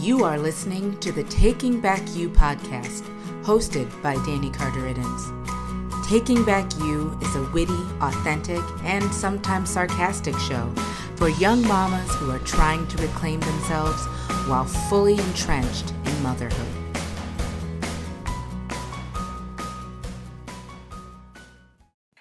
You 0.00 0.22
are 0.22 0.38
listening 0.38 0.96
to 1.00 1.10
the 1.10 1.24
Taking 1.24 1.80
Back 1.80 2.00
You 2.14 2.30
podcast, 2.30 3.02
hosted 3.42 3.90
by 4.00 4.14
Danny 4.24 4.48
Carter 4.48 4.82
Iddens. 4.82 6.08
Taking 6.08 6.44
Back 6.44 6.72
You 6.78 7.18
is 7.20 7.34
a 7.34 7.42
witty, 7.50 7.82
authentic, 8.00 8.62
and 8.84 9.12
sometimes 9.12 9.70
sarcastic 9.70 10.38
show 10.38 10.72
for 11.16 11.30
young 11.30 11.62
mamas 11.62 12.14
who 12.14 12.30
are 12.30 12.38
trying 12.38 12.86
to 12.86 13.02
reclaim 13.02 13.40
themselves 13.40 14.06
while 14.46 14.66
fully 14.66 15.14
entrenched 15.14 15.92
in 16.04 16.22
motherhood. 16.22 16.88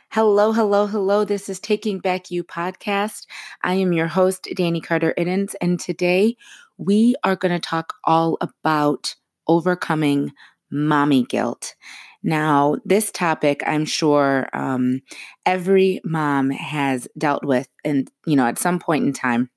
Hello, 0.09 0.51
hello, 0.51 0.87
hello. 0.87 1.23
This 1.25 1.47
is 1.47 1.59
Taking 1.59 1.99
Back 1.99 2.31
You 2.31 2.43
podcast. 2.43 3.27
I 3.61 3.75
am 3.75 3.93
your 3.93 4.07
host, 4.07 4.47
Danny 4.55 4.81
Carter 4.81 5.13
Iddens, 5.15 5.53
and 5.61 5.79
today 5.79 6.37
we 6.77 7.15
are 7.23 7.35
going 7.35 7.53
to 7.53 7.59
talk 7.59 7.93
all 8.03 8.37
about 8.41 9.15
overcoming 9.47 10.31
mommy 10.71 11.23
guilt. 11.23 11.75
Now, 12.23 12.75
this 12.85 13.11
topic, 13.11 13.61
I'm 13.65 13.85
sure 13.85 14.49
um, 14.53 15.01
every 15.45 16.01
mom 16.03 16.49
has 16.49 17.07
dealt 17.17 17.43
with, 17.45 17.67
and 17.85 18.09
you 18.25 18.35
know, 18.35 18.45
at 18.47 18.59
some 18.59 18.79
point 18.79 19.05
in 19.05 19.13
time, 19.13 19.49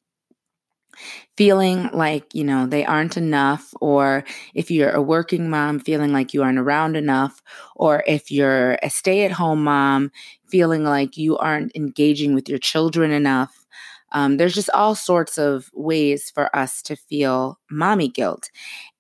feeling 1.37 1.89
like 1.93 2.35
you 2.35 2.45
know 2.45 2.67
they 2.67 2.85
aren't 2.85 3.17
enough, 3.17 3.73
or 3.81 4.25
if 4.55 4.71
you're 4.71 4.91
a 4.91 5.03
working 5.03 5.49
mom, 5.51 5.79
feeling 5.81 6.13
like 6.13 6.35
you 6.35 6.43
aren't 6.43 6.59
around 6.59 6.97
enough, 6.97 7.43
or 7.77 8.03
if 8.07 8.31
you're 8.31 8.79
a 8.83 8.91
stay-at-home 8.91 9.63
mom, 9.65 10.11
feeling 10.49 10.85
like 10.85 11.17
you 11.17 11.37
aren't 11.39 11.75
engaging 11.75 12.35
with 12.35 12.49
your 12.49 12.59
children 12.59 13.11
enough. 13.11 13.60
Um, 14.13 14.37
there's 14.37 14.55
just 14.55 14.71
all 14.71 14.95
sorts 14.95 15.39
of 15.39 15.71
ways 15.73 16.31
for 16.35 16.55
us 16.55 16.83
to 16.83 16.97
feel 16.97 17.59
mommy 17.71 18.09
guilt. 18.09 18.51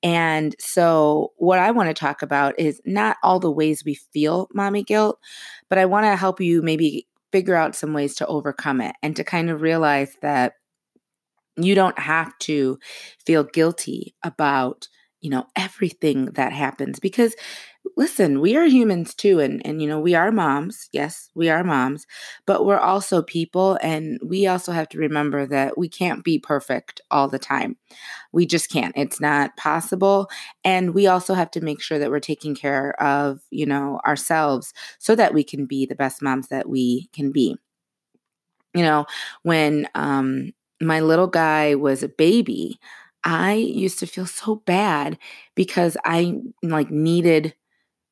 And 0.02 0.54
so, 0.59 1.32
what 1.37 1.59
I 1.59 1.71
want 1.73 1.88
to 1.88 1.95
talk 1.95 2.23
about 2.23 2.59
is 2.59 2.80
not 2.85 3.16
all 3.23 3.40
the 3.40 3.51
ways 3.51 3.85
we 3.85 3.95
feel 3.95 4.48
mommy 4.54 4.82
guilt, 4.82 5.18
but 5.68 5.79
I 5.79 5.87
want 5.87 6.07
to 6.07 6.16
help 6.16 6.40
you 6.40 6.62
maybe 6.62 7.07
figure 7.32 7.54
out 7.54 7.76
some 7.76 7.93
ways 7.93 8.15
to 8.16 8.26
overcome 8.26 8.80
it 8.80 8.96
and 9.02 9.15
to 9.16 9.24
kind 9.24 9.51
of 9.51 9.62
realize 9.62 10.16
that 10.23 10.54
you 11.57 11.74
don't 11.74 11.98
have 11.98 12.37
to 12.38 12.79
feel 13.24 13.45
guilty 13.45 14.15
about 14.23 14.88
you 15.20 15.29
know 15.30 15.46
everything 15.57 16.26
that 16.26 16.52
happens 16.52 16.98
because 16.98 17.35
listen, 17.96 18.40
we 18.40 18.56
are 18.56 18.66
humans 18.66 19.14
too. 19.14 19.40
And, 19.40 19.64
and, 19.66 19.82
you 19.82 19.88
know, 19.88 20.00
we 20.00 20.14
are 20.14 20.32
moms. 20.32 20.88
Yes, 20.92 21.30
we 21.34 21.48
are 21.48 21.64
moms, 21.64 22.06
but 22.46 22.64
we're 22.64 22.78
also 22.78 23.23
people. 23.23 23.78
And 23.82 24.18
we 24.24 24.46
also 24.46 24.73
have 24.73 24.88
to 24.90 24.98
remember 24.98 25.46
that 25.46 25.76
we 25.78 25.88
can't 25.88 26.24
be 26.24 26.38
perfect 26.38 27.01
all 27.10 27.28
the 27.28 27.38
time. 27.38 27.76
We 28.32 28.46
just 28.46 28.70
can't. 28.70 28.95
It's 28.96 29.20
not 29.20 29.56
possible. 29.56 30.30
And 30.64 30.95
we 30.95 31.06
also 31.06 31.34
have 31.34 31.51
to 31.52 31.60
make 31.60 31.82
sure 31.82 31.98
that 31.98 32.10
we're 32.10 32.20
taking 32.20 32.54
care 32.54 33.01
of, 33.02 33.40
you 33.51 33.66
know, 33.66 34.01
ourselves 34.06 34.73
so 34.98 35.14
that 35.16 35.34
we 35.34 35.45
can 35.45 35.66
be 35.66 35.86
the 35.86 35.96
best 35.96 36.23
moms 36.23 36.48
that 36.48 36.68
we 36.68 37.08
can 37.12 37.32
be. 37.32 37.56
You 38.74 38.82
know, 38.82 39.06
when 39.42 39.88
um, 39.95 40.52
my 40.80 41.01
little 41.01 41.26
guy 41.26 41.74
was 41.74 42.02
a 42.02 42.08
baby, 42.08 42.78
I 43.24 43.54
used 43.54 43.98
to 43.98 44.06
feel 44.06 44.26
so 44.26 44.56
bad 44.64 45.18
because 45.54 45.96
I 46.04 46.40
like 46.62 46.90
needed 46.90 47.54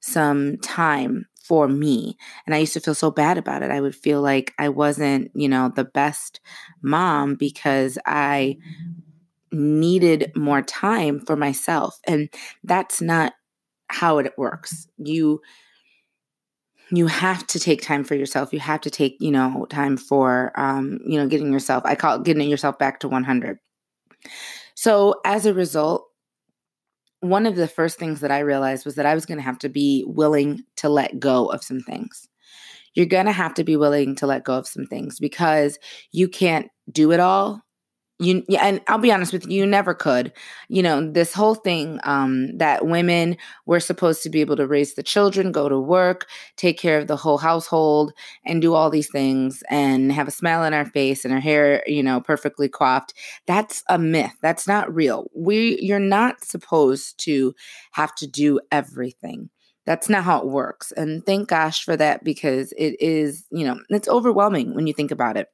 some 0.01 0.57
time 0.59 1.27
for 1.43 1.67
me. 1.69 2.17
And 2.47 2.55
I 2.55 2.59
used 2.59 2.75
to 2.75 2.81
feel 2.81 2.95
so 2.95 3.11
bad 3.11 3.39
about 3.39 3.63
it. 3.63 3.71
I 3.71 3.81
would 3.81 3.95
feel 3.97 4.21
like 4.21 4.55
I 4.59 4.69
wasn't, 4.69 5.31
you 5.35 5.49
know, 5.49 5.73
the 5.75 5.85
best 5.85 6.41
mom 6.83 7.37
because 7.37 7.99
I 8.07 8.59
needed 9.53 10.33
more 10.37 10.63
time 10.63 11.21
for 11.21 11.37
myself. 11.37 11.99
And 12.07 12.29
that's 12.65 13.01
not 13.01 13.35
how 13.89 14.19
it 14.19 14.35
works. 14.37 14.89
You 14.99 15.41
you 16.91 17.07
have 17.07 17.47
to 17.49 17.59
take 17.61 17.83
time 17.83 18.03
for 18.05 18.15
yourself. 18.15 18.53
You 18.53 18.61
have 18.61 18.81
to 18.83 18.91
take, 18.91 19.17
you 19.21 19.31
know, 19.31 19.67
time 19.69 19.97
for 19.97 20.53
um, 20.59 21.01
you 21.07 21.19
know, 21.19 21.27
getting 21.27 21.53
yourself 21.53 21.83
I 21.85 21.95
call 21.95 22.17
it 22.17 22.25
getting 22.25 22.49
yourself 22.49 22.79
back 22.79 23.01
to 23.01 23.09
100. 23.09 23.59
So 24.75 25.21
as 25.25 25.47
a 25.47 25.55
result, 25.55 26.08
one 27.21 27.47
of 27.47 27.57
the 27.57 27.69
first 27.69 27.99
things 27.99 28.21
that 28.21 28.31
I 28.31 28.41
realized 28.41 28.85
was 28.85 28.95
that 28.95 29.07
I 29.07 29.15
was 29.15 29.27
going 29.27 29.39
to 29.39 29.45
have 29.45 29.59
to 29.61 29.69
be 29.69 30.05
willing 30.07 30.63
to 30.77 30.89
let 30.89 31.19
go 31.19 31.47
of 31.47 31.65
some 31.65 31.81
things. 31.81 32.29
You're 32.95 33.07
going 33.07 33.27
to 33.27 33.33
have 33.33 33.55
to 33.55 33.65
be 33.65 33.77
willing 33.77 34.15
to 34.17 34.27
let 34.27 34.45
go 34.45 34.55
of 34.55 34.67
some 34.67 34.87
things 34.87 35.19
because 35.19 35.79
you 36.13 36.29
can't 36.29 36.69
do 36.91 37.13
it 37.13 37.21
all 37.21 37.63
you 38.19 38.45
and 38.61 38.81
I'll 38.89 38.99
be 38.99 39.13
honest 39.13 39.33
with 39.33 39.47
you, 39.47 39.61
you 39.61 39.67
never 39.67 39.95
could. 39.95 40.33
You 40.69 40.83
know, 40.83 41.11
this 41.11 41.33
whole 41.33 41.55
thing 41.55 42.01
um, 42.05 42.57
that 42.59 42.87
women 42.87 43.37
were 43.67 43.81
supposed 43.81 44.23
to 44.25 44.31
be 44.31 44.41
able 44.41 44.57
to 44.57 44.67
raise 44.67 44.95
the 44.95 45.03
children, 45.03 45.53
go 45.53 45.69
to 45.69 45.79
work, 45.79 46.27
take 46.57 46.79
care 46.79 46.99
of 46.99 47.07
the 47.07 47.17
whole 47.17 47.39
household, 47.39 48.13
and 48.45 48.61
do 48.61 48.75
all 48.75 48.91
these 48.91 49.11
things, 49.11 49.63
and 49.71 50.13
have 50.13 50.29
a 50.29 50.33
smile 50.33 50.63
on 50.63 50.75
our 50.75 50.87
face 50.87 51.25
and 51.25 51.33
our 51.33 51.41
hair, 51.41 51.83
you 51.87 52.03
know, 52.03 52.21
perfectly 52.21 52.69
coiffed. 52.69 53.15
That's 53.47 53.83
a 53.89 53.99
myth. 53.99 54.35
That's 54.43 54.67
not 54.67 54.93
real. 54.93 55.31
We, 55.35 55.79
you're 55.81 55.99
not 56.01 56.45
supposed 56.45 57.19
to 57.25 57.55
have 57.93 58.15
to 58.17 58.27
do 58.27 58.61
everything. 58.73 59.51
That's 59.87 60.11
not 60.11 60.25
how 60.25 60.41
it 60.41 60.49
works. 60.49 60.93
And 60.93 61.25
thank 61.25 61.49
gosh 61.49 61.83
for 61.83 61.97
that 61.97 62.23
because 62.23 62.73
it 62.77 63.01
is, 63.01 63.47
you 63.51 63.65
know, 63.65 63.81
it's 63.89 64.09
overwhelming 64.09 64.75
when 64.75 64.87
you 64.87 64.93
think 64.93 65.11
about 65.11 65.39
it. 65.39 65.49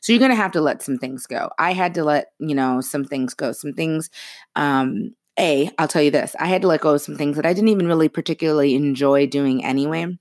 So 0.00 0.12
you're 0.12 0.20
going 0.20 0.30
to 0.30 0.36
have 0.36 0.52
to 0.52 0.60
let 0.60 0.82
some 0.82 0.98
things 0.98 1.26
go. 1.26 1.50
I 1.58 1.72
had 1.72 1.94
to 1.94 2.04
let, 2.04 2.32
you 2.38 2.54
know, 2.54 2.80
some 2.80 3.04
things 3.04 3.34
go. 3.34 3.52
Some 3.52 3.72
things 3.72 4.10
um 4.56 5.14
a, 5.38 5.70
I'll 5.78 5.88
tell 5.88 6.02
you 6.02 6.10
this. 6.10 6.36
I 6.38 6.46
had 6.46 6.62
to 6.62 6.68
let 6.68 6.82
go 6.82 6.94
of 6.94 7.00
some 7.00 7.16
things 7.16 7.36
that 7.36 7.46
I 7.46 7.54
didn't 7.54 7.70
even 7.70 7.86
really 7.86 8.08
particularly 8.08 8.74
enjoy 8.74 9.26
doing 9.26 9.64
anyway. 9.64 10.18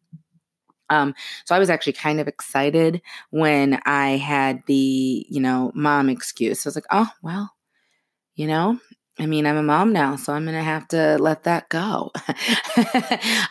Um, 0.89 1.13
so 1.45 1.55
I 1.55 1.59
was 1.59 1.69
actually 1.69 1.93
kind 1.93 2.19
of 2.19 2.27
excited 2.27 3.01
when 3.29 3.81
I 3.85 4.17
had 4.17 4.61
the, 4.67 5.25
you 5.29 5.39
know, 5.39 5.71
mom 5.73 6.09
excuse. 6.09 6.65
I 6.65 6.69
was 6.69 6.75
like, 6.75 6.85
oh, 6.91 7.09
well, 7.21 7.51
you 8.35 8.47
know, 8.47 8.79
I 9.19 9.25
mean, 9.25 9.45
I'm 9.45 9.57
a 9.57 9.63
mom 9.63 9.91
now, 9.91 10.15
so 10.15 10.33
I'm 10.33 10.45
going 10.45 10.55
to 10.55 10.63
have 10.63 10.87
to 10.89 11.17
let 11.19 11.43
that 11.43 11.69
go. 11.69 12.11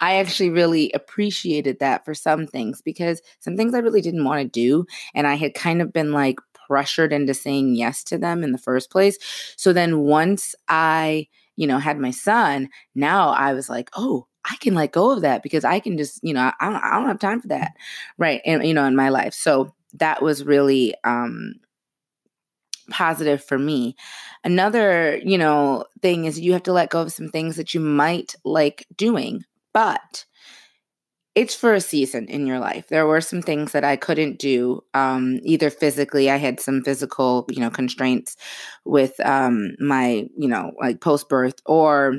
I 0.00 0.16
actually 0.18 0.50
really 0.50 0.90
appreciated 0.92 1.78
that 1.80 2.04
for 2.04 2.14
some 2.14 2.46
things 2.46 2.80
because 2.80 3.20
some 3.40 3.56
things 3.56 3.74
I 3.74 3.78
really 3.78 4.00
didn't 4.00 4.24
want 4.24 4.40
to 4.40 4.48
do. 4.48 4.86
And 5.14 5.26
I 5.26 5.34
had 5.34 5.54
kind 5.54 5.82
of 5.82 5.92
been 5.92 6.12
like 6.12 6.38
pressured 6.66 7.12
into 7.12 7.34
saying 7.34 7.74
yes 7.74 8.02
to 8.04 8.16
them 8.16 8.42
in 8.42 8.52
the 8.52 8.58
first 8.58 8.90
place. 8.90 9.18
So 9.56 9.72
then 9.72 10.00
once 10.00 10.54
I, 10.68 11.28
you 11.56 11.66
know, 11.66 11.78
had 11.78 11.98
my 11.98 12.10
son, 12.10 12.68
now 12.94 13.30
I 13.30 13.52
was 13.52 13.68
like, 13.68 13.90
oh, 13.94 14.26
I 14.46 14.56
can 14.56 14.74
let 14.74 14.92
go 14.92 15.10
of 15.10 15.20
that 15.20 15.42
because 15.42 15.64
I 15.64 15.78
can 15.80 15.98
just, 15.98 16.20
you 16.22 16.32
know, 16.32 16.50
I 16.60 16.70
don't, 16.70 16.82
I 16.82 16.98
don't 16.98 17.08
have 17.08 17.18
time 17.18 17.40
for 17.40 17.48
that. 17.48 17.72
Right. 18.16 18.40
And, 18.46 18.66
you 18.66 18.72
know, 18.72 18.86
in 18.86 18.96
my 18.96 19.10
life. 19.10 19.34
So 19.34 19.74
that 19.94 20.22
was 20.22 20.44
really, 20.44 20.94
um, 21.04 21.54
positive 22.90 23.42
for 23.42 23.58
me. 23.58 23.96
Another, 24.44 25.18
you 25.24 25.38
know, 25.38 25.84
thing 26.02 26.24
is 26.24 26.38
you 26.40 26.52
have 26.52 26.62
to 26.64 26.72
let 26.72 26.90
go 26.90 27.02
of 27.02 27.12
some 27.12 27.28
things 27.28 27.56
that 27.56 27.74
you 27.74 27.80
might 27.80 28.34
like 28.44 28.86
doing, 28.96 29.44
but 29.72 30.24
it's 31.34 31.54
for 31.54 31.72
a 31.72 31.80
season 31.80 32.26
in 32.26 32.46
your 32.46 32.58
life. 32.58 32.88
There 32.88 33.06
were 33.06 33.20
some 33.20 33.40
things 33.40 33.72
that 33.72 33.84
I 33.84 33.96
couldn't 33.96 34.38
do, 34.38 34.82
um, 34.94 35.38
either 35.44 35.70
physically. 35.70 36.28
I 36.28 36.36
had 36.36 36.58
some 36.58 36.82
physical, 36.82 37.46
you 37.48 37.60
know, 37.60 37.70
constraints 37.70 38.36
with 38.84 39.18
um, 39.20 39.76
my, 39.78 40.28
you 40.36 40.48
know, 40.48 40.72
like 40.80 41.00
post 41.00 41.28
birth, 41.28 41.54
or 41.66 42.16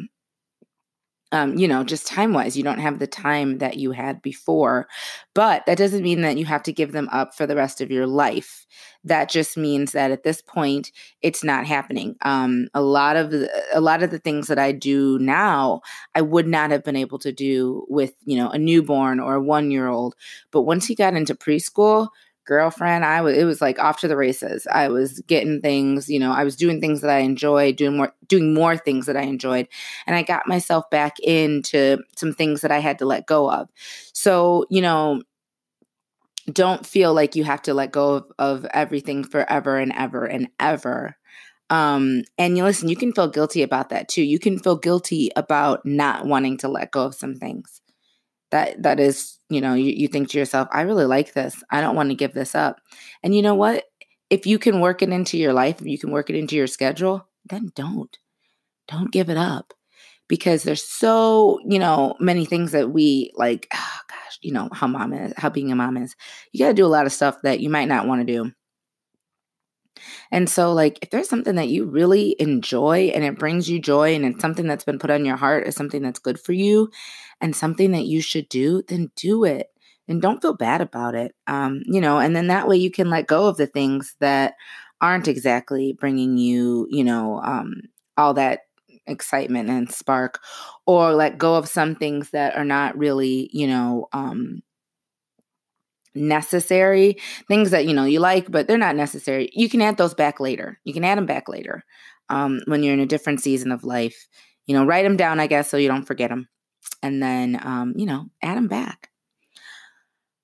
um, 1.31 1.57
you 1.57 1.67
know, 1.67 1.83
just 1.83 2.07
time 2.07 2.33
wise, 2.33 2.57
you 2.57 2.63
don't 2.63 2.79
have 2.79 2.99
the 2.99 3.07
time 3.07 3.59
that 3.59 3.77
you 3.77 3.91
had 3.91 4.21
before. 4.21 4.87
But 5.33 5.65
that 5.65 5.77
doesn't 5.77 6.03
mean 6.03 6.21
that 6.21 6.37
you 6.37 6.45
have 6.45 6.63
to 6.63 6.73
give 6.73 6.91
them 6.91 7.07
up 7.11 7.33
for 7.33 7.47
the 7.47 7.55
rest 7.55 7.79
of 7.79 7.89
your 7.89 8.05
life. 8.05 8.65
That 9.03 9.29
just 9.29 9.57
means 9.57 9.93
that 9.93 10.11
at 10.11 10.23
this 10.23 10.41
point, 10.41 10.91
it's 11.21 11.43
not 11.43 11.65
happening. 11.65 12.15
Um, 12.21 12.67
a 12.73 12.81
lot 12.81 13.15
of 13.15 13.31
the, 13.31 13.49
a 13.73 13.81
lot 13.81 14.03
of 14.03 14.11
the 14.11 14.19
things 14.19 14.47
that 14.47 14.59
I 14.59 14.73
do 14.73 15.17
now, 15.19 15.81
I 16.15 16.21
would 16.21 16.47
not 16.47 16.71
have 16.71 16.83
been 16.83 16.97
able 16.97 17.19
to 17.19 17.31
do 17.31 17.85
with 17.89 18.13
you 18.25 18.37
know 18.37 18.49
a 18.49 18.57
newborn 18.57 19.19
or 19.19 19.35
a 19.35 19.41
one 19.41 19.71
year 19.71 19.87
old. 19.87 20.15
But 20.51 20.63
once 20.63 20.85
he 20.85 20.95
got 20.95 21.15
into 21.15 21.33
preschool, 21.33 22.09
girlfriend 22.45 23.05
i 23.05 23.21
was 23.21 23.37
it 23.37 23.43
was 23.45 23.61
like 23.61 23.79
off 23.79 23.99
to 23.99 24.07
the 24.07 24.17
races. 24.17 24.67
I 24.71 24.87
was 24.87 25.19
getting 25.21 25.61
things 25.61 26.09
you 26.09 26.19
know 26.19 26.31
i 26.31 26.43
was 26.43 26.55
doing 26.55 26.81
things 26.81 27.01
that 27.01 27.09
i 27.11 27.19
enjoyed 27.19 27.75
doing 27.75 27.97
more 27.97 28.13
doing 28.27 28.53
more 28.53 28.77
things 28.77 29.05
that 29.05 29.17
i 29.17 29.21
enjoyed 29.21 29.67
and 30.07 30.15
i 30.15 30.23
got 30.23 30.47
myself 30.47 30.89
back 30.89 31.19
into 31.19 31.97
some 32.17 32.33
things 32.33 32.61
that 32.61 32.71
i 32.71 32.79
had 32.79 32.99
to 32.99 33.05
let 33.05 33.25
go 33.25 33.49
of. 33.49 33.69
So 34.13 34.65
you 34.69 34.81
know 34.81 35.21
don't 36.51 36.85
feel 36.85 37.13
like 37.13 37.35
you 37.35 37.43
have 37.43 37.61
to 37.63 37.73
let 37.73 37.91
go 37.91 38.15
of, 38.15 38.25
of 38.39 38.65
everything 38.73 39.23
forever 39.23 39.77
and 39.77 39.93
ever 39.95 40.25
and 40.25 40.47
ever. 40.59 41.15
Um, 41.69 42.23
and 42.37 42.57
you 42.57 42.63
listen, 42.63 42.89
you 42.89 42.95
can 42.97 43.13
feel 43.13 43.29
guilty 43.29 43.61
about 43.63 43.89
that 43.89 44.09
too. 44.09 44.23
You 44.23 44.39
can 44.39 44.59
feel 44.59 44.75
guilty 44.75 45.29
about 45.35 45.85
not 45.85 46.25
wanting 46.25 46.57
to 46.57 46.67
let 46.67 46.91
go 46.91 47.05
of 47.05 47.15
some 47.15 47.35
things 47.35 47.80
that 48.51 48.81
that 48.83 48.99
is 48.99 49.37
you 49.49 49.61
know 49.61 49.73
you, 49.73 49.91
you 49.91 50.07
think 50.07 50.29
to 50.29 50.37
yourself 50.37 50.67
i 50.71 50.81
really 50.81 51.05
like 51.05 51.33
this. 51.33 51.63
I 51.71 51.81
don't 51.81 51.95
want 51.95 52.09
to 52.09 52.15
give 52.15 52.33
this 52.33 52.55
up. 52.55 52.79
And 53.23 53.35
you 53.35 53.41
know 53.41 53.55
what? 53.55 53.85
If 54.29 54.45
you 54.45 54.59
can 54.59 54.79
work 54.79 55.01
it 55.01 55.09
into 55.09 55.37
your 55.37 55.53
life 55.53 55.81
if 55.81 55.87
you 55.87 55.97
can 55.97 56.11
work 56.11 56.29
it 56.29 56.35
into 56.35 56.55
your 56.55 56.67
schedule 56.67 57.27
then 57.45 57.71
don't. 57.75 58.17
Don't 58.87 59.11
give 59.11 59.29
it 59.29 59.37
up. 59.37 59.73
Because 60.27 60.63
there's 60.63 60.83
so, 60.83 61.59
you 61.67 61.79
know, 61.79 62.15
many 62.19 62.45
things 62.45 62.71
that 62.71 62.91
we 62.91 63.31
like, 63.35 63.67
oh 63.73 63.99
gosh, 64.07 64.39
you 64.41 64.53
know, 64.53 64.69
how 64.71 64.87
mom 64.87 65.13
is, 65.13 65.33
how 65.37 65.49
being 65.49 65.71
a 65.71 65.75
mom 65.75 65.97
is. 65.97 66.15
You 66.51 66.59
got 66.59 66.69
to 66.69 66.73
do 66.73 66.85
a 66.85 66.87
lot 66.87 67.05
of 67.05 67.13
stuff 67.13 67.41
that 67.43 67.59
you 67.59 67.69
might 67.69 67.87
not 67.87 68.07
want 68.07 68.25
to 68.25 68.33
do. 68.33 68.51
And 70.31 70.49
so, 70.49 70.73
like, 70.73 70.99
if 71.01 71.09
there's 71.09 71.29
something 71.29 71.55
that 71.55 71.67
you 71.67 71.85
really 71.85 72.35
enjoy 72.39 73.11
and 73.13 73.23
it 73.23 73.37
brings 73.37 73.69
you 73.69 73.79
joy 73.79 74.15
and 74.15 74.25
it's 74.25 74.39
something 74.39 74.65
that's 74.65 74.85
been 74.85 74.99
put 74.99 75.11
on 75.11 75.25
your 75.25 75.35
heart 75.35 75.67
as 75.67 75.75
something 75.75 76.01
that's 76.01 76.19
good 76.19 76.39
for 76.39 76.53
you 76.53 76.89
and 77.41 77.55
something 77.55 77.91
that 77.91 78.05
you 78.05 78.21
should 78.21 78.47
do, 78.49 78.83
then 78.87 79.11
do 79.15 79.43
it 79.43 79.67
and 80.07 80.21
don't 80.21 80.41
feel 80.41 80.53
bad 80.55 80.81
about 80.81 81.15
it. 81.15 81.35
Um, 81.47 81.81
you 81.85 82.01
know, 82.01 82.19
and 82.19 82.35
then 82.35 82.47
that 82.47 82.67
way 82.67 82.77
you 82.77 82.91
can 82.91 83.09
let 83.09 83.27
go 83.27 83.47
of 83.47 83.57
the 83.57 83.67
things 83.67 84.15
that 84.19 84.55
aren't 84.99 85.27
exactly 85.27 85.93
bringing 85.99 86.37
you, 86.37 86.87
you 86.89 87.03
know, 87.03 87.41
um, 87.43 87.81
all 88.17 88.33
that 88.35 88.61
excitement 89.07 89.69
and 89.69 89.91
spark 89.91 90.39
or 90.85 91.13
let 91.13 91.37
go 91.37 91.55
of 91.55 91.67
some 91.67 91.95
things 91.95 92.29
that 92.31 92.55
are 92.55 92.63
not 92.63 92.95
really 92.97 93.49
you 93.51 93.65
know 93.65 94.07
um 94.13 94.61
necessary 96.13 97.17
things 97.47 97.71
that 97.71 97.85
you 97.85 97.93
know 97.93 98.03
you 98.05 98.19
like 98.19 98.51
but 98.51 98.67
they're 98.67 98.77
not 98.77 98.95
necessary. 98.95 99.49
You 99.53 99.69
can 99.69 99.81
add 99.81 99.97
those 99.97 100.13
back 100.13 100.39
later. 100.39 100.79
You 100.83 100.93
can 100.93 101.03
add 101.03 101.17
them 101.17 101.25
back 101.25 101.47
later 101.47 101.83
um 102.29 102.61
when 102.65 102.83
you're 102.83 102.93
in 102.93 102.99
a 102.99 103.05
different 103.05 103.41
season 103.41 103.71
of 103.71 103.83
life. 103.83 104.27
You 104.67 104.75
know 104.75 104.85
write 104.85 105.03
them 105.03 105.17
down 105.17 105.39
i 105.39 105.47
guess 105.47 105.69
so 105.69 105.77
you 105.77 105.87
don't 105.87 106.05
forget 106.05 106.29
them 106.29 106.47
and 107.03 107.21
then 107.21 107.59
um 107.63 107.93
you 107.95 108.05
know 108.05 108.25
add 108.41 108.57
them 108.57 108.67
back 108.67 109.09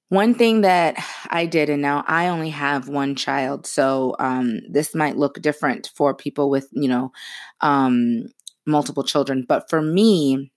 one 0.09 0.35
thing 0.35 0.61
that 0.61 0.95
I 1.29 1.45
did, 1.45 1.69
and 1.69 1.81
now 1.81 2.03
I 2.07 2.29
only 2.29 2.49
have 2.51 2.87
one 2.87 3.15
child, 3.15 3.67
so 3.67 4.15
um, 4.19 4.61
this 4.69 4.95
might 4.95 5.17
look 5.17 5.41
different 5.41 5.91
for 5.95 6.15
people 6.15 6.49
with, 6.49 6.69
you 6.71 6.87
know, 6.87 7.11
um, 7.59 8.23
multiple 8.65 9.03
children. 9.03 9.45
But 9.47 9.69
for 9.69 9.81
me, 9.81 10.49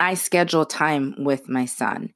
I 0.00 0.14
schedule 0.14 0.64
time 0.64 1.14
with 1.18 1.48
my 1.48 1.64
son. 1.64 2.12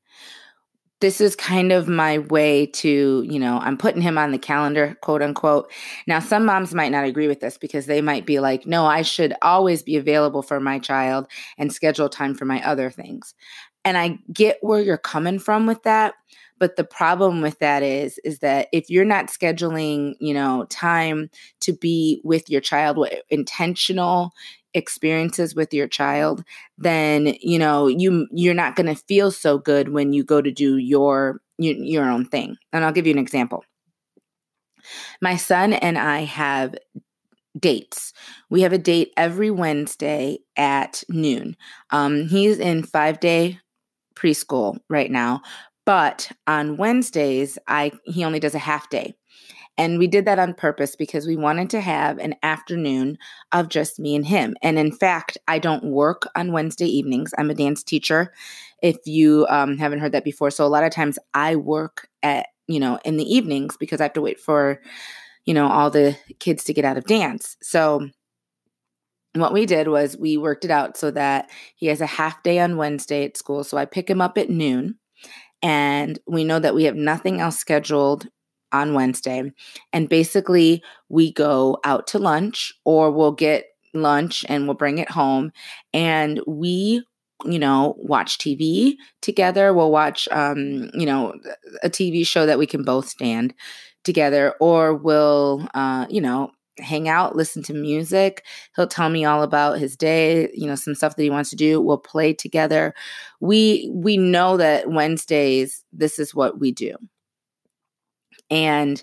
This 1.02 1.20
is 1.20 1.34
kind 1.34 1.72
of 1.72 1.88
my 1.88 2.19
way 2.19 2.66
to, 2.66 3.26
you 3.28 3.40
know, 3.40 3.58
I'm 3.58 3.76
putting 3.76 4.02
him 4.02 4.16
on 4.16 4.31
the 4.31 4.38
calendar, 4.38 4.96
quote 5.02 5.20
unquote. 5.20 5.69
Now, 6.06 6.20
some 6.20 6.44
moms 6.44 6.75
might 6.75 6.93
not 6.93 7.04
agree 7.04 7.26
with 7.26 7.40
this 7.40 7.58
because 7.58 7.87
they 7.87 8.00
might 8.00 8.25
be 8.25 8.38
like, 8.38 8.69
no, 8.69 8.87
I 8.87 9.02
should 9.02 9.34
always 9.43 9.82
be 9.82 9.96
available 9.96 10.43
for 10.43 10.60
my 10.60 10.78
child 10.78 11.26
and 11.58 11.72
schedule 11.72 12.08
time 12.08 12.37
for 12.37 12.44
my 12.44 12.64
other 12.64 12.88
things. 12.88 13.34
And 13.84 13.99
I 13.99 14.20
get 14.32 14.58
where 14.60 14.81
you're 14.81 14.96
coming 14.96 15.40
from 15.40 15.66
with 15.66 15.82
that. 15.82 16.14
But 16.62 16.76
the 16.76 16.85
problem 16.85 17.41
with 17.41 17.59
that 17.59 17.82
is, 17.82 18.20
is 18.23 18.38
that 18.38 18.69
if 18.70 18.88
you're 18.88 19.05
not 19.05 19.26
scheduling, 19.26 20.14
you 20.20 20.32
know, 20.32 20.64
time 20.70 21.29
to 21.62 21.73
be 21.73 22.20
with 22.23 22.49
your 22.49 22.61
child, 22.61 23.05
intentional 23.31 24.31
experiences 24.73 25.56
with 25.56 25.75
your 25.75 25.88
child, 25.88 26.44
then 26.79 27.35
you 27.41 27.59
know 27.59 27.88
you 27.88 28.29
you're 28.31 28.55
not 28.55 28.76
going 28.76 28.87
to 28.87 28.94
feel 28.94 29.32
so 29.32 29.59
good 29.59 29.88
when 29.88 30.12
you 30.12 30.23
go 30.23 30.41
to 30.41 30.53
do 30.53 30.76
your 30.76 31.41
your, 31.59 32.09
own 32.09 32.26
thing. 32.26 32.56
And 32.73 32.85
I'll 32.85 32.93
give 32.93 33.09
you 33.09 33.12
an 33.12 33.19
example. 33.19 33.64
My 35.20 35.35
son 35.35 35.73
and 35.73 35.99
I 35.99 36.20
have 36.20 36.76
dates. 37.59 38.12
We 38.50 38.61
have 38.61 38.73
a 38.73 38.79
date 38.79 39.12
every 39.17 39.50
Wednesday 39.50 40.38
at 40.56 41.03
noon. 41.09 41.56
Um, 41.91 42.29
he's 42.29 42.61
in 42.61 42.85
five 42.85 43.19
day 43.19 43.59
preschool 44.14 44.79
right 44.88 45.11
now, 45.11 45.43
but 45.84 46.31
on 46.46 46.76
Wednesdays, 46.76 47.58
I 47.67 47.93
he 48.05 48.25
only 48.25 48.40
does 48.40 48.55
a 48.55 48.61
half 48.61 48.88
day. 48.90 49.14
And 49.79 49.99
we 49.99 50.06
did 50.06 50.26
that 50.26 50.38
on 50.38 50.52
purpose 50.52 50.96
because 50.96 51.26
we 51.26 51.37
wanted 51.37 51.70
to 51.70 51.81
have 51.81 52.19
an 52.19 52.34
afternoon 52.43 53.17
of 53.52 53.70
just 53.70 53.99
me 53.99 54.14
and 54.14 54.26
him. 54.26 54.55
And 54.62 54.79
in 54.79 54.93
fact, 54.93 55.38
I 55.49 55.58
don't 55.58 55.84
work 55.84 56.25
on 56.37 56.52
Wednesday 56.52 56.87
evenings. 56.87 57.32
I'm 57.38 57.49
a 57.49 57.55
dance 57.55 57.82
teacher. 57.82 58.34
If 58.82 58.99
you 59.06 59.46
um, 59.49 59.79
haven't 59.79 60.00
heard 60.00 60.12
that 60.12 60.25
before, 60.25 60.50
so 60.50 60.67
a 60.67 60.69
lot 60.69 60.84
of 60.84 60.93
times 60.93 61.19
I 61.34 61.56
work 61.56 62.08
at 62.23 62.46
you 62.69 62.81
know 62.81 62.99
in 63.05 63.17
the 63.17 63.35
evenings 63.35 63.76
because 63.76 64.00
I 64.00 64.05
have 64.05 64.12
to 64.14 64.20
wait 64.20 64.40
for 64.40 64.81
you 65.46 65.55
know 65.55 65.69
all 65.69 65.90
the 65.90 66.17
kids 66.38 66.64
to 66.64 66.75
get 66.75 66.85
out 66.85 66.99
of 66.99 67.05
dance. 67.05 67.56
So 67.62 68.08
what 69.35 69.55
we 69.55 69.64
did 69.64 69.88
was 69.88 70.19
we 70.19 70.37
worked 70.37 70.64
it 70.67 70.70
out 70.70 70.96
so 70.99 71.11
that 71.12 71.50
he 71.76 71.87
has 71.87 72.02
a 72.02 72.06
half 72.06 72.43
day 72.43 72.58
on 72.58 72.76
Wednesday 72.76 73.25
at 73.25 73.38
school. 73.38 73.64
So 73.64 73.78
I 73.78 73.87
pick 73.87 74.11
him 74.11 74.20
up 74.20 74.37
at 74.37 74.50
noon 74.50 74.99
and 75.62 76.19
we 76.26 76.44
know 76.44 76.59
that 76.59 76.75
we 76.75 76.85
have 76.85 76.97
nothing 76.97 77.41
else 77.41 77.59
scheduled 77.59 78.26
on 78.73 78.94
Wednesday. 78.94 79.53
And 79.93 80.09
basically, 80.09 80.82
we 81.09 81.32
go 81.32 81.79
out 81.85 82.06
to 82.09 82.19
lunch 82.19 82.73
or 82.85 83.11
we'll 83.11 83.32
get 83.32 83.67
lunch 83.94 84.44
and 84.49 84.67
we'll 84.67 84.75
bring 84.76 84.99
it 84.99 85.11
home 85.11 85.53
and 85.93 86.41
we 86.47 87.05
you 87.44 87.59
know 87.59 87.94
watch 87.99 88.38
tv 88.38 88.94
together 89.20 89.75
we'll 89.75 89.91
watch 89.91 90.29
um 90.31 90.88
you 90.94 91.05
know 91.05 91.35
a 91.82 91.91
tv 91.91 92.26
show 92.26 92.47
that 92.47 92.59
we 92.59 92.67
can 92.67 92.82
both 92.85 93.06
stand 93.06 93.53
together 94.05 94.55
or 94.61 94.94
we'll 94.94 95.69
uh 95.75 96.06
you 96.09 96.23
know 96.23 96.50
hang 96.78 97.08
out, 97.08 97.36
listen 97.36 97.62
to 97.64 97.74
music. 97.74 98.44
He'll 98.76 98.86
tell 98.86 99.10
me 99.10 99.24
all 99.24 99.42
about 99.42 99.78
his 99.78 99.96
day, 99.96 100.50
you 100.54 100.66
know, 100.66 100.74
some 100.74 100.94
stuff 100.94 101.16
that 101.16 101.22
he 101.22 101.30
wants 101.30 101.50
to 101.50 101.56
do. 101.56 101.80
We'll 101.80 101.98
play 101.98 102.32
together. 102.32 102.94
We 103.40 103.90
we 103.92 104.16
know 104.16 104.56
that 104.56 104.90
Wednesdays 104.90 105.84
this 105.92 106.19
is 106.19 106.34
what 106.34 106.60
we 106.60 106.72
do. 106.72 106.94
And 108.50 109.02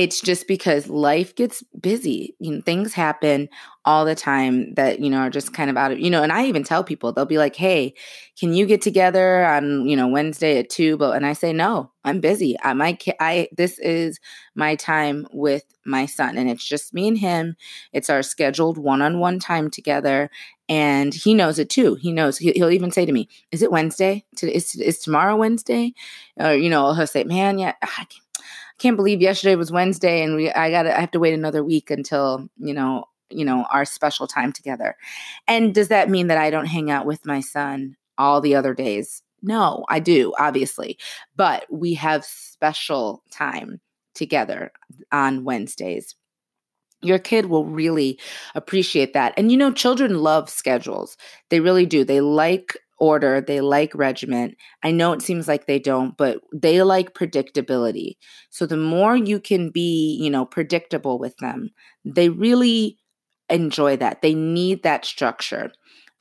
it's 0.00 0.22
just 0.22 0.48
because 0.48 0.88
life 0.88 1.34
gets 1.34 1.62
busy. 1.78 2.34
You 2.38 2.52
know, 2.52 2.62
things 2.62 2.94
happen 2.94 3.50
all 3.84 4.06
the 4.06 4.14
time 4.14 4.72
that, 4.72 4.98
you 4.98 5.10
know, 5.10 5.18
are 5.18 5.28
just 5.28 5.52
kind 5.52 5.68
of 5.68 5.76
out 5.76 5.92
of, 5.92 6.00
you 6.00 6.08
know, 6.08 6.22
and 6.22 6.32
I 6.32 6.46
even 6.46 6.64
tell 6.64 6.82
people, 6.82 7.12
they'll 7.12 7.26
be 7.26 7.36
like, 7.36 7.54
hey, 7.54 7.92
can 8.38 8.54
you 8.54 8.64
get 8.64 8.80
together 8.80 9.44
on, 9.44 9.86
you 9.86 9.94
know, 9.96 10.08
Wednesday 10.08 10.58
at 10.58 10.70
two? 10.70 10.96
But, 10.96 11.16
and 11.16 11.26
I 11.26 11.34
say, 11.34 11.52
no, 11.52 11.90
I'm 12.02 12.18
busy. 12.20 12.56
I 12.62 12.72
might, 12.72 13.04
I, 13.20 13.48
this 13.54 13.78
is 13.78 14.20
my 14.54 14.74
time 14.74 15.26
with 15.34 15.64
my 15.84 16.06
son 16.06 16.38
and 16.38 16.48
it's 16.48 16.64
just 16.64 16.94
me 16.94 17.06
and 17.06 17.18
him. 17.18 17.56
It's 17.92 18.08
our 18.08 18.22
scheduled 18.22 18.78
one 18.78 19.02
on 19.02 19.18
one 19.18 19.38
time 19.38 19.70
together. 19.70 20.30
And 20.66 21.12
he 21.12 21.34
knows 21.34 21.58
it 21.58 21.68
too. 21.68 21.96
He 21.96 22.10
knows, 22.10 22.38
he'll 22.38 22.70
even 22.70 22.90
say 22.90 23.04
to 23.04 23.12
me, 23.12 23.28
is 23.52 23.60
it 23.60 23.70
Wednesday? 23.70 24.24
Is, 24.40 24.76
is 24.76 24.98
tomorrow 25.00 25.36
Wednesday? 25.36 25.92
Or, 26.38 26.54
you 26.54 26.70
know, 26.70 26.94
he'll 26.94 27.06
say, 27.06 27.24
man, 27.24 27.58
yeah, 27.58 27.74
ah, 27.82 27.94
I 27.98 28.04
can't 28.04 28.29
can't 28.80 28.96
believe 28.96 29.20
yesterday 29.20 29.54
was 29.54 29.70
Wednesday 29.70 30.22
and 30.22 30.34
we 30.34 30.50
I 30.50 30.70
got 30.70 30.86
I 30.86 30.98
have 30.98 31.10
to 31.12 31.20
wait 31.20 31.34
another 31.34 31.62
week 31.62 31.90
until, 31.90 32.48
you 32.58 32.74
know, 32.74 33.04
you 33.28 33.44
know, 33.44 33.66
our 33.70 33.84
special 33.84 34.26
time 34.26 34.52
together. 34.52 34.96
And 35.46 35.74
does 35.74 35.88
that 35.88 36.08
mean 36.08 36.26
that 36.26 36.38
I 36.38 36.50
don't 36.50 36.66
hang 36.66 36.90
out 36.90 37.06
with 37.06 37.24
my 37.26 37.40
son 37.40 37.96
all 38.18 38.40
the 38.40 38.54
other 38.54 38.74
days? 38.74 39.22
No, 39.42 39.84
I 39.88 40.00
do, 40.00 40.32
obviously. 40.38 40.98
But 41.36 41.66
we 41.70 41.94
have 41.94 42.24
special 42.24 43.22
time 43.30 43.80
together 44.14 44.72
on 45.12 45.44
Wednesdays. 45.44 46.14
Your 47.02 47.18
kid 47.18 47.46
will 47.46 47.64
really 47.64 48.18
appreciate 48.54 49.14
that. 49.14 49.32
And 49.36 49.52
you 49.52 49.56
know, 49.56 49.72
children 49.72 50.18
love 50.18 50.50
schedules. 50.50 51.16
They 51.50 51.60
really 51.60 51.86
do. 51.86 52.04
They 52.04 52.20
like 52.20 52.76
order, 53.00 53.40
they 53.40 53.60
like 53.60 53.94
regiment. 53.94 54.56
I 54.82 54.92
know 54.92 55.12
it 55.12 55.22
seems 55.22 55.48
like 55.48 55.66
they 55.66 55.78
don't, 55.78 56.16
but 56.16 56.38
they 56.54 56.82
like 56.82 57.14
predictability. 57.14 58.16
So 58.50 58.66
the 58.66 58.76
more 58.76 59.16
you 59.16 59.40
can 59.40 59.70
be, 59.70 60.18
you 60.20 60.30
know, 60.30 60.44
predictable 60.44 61.18
with 61.18 61.36
them, 61.38 61.70
they 62.04 62.28
really 62.28 62.98
enjoy 63.48 63.96
that. 63.96 64.22
They 64.22 64.34
need 64.34 64.82
that 64.82 65.04
structure 65.04 65.72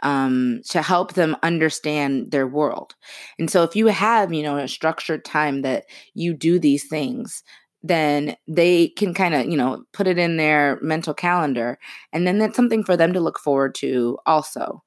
um, 0.03 0.61
to 0.69 0.81
help 0.81 1.13
them 1.13 1.35
understand 1.43 2.31
their 2.31 2.47
world. 2.47 2.95
And 3.37 3.51
so 3.51 3.63
if 3.63 3.75
you 3.75 3.87
have, 3.87 4.33
you 4.33 4.43
know, 4.43 4.57
a 4.57 4.67
structured 4.67 5.25
time 5.25 5.61
that 5.63 5.85
you 6.13 6.33
do 6.33 6.57
these 6.59 6.87
things, 6.87 7.43
then 7.83 8.35
they 8.47 8.89
can 8.89 9.13
kind 9.13 9.33
of, 9.33 9.45
you 9.47 9.57
know, 9.57 9.83
put 9.93 10.07
it 10.07 10.17
in 10.17 10.37
their 10.37 10.79
mental 10.81 11.13
calendar. 11.13 11.77
And 12.13 12.25
then 12.25 12.37
that's 12.39 12.55
something 12.55 12.83
for 12.83 12.97
them 12.97 13.13
to 13.13 13.19
look 13.19 13.39
forward 13.39 13.75
to 13.75 14.17
also. 14.25 14.83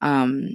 Um, 0.00 0.50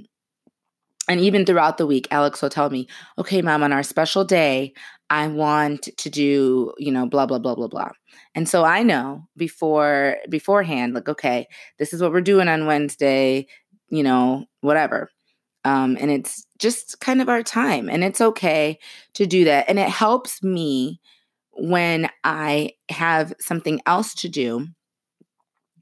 and 1.08 1.20
even 1.20 1.44
throughout 1.44 1.78
the 1.78 1.86
week, 1.86 2.06
Alex 2.10 2.40
will 2.40 2.50
tell 2.50 2.70
me, 2.70 2.86
okay, 3.18 3.42
mom, 3.42 3.62
on 3.62 3.72
our 3.72 3.82
special 3.82 4.24
day, 4.24 4.72
I 5.10 5.26
want 5.26 5.88
to 5.96 6.08
do, 6.08 6.72
you 6.78 6.92
know, 6.92 7.06
blah, 7.06 7.26
blah, 7.26 7.38
blah, 7.38 7.54
blah, 7.54 7.66
blah. 7.66 7.90
And 8.34 8.48
so 8.48 8.64
I 8.64 8.82
know 8.82 9.26
before 9.36 10.18
beforehand, 10.30 10.94
like, 10.94 11.08
okay, 11.08 11.48
this 11.78 11.92
is 11.92 12.00
what 12.00 12.12
we're 12.12 12.20
doing 12.20 12.48
on 12.48 12.66
Wednesday, 12.66 13.46
you 13.90 14.02
know, 14.02 14.46
whatever. 14.60 15.10
Um, 15.64 15.96
and 16.00 16.10
it's 16.10 16.46
just 16.58 17.00
kind 17.00 17.20
of 17.20 17.28
our 17.28 17.42
time. 17.42 17.88
And 17.88 18.02
it's 18.04 18.20
okay 18.20 18.78
to 19.14 19.26
do 19.26 19.44
that. 19.44 19.68
And 19.68 19.78
it 19.78 19.88
helps 19.88 20.42
me 20.42 21.00
when 21.52 22.08
I 22.24 22.72
have 22.90 23.34
something 23.38 23.80
else 23.86 24.14
to 24.14 24.28
do 24.28 24.68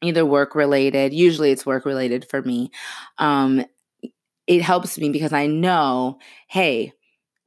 either 0.02 0.24
work 0.24 0.54
related 0.54 1.12
usually 1.12 1.50
it's 1.50 1.66
work 1.66 1.84
related 1.84 2.26
for 2.30 2.40
me 2.42 2.70
um, 3.18 3.64
it 4.50 4.62
helps 4.62 4.98
me 4.98 5.10
because 5.10 5.32
I 5.32 5.46
know, 5.46 6.18
hey, 6.48 6.92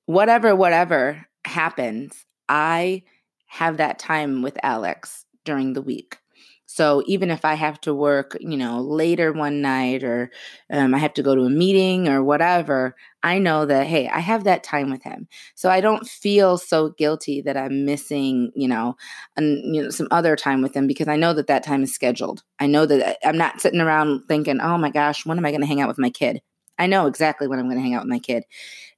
whatever, 0.05 0.55
whatever 0.55 1.25
happens, 1.43 2.25
I 2.48 3.03
have 3.48 3.75
that 3.75 4.00
time 4.00 4.41
with 4.41 4.57
Alex 4.63 5.25
during 5.43 5.74
the 5.74 5.81
week. 5.81 6.19
So 6.65 7.03
even 7.05 7.29
if 7.29 7.43
I 7.43 7.55
have 7.55 7.81
to 7.81 7.93
work, 7.93 8.38
you 8.39 8.55
know, 8.55 8.79
later 8.79 9.33
one 9.33 9.62
night 9.62 10.05
or 10.05 10.31
um, 10.72 10.95
I 10.95 10.98
have 10.98 11.13
to 11.15 11.22
go 11.22 11.36
to 11.36 11.41
a 11.41 11.50
meeting 11.50 12.07
or 12.07 12.24
whatever, 12.24 12.95
I 13.22 13.38
know 13.38 13.65
that, 13.65 13.86
hey, 13.86 14.07
I 14.07 14.19
have 14.19 14.45
that 14.45 14.63
time 14.63 14.89
with 14.89 15.03
him. 15.03 15.27
So 15.55 15.69
I 15.69 15.81
don't 15.81 16.07
feel 16.07 16.57
so 16.57 16.91
guilty 16.91 17.41
that 17.41 17.57
I'm 17.57 17.83
missing, 17.83 18.50
you 18.55 18.69
know, 18.69 18.95
and, 19.36 19.75
you 19.75 19.83
know, 19.83 19.89
some 19.89 20.07
other 20.10 20.38
time 20.38 20.62
with 20.62 20.74
him 20.74 20.88
because 20.88 21.10
I 21.10 21.17
know 21.17 21.33
that 21.33 21.48
that 21.48 21.63
time 21.65 21.83
is 21.83 21.93
scheduled. 21.93 22.43
I 22.60 22.67
know 22.67 22.86
that 22.86 23.05
uh, 23.05 23.27
I'm 23.27 23.38
not 23.38 23.60
sitting 23.60 23.81
around 23.81 24.22
thinking, 24.29 24.62
oh 24.62 24.77
my 24.77 24.89
gosh, 24.89 25.25
when 25.25 25.38
am 25.38 25.45
I 25.45 25.51
going 25.51 25.60
to 25.62 25.67
hang 25.67 25.81
out 25.81 25.89
with 25.89 26.00
my 26.00 26.10
kid? 26.10 26.41
I 26.77 26.88
know 26.88 27.08
exactly 27.08 27.48
when 27.48 27.60
I'm 27.60 27.65
going 27.65 27.77
to 27.77 27.84
hang 27.84 27.94
out 27.94 28.03
with 28.03 28.12
my 28.12 28.20
kid. 28.20 28.44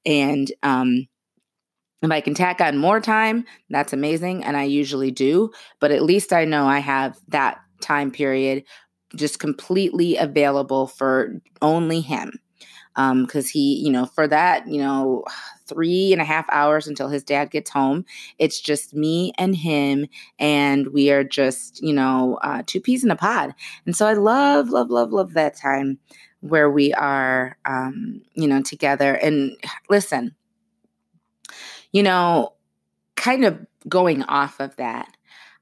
And, 0.05 0.51
um, 0.63 1.07
if 2.01 2.11
I 2.11 2.21
can 2.21 2.33
tack 2.35 2.61
on 2.61 2.77
more 2.77 2.99
time, 2.99 3.45
that's 3.69 3.93
amazing. 3.93 4.43
And 4.43 4.55
I 4.55 4.63
usually 4.63 5.11
do. 5.11 5.51
But 5.79 5.91
at 5.91 6.03
least 6.03 6.33
I 6.33 6.45
know 6.45 6.67
I 6.67 6.79
have 6.79 7.17
that 7.29 7.59
time 7.81 8.11
period 8.11 8.63
just 9.15 9.39
completely 9.39 10.17
available 10.17 10.87
for 10.87 11.41
only 11.61 12.01
him. 12.01 12.39
Because 12.95 13.45
um, 13.45 13.51
he, 13.51 13.75
you 13.83 13.91
know, 13.91 14.05
for 14.05 14.25
that, 14.25 14.67
you 14.69 14.77
know, 14.77 15.25
three 15.67 16.13
and 16.13 16.21
a 16.21 16.25
half 16.25 16.45
hours 16.49 16.87
until 16.87 17.09
his 17.09 17.25
dad 17.25 17.51
gets 17.51 17.69
home, 17.69 18.05
it's 18.39 18.61
just 18.61 18.93
me 18.93 19.33
and 19.37 19.53
him. 19.53 20.07
And 20.39 20.87
we 20.93 21.11
are 21.11 21.23
just, 21.23 21.81
you 21.81 21.91
know, 21.91 22.39
uh, 22.41 22.63
two 22.65 22.79
peas 22.79 23.03
in 23.03 23.11
a 23.11 23.15
pod. 23.17 23.53
And 23.85 23.97
so 23.97 24.05
I 24.05 24.13
love, 24.13 24.69
love, 24.69 24.89
love, 24.89 25.11
love 25.11 25.33
that 25.33 25.57
time 25.57 25.99
where 26.45 26.69
we 26.69 26.93
are, 26.93 27.57
um, 27.65 28.21
you 28.33 28.47
know, 28.47 28.61
together. 28.61 29.15
And 29.15 29.57
listen, 29.89 30.35
you 31.91 32.03
know, 32.03 32.53
kind 33.15 33.45
of 33.45 33.65
going 33.89 34.23
off 34.23 34.59
of 34.59 34.75
that, 34.75 35.09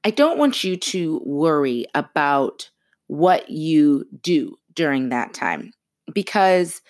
I 0.04 0.10
don't 0.10 0.38
want 0.38 0.62
you 0.62 0.76
to 0.76 1.22
worry 1.24 1.86
about 1.94 2.70
what 3.06 3.48
you 3.48 4.06
do 4.22 4.58
during 4.74 5.08
that 5.08 5.32
time 5.32 5.72
because 6.12 6.82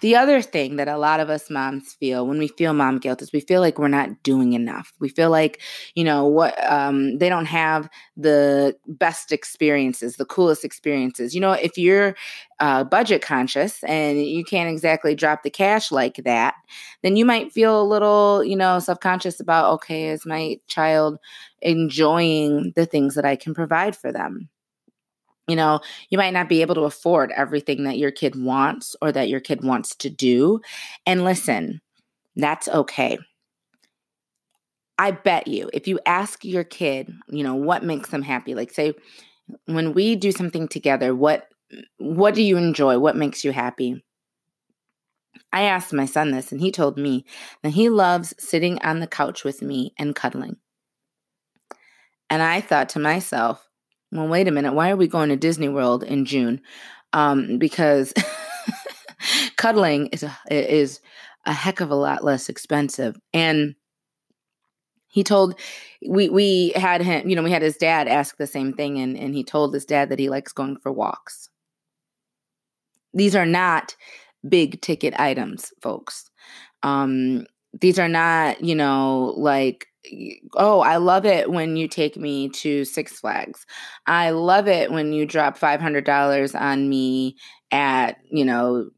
the 0.00 0.16
other 0.16 0.42
thing 0.42 0.76
that 0.76 0.88
a 0.88 0.98
lot 0.98 1.20
of 1.20 1.30
us 1.30 1.50
moms 1.50 1.94
feel 1.94 2.26
when 2.26 2.38
we 2.38 2.48
feel 2.48 2.72
mom 2.72 2.98
guilt 2.98 3.22
is 3.22 3.32
we 3.32 3.40
feel 3.40 3.60
like 3.60 3.78
we're 3.78 3.88
not 3.88 4.22
doing 4.22 4.52
enough. 4.52 4.92
We 5.00 5.08
feel 5.08 5.30
like, 5.30 5.60
you 5.94 6.04
know, 6.04 6.26
what 6.26 6.54
um, 6.70 7.18
they 7.18 7.28
don't 7.28 7.46
have 7.46 7.88
the 8.16 8.76
best 8.86 9.32
experiences, 9.32 10.16
the 10.16 10.24
coolest 10.24 10.64
experiences. 10.64 11.34
You 11.34 11.40
know, 11.40 11.52
if 11.52 11.76
you're 11.78 12.14
uh, 12.60 12.84
budget 12.84 13.22
conscious 13.22 13.82
and 13.84 14.24
you 14.24 14.44
can't 14.44 14.70
exactly 14.70 15.14
drop 15.14 15.42
the 15.42 15.50
cash 15.50 15.90
like 15.90 16.16
that, 16.24 16.54
then 17.02 17.16
you 17.16 17.24
might 17.24 17.52
feel 17.52 17.80
a 17.80 17.84
little, 17.84 18.44
you 18.44 18.56
know, 18.56 18.78
self 18.78 19.00
conscious 19.00 19.40
about, 19.40 19.72
okay, 19.74 20.08
is 20.08 20.26
my 20.26 20.58
child 20.66 21.18
enjoying 21.62 22.72
the 22.76 22.86
things 22.86 23.14
that 23.14 23.24
I 23.24 23.36
can 23.36 23.54
provide 23.54 23.96
for 23.96 24.12
them? 24.12 24.48
You 25.46 25.56
know, 25.56 25.80
you 26.10 26.18
might 26.18 26.32
not 26.32 26.48
be 26.48 26.62
able 26.62 26.74
to 26.74 26.82
afford 26.82 27.32
everything 27.32 27.84
that 27.84 27.98
your 27.98 28.10
kid 28.10 28.34
wants 28.34 28.96
or 29.02 29.12
that 29.12 29.28
your 29.28 29.40
kid 29.40 29.62
wants 29.62 29.94
to 29.96 30.10
do. 30.10 30.60
And 31.06 31.24
listen, 31.24 31.80
that's 32.36 32.68
okay. 32.68 33.18
I 34.98 35.10
bet 35.10 35.48
you 35.48 35.70
if 35.72 35.86
you 35.88 35.98
ask 36.06 36.44
your 36.44 36.64
kid, 36.64 37.12
you 37.28 37.42
know, 37.42 37.54
what 37.54 37.82
makes 37.82 38.10
them 38.10 38.22
happy, 38.22 38.54
like 38.54 38.72
say 38.72 38.94
when 39.66 39.92
we 39.92 40.16
do 40.16 40.32
something 40.32 40.68
together, 40.68 41.14
what 41.14 41.48
what 41.98 42.34
do 42.34 42.42
you 42.42 42.56
enjoy? 42.56 42.98
What 42.98 43.16
makes 43.16 43.44
you 43.44 43.52
happy? 43.52 44.04
I 45.52 45.62
asked 45.62 45.92
my 45.92 46.06
son 46.06 46.30
this 46.30 46.52
and 46.52 46.60
he 46.60 46.70
told 46.70 46.96
me 46.96 47.24
that 47.62 47.70
he 47.70 47.88
loves 47.88 48.34
sitting 48.38 48.80
on 48.82 49.00
the 49.00 49.06
couch 49.06 49.44
with 49.44 49.62
me 49.62 49.92
and 49.98 50.14
cuddling. 50.14 50.56
And 52.30 52.42
I 52.42 52.60
thought 52.60 52.88
to 52.90 52.98
myself, 52.98 53.68
well, 54.14 54.28
wait 54.28 54.46
a 54.46 54.52
minute. 54.52 54.74
Why 54.74 54.90
are 54.90 54.96
we 54.96 55.08
going 55.08 55.28
to 55.30 55.36
Disney 55.36 55.68
World 55.68 56.04
in 56.04 56.24
June? 56.24 56.60
Um, 57.12 57.58
because 57.58 58.14
cuddling 59.56 60.06
is 60.08 60.22
a, 60.22 60.36
is 60.50 61.00
a 61.46 61.52
heck 61.52 61.80
of 61.80 61.90
a 61.90 61.96
lot 61.96 62.22
less 62.22 62.48
expensive. 62.48 63.16
And 63.32 63.74
he 65.08 65.24
told 65.24 65.58
we 66.06 66.28
we 66.28 66.72
had 66.76 67.02
him, 67.02 67.28
you 67.28 67.34
know, 67.34 67.42
we 67.42 67.50
had 67.50 67.62
his 67.62 67.76
dad 67.76 68.08
ask 68.08 68.36
the 68.36 68.46
same 68.46 68.72
thing, 68.72 68.98
and 68.98 69.16
and 69.16 69.34
he 69.34 69.44
told 69.44 69.74
his 69.74 69.84
dad 69.84 70.08
that 70.10 70.18
he 70.18 70.28
likes 70.28 70.52
going 70.52 70.76
for 70.78 70.92
walks. 70.92 71.48
These 73.12 73.36
are 73.36 73.46
not 73.46 73.96
big 74.48 74.80
ticket 74.80 75.18
items, 75.18 75.72
folks. 75.80 76.30
Um, 76.82 77.46
these 77.80 77.98
are 77.98 78.08
not, 78.08 78.62
you 78.62 78.74
know, 78.74 79.34
like 79.36 79.86
oh, 80.54 80.80
I 80.80 80.96
love 80.96 81.24
it 81.26 81.50
when 81.50 81.76
you 81.76 81.88
take 81.88 82.16
me 82.16 82.48
to 82.50 82.84
Six 82.84 83.20
Flags. 83.20 83.66
I 84.06 84.30
love 84.30 84.68
it 84.68 84.90
when 84.90 85.12
you 85.12 85.26
drop 85.26 85.58
$500 85.58 86.60
on 86.60 86.88
me 86.88 87.36
at, 87.70 88.18
you 88.30 88.44
know, 88.44 88.90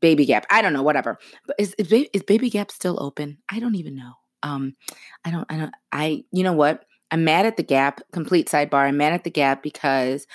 Baby 0.00 0.26
Gap. 0.26 0.46
I 0.50 0.62
don't 0.62 0.72
know, 0.72 0.82
whatever. 0.82 1.18
But 1.46 1.56
is, 1.58 1.74
is, 1.78 1.92
is 2.12 2.22
Baby 2.22 2.50
Gap 2.50 2.70
still 2.70 3.02
open? 3.02 3.38
I 3.48 3.58
don't 3.58 3.74
even 3.74 3.96
know. 3.96 4.12
Um, 4.42 4.76
I 5.24 5.30
don't, 5.30 5.46
I 5.50 5.56
don't, 5.56 5.74
I, 5.92 6.24
you 6.30 6.44
know 6.44 6.52
what? 6.52 6.84
I'm 7.10 7.24
mad 7.24 7.46
at 7.46 7.56
the 7.56 7.62
Gap. 7.62 8.00
Complete 8.12 8.48
sidebar. 8.48 8.86
I'm 8.86 8.96
mad 8.96 9.12
at 9.12 9.24
the 9.24 9.30
Gap 9.30 9.62
because 9.62 10.26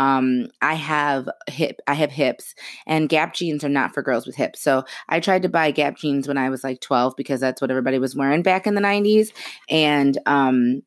um, 0.00 0.46
I 0.62 0.74
have 0.74 1.28
hip. 1.46 1.78
I 1.86 1.92
have 1.92 2.10
hips, 2.10 2.54
and 2.86 3.06
Gap 3.06 3.34
jeans 3.34 3.62
are 3.64 3.68
not 3.68 3.92
for 3.92 4.02
girls 4.02 4.26
with 4.26 4.34
hips. 4.34 4.62
So 4.62 4.84
I 5.10 5.20
tried 5.20 5.42
to 5.42 5.50
buy 5.50 5.72
Gap 5.72 5.98
jeans 5.98 6.26
when 6.26 6.38
I 6.38 6.48
was 6.48 6.64
like 6.64 6.80
12 6.80 7.14
because 7.18 7.38
that's 7.38 7.60
what 7.60 7.70
everybody 7.70 7.98
was 7.98 8.16
wearing 8.16 8.40
back 8.42 8.66
in 8.66 8.74
the 8.74 8.80
90s, 8.80 9.28
and 9.68 10.16
um, 10.24 10.82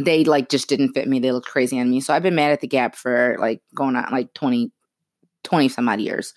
they 0.00 0.22
like 0.22 0.48
just 0.48 0.68
didn't 0.68 0.92
fit 0.92 1.08
me. 1.08 1.18
They 1.18 1.32
looked 1.32 1.48
crazy 1.48 1.80
on 1.80 1.90
me. 1.90 2.00
So 2.00 2.14
I've 2.14 2.22
been 2.22 2.36
mad 2.36 2.52
at 2.52 2.60
the 2.60 2.68
Gap 2.68 2.94
for 2.94 3.36
like 3.40 3.62
going 3.74 3.96
on 3.96 4.08
like 4.12 4.32
20 4.34 4.70
20 5.42 5.68
some 5.68 5.88
odd 5.88 6.00
years. 6.00 6.34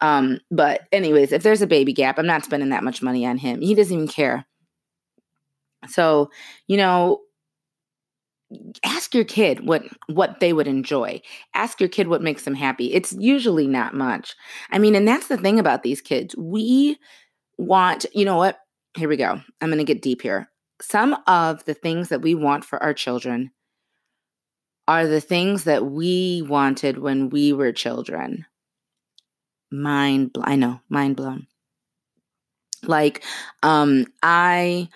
Um, 0.00 0.40
but 0.50 0.88
anyways, 0.92 1.32
if 1.32 1.42
there's 1.42 1.62
a 1.62 1.66
baby 1.66 1.92
gap, 1.92 2.18
I'm 2.18 2.26
not 2.26 2.44
spending 2.44 2.70
that 2.70 2.82
much 2.82 3.02
money 3.02 3.24
on 3.24 3.36
him. 3.36 3.60
He 3.60 3.74
doesn't 3.74 3.94
even 3.94 4.08
care. 4.08 4.46
So, 5.86 6.30
you 6.66 6.76
know, 6.76 7.20
ask 8.84 9.14
your 9.14 9.24
kid 9.24 9.66
what 9.66 9.84
what 10.06 10.40
they 10.40 10.52
would 10.52 10.66
enjoy. 10.66 11.20
Ask 11.54 11.80
your 11.80 11.88
kid 11.88 12.08
what 12.08 12.22
makes 12.22 12.44
them 12.44 12.54
happy. 12.54 12.92
It's 12.92 13.12
usually 13.12 13.66
not 13.66 13.94
much. 13.94 14.34
I 14.70 14.78
mean 14.78 14.94
and 14.94 15.06
that's 15.06 15.28
the 15.28 15.36
thing 15.36 15.58
about 15.58 15.82
these 15.82 16.00
kids. 16.00 16.34
We 16.36 16.98
want 17.56 18.06
you 18.14 18.24
know 18.24 18.36
what? 18.36 18.58
Here 18.96 19.08
we 19.08 19.16
go. 19.16 19.40
I'm 19.60 19.68
going 19.68 19.78
to 19.78 19.84
get 19.84 20.02
deep 20.02 20.22
here. 20.22 20.50
Some 20.80 21.16
of 21.26 21.64
the 21.66 21.74
things 21.74 22.08
that 22.08 22.22
we 22.22 22.34
want 22.34 22.64
for 22.64 22.82
our 22.82 22.94
children 22.94 23.52
are 24.86 25.06
the 25.06 25.20
things 25.20 25.64
that 25.64 25.84
we 25.84 26.42
wanted 26.48 26.98
when 26.98 27.28
we 27.28 27.52
were 27.52 27.72
children. 27.72 28.46
Mind 29.70 30.34
i 30.42 30.56
know 30.56 30.80
mind 30.88 31.16
blown. 31.16 31.46
Like 32.82 33.22
um 33.62 34.06
i 34.22 34.88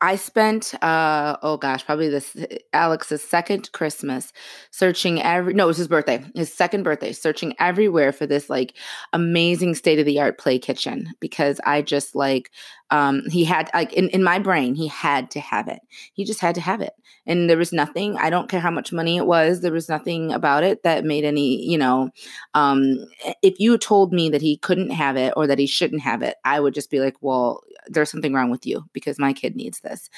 I 0.00 0.16
spent 0.16 0.74
uh 0.82 1.36
oh 1.42 1.56
gosh, 1.56 1.84
probably 1.84 2.08
this 2.08 2.36
Alex's 2.72 3.22
second 3.22 3.72
Christmas 3.72 4.32
searching 4.70 5.22
every 5.22 5.54
no, 5.54 5.64
it 5.64 5.68
was 5.68 5.76
his 5.76 5.88
birthday. 5.88 6.24
His 6.34 6.52
second 6.52 6.82
birthday, 6.82 7.12
searching 7.12 7.54
everywhere 7.58 8.12
for 8.12 8.26
this 8.26 8.48
like 8.48 8.74
amazing 9.12 9.74
state 9.74 9.98
of 9.98 10.06
the 10.06 10.20
art 10.20 10.38
play 10.38 10.58
kitchen 10.58 11.12
because 11.20 11.60
I 11.64 11.82
just 11.82 12.14
like 12.14 12.50
um 12.90 13.22
he 13.30 13.44
had 13.44 13.70
like 13.74 13.92
in, 13.92 14.08
in 14.10 14.22
my 14.22 14.38
brain, 14.38 14.74
he 14.74 14.86
had 14.88 15.30
to 15.32 15.40
have 15.40 15.68
it. 15.68 15.80
He 16.12 16.24
just 16.24 16.40
had 16.40 16.54
to 16.54 16.60
have 16.60 16.80
it. 16.80 16.92
And 17.26 17.50
there 17.50 17.58
was 17.58 17.72
nothing, 17.72 18.16
I 18.16 18.30
don't 18.30 18.48
care 18.48 18.60
how 18.60 18.70
much 18.70 18.92
money 18.92 19.18
it 19.18 19.26
was, 19.26 19.60
there 19.60 19.72
was 19.72 19.88
nothing 19.88 20.32
about 20.32 20.64
it 20.64 20.82
that 20.82 21.04
made 21.04 21.24
any, 21.24 21.62
you 21.64 21.78
know, 21.78 22.10
um 22.54 22.96
if 23.42 23.58
you 23.58 23.76
told 23.78 24.12
me 24.12 24.30
that 24.30 24.42
he 24.42 24.56
couldn't 24.56 24.90
have 24.90 25.16
it 25.16 25.32
or 25.36 25.46
that 25.46 25.58
he 25.58 25.66
shouldn't 25.66 26.02
have 26.02 26.22
it, 26.22 26.36
I 26.44 26.60
would 26.60 26.74
just 26.74 26.90
be 26.90 27.00
like, 27.00 27.16
well, 27.20 27.62
there's 27.88 28.10
something 28.10 28.32
wrong 28.32 28.50
with 28.50 28.66
you 28.66 28.84
because 28.92 29.18
my 29.18 29.32
kid 29.32 29.56
needs 29.56 29.80
this. 29.80 30.08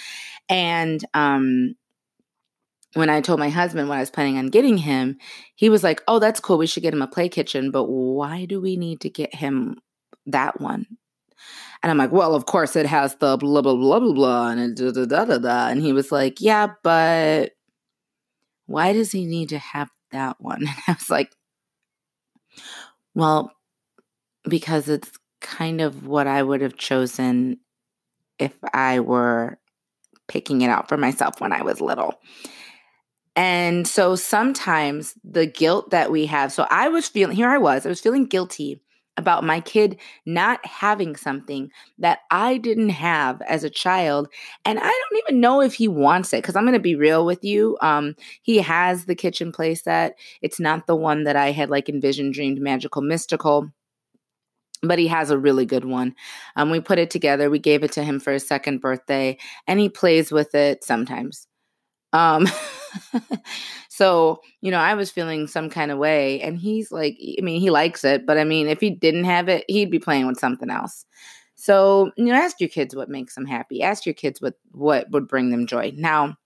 And 0.48 1.04
um, 1.14 1.74
when 2.94 3.08
I 3.10 3.20
told 3.20 3.38
my 3.38 3.50
husband 3.50 3.88
what 3.88 3.96
I 3.96 4.00
was 4.00 4.10
planning 4.10 4.38
on 4.38 4.48
getting 4.48 4.76
him, 4.76 5.18
he 5.54 5.68
was 5.68 5.84
like, 5.84 6.02
"Oh, 6.08 6.18
that's 6.18 6.40
cool. 6.40 6.58
We 6.58 6.66
should 6.66 6.82
get 6.82 6.94
him 6.94 7.02
a 7.02 7.06
play 7.06 7.28
kitchen, 7.28 7.70
but 7.70 7.84
why 7.84 8.44
do 8.46 8.60
we 8.60 8.76
need 8.76 9.00
to 9.02 9.10
get 9.10 9.34
him 9.34 9.76
that 10.26 10.60
one?" 10.60 10.86
And 11.82 11.90
I'm 11.90 11.98
like, 11.98 12.12
"Well, 12.12 12.34
of 12.34 12.46
course 12.46 12.76
it 12.76 12.86
has 12.86 13.14
the 13.16 13.36
blah 13.36 13.62
blah 13.62 13.74
blah 13.74 14.00
blah 14.00 14.12
blah 14.12 14.48
and 14.50 14.76
da 14.76 14.90
da 14.90 15.04
da 15.06 15.24
da 15.24 15.38
da." 15.38 15.68
And 15.68 15.80
he 15.82 15.92
was 15.92 16.10
like, 16.12 16.40
"Yeah, 16.40 16.68
but 16.82 17.52
why 18.66 18.92
does 18.92 19.12
he 19.12 19.26
need 19.26 19.50
to 19.50 19.58
have 19.58 19.90
that 20.12 20.40
one?" 20.40 20.60
And 20.66 20.78
I 20.88 20.92
was 20.92 21.10
like, 21.10 21.32
"Well, 23.14 23.52
because 24.48 24.88
it's 24.88 25.12
kind 25.40 25.80
of 25.80 26.06
what 26.06 26.26
I 26.26 26.42
would 26.42 26.60
have 26.60 26.76
chosen 26.76 27.58
if 28.38 28.56
I 28.72 29.00
were 29.00 29.58
picking 30.28 30.62
it 30.62 30.70
out 30.70 30.88
for 30.88 30.96
myself 30.96 31.40
when 31.40 31.52
I 31.52 31.62
was 31.62 31.80
little. 31.80 32.20
And 33.36 33.86
so 33.86 34.16
sometimes 34.16 35.14
the 35.24 35.46
guilt 35.46 35.90
that 35.90 36.10
we 36.10 36.26
have, 36.26 36.52
so 36.52 36.66
I 36.70 36.88
was 36.88 37.08
feeling, 37.08 37.36
here 37.36 37.48
I 37.48 37.58
was, 37.58 37.86
I 37.86 37.88
was 37.88 38.00
feeling 38.00 38.26
guilty 38.26 38.80
about 39.16 39.44
my 39.44 39.60
kid 39.60 39.98
not 40.24 40.64
having 40.64 41.14
something 41.14 41.70
that 41.98 42.20
I 42.30 42.58
didn't 42.58 42.90
have 42.90 43.40
as 43.42 43.64
a 43.64 43.70
child. 43.70 44.28
And 44.64 44.78
I 44.78 44.82
don't 44.82 45.22
even 45.26 45.40
know 45.40 45.60
if 45.60 45.74
he 45.74 45.88
wants 45.88 46.32
it 46.32 46.38
because 46.38 46.56
I'm 46.56 46.64
going 46.64 46.74
to 46.74 46.80
be 46.80 46.94
real 46.94 47.26
with 47.26 47.44
you. 47.44 47.76
Um, 47.80 48.14
he 48.42 48.58
has 48.58 49.04
the 49.04 49.14
kitchen 49.14 49.52
playset. 49.52 50.12
It's 50.42 50.58
not 50.58 50.86
the 50.86 50.96
one 50.96 51.24
that 51.24 51.36
I 51.36 51.50
had 51.52 51.70
like 51.70 51.88
envisioned, 51.88 52.34
dreamed, 52.34 52.60
magical, 52.60 53.02
mystical. 53.02 53.70
But 54.82 54.98
he 54.98 55.08
has 55.08 55.30
a 55.30 55.38
really 55.38 55.66
good 55.66 55.84
one. 55.84 56.14
Um, 56.56 56.70
we 56.70 56.80
put 56.80 56.98
it 56.98 57.10
together. 57.10 57.50
We 57.50 57.58
gave 57.58 57.82
it 57.82 57.92
to 57.92 58.02
him 58.02 58.18
for 58.18 58.32
his 58.32 58.46
second 58.46 58.80
birthday, 58.80 59.36
and 59.66 59.78
he 59.78 59.88
plays 59.88 60.32
with 60.32 60.54
it 60.54 60.84
sometimes. 60.84 61.46
Um, 62.12 62.48
so, 63.88 64.40
you 64.60 64.70
know, 64.70 64.78
I 64.78 64.94
was 64.94 65.10
feeling 65.10 65.46
some 65.46 65.70
kind 65.70 65.90
of 65.90 65.98
way. 65.98 66.40
And 66.40 66.58
he's 66.58 66.90
like, 66.90 67.16
I 67.38 67.42
mean, 67.42 67.60
he 67.60 67.70
likes 67.70 68.04
it, 68.04 68.26
but 68.26 68.38
I 68.38 68.44
mean, 68.44 68.68
if 68.68 68.80
he 68.80 68.90
didn't 68.90 69.24
have 69.24 69.48
it, 69.48 69.64
he'd 69.68 69.90
be 69.90 69.98
playing 69.98 70.26
with 70.26 70.38
something 70.38 70.70
else. 70.70 71.04
So, 71.56 72.10
you 72.16 72.26
know, 72.26 72.34
ask 72.34 72.58
your 72.58 72.70
kids 72.70 72.96
what 72.96 73.10
makes 73.10 73.34
them 73.34 73.44
happy. 73.44 73.82
Ask 73.82 74.06
your 74.06 74.14
kids 74.14 74.40
what 74.40 74.54
what 74.72 75.10
would 75.10 75.28
bring 75.28 75.50
them 75.50 75.66
joy. 75.66 75.92
Now, 75.94 76.36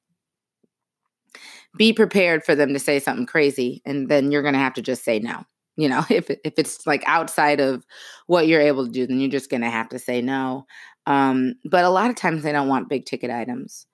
be 1.76 1.92
prepared 1.92 2.44
for 2.44 2.56
them 2.56 2.72
to 2.72 2.80
say 2.80 2.98
something 2.98 3.26
crazy, 3.26 3.80
and 3.84 4.08
then 4.08 4.32
you're 4.32 4.42
going 4.42 4.54
to 4.54 4.60
have 4.60 4.74
to 4.74 4.82
just 4.82 5.04
say 5.04 5.20
no. 5.20 5.44
You 5.76 5.88
know, 5.88 6.04
if 6.10 6.30
if 6.30 6.54
it's 6.56 6.86
like 6.86 7.02
outside 7.06 7.60
of 7.60 7.84
what 8.26 8.46
you're 8.46 8.60
able 8.60 8.86
to 8.86 8.92
do, 8.92 9.06
then 9.06 9.20
you're 9.20 9.30
just 9.30 9.50
going 9.50 9.62
to 9.62 9.70
have 9.70 9.88
to 9.90 9.98
say 9.98 10.20
no. 10.20 10.66
Um, 11.06 11.54
but 11.64 11.84
a 11.84 11.90
lot 11.90 12.10
of 12.10 12.16
times 12.16 12.42
they 12.42 12.52
don't 12.52 12.68
want 12.68 12.88
big 12.88 13.04
ticket 13.04 13.30
items. 13.30 13.86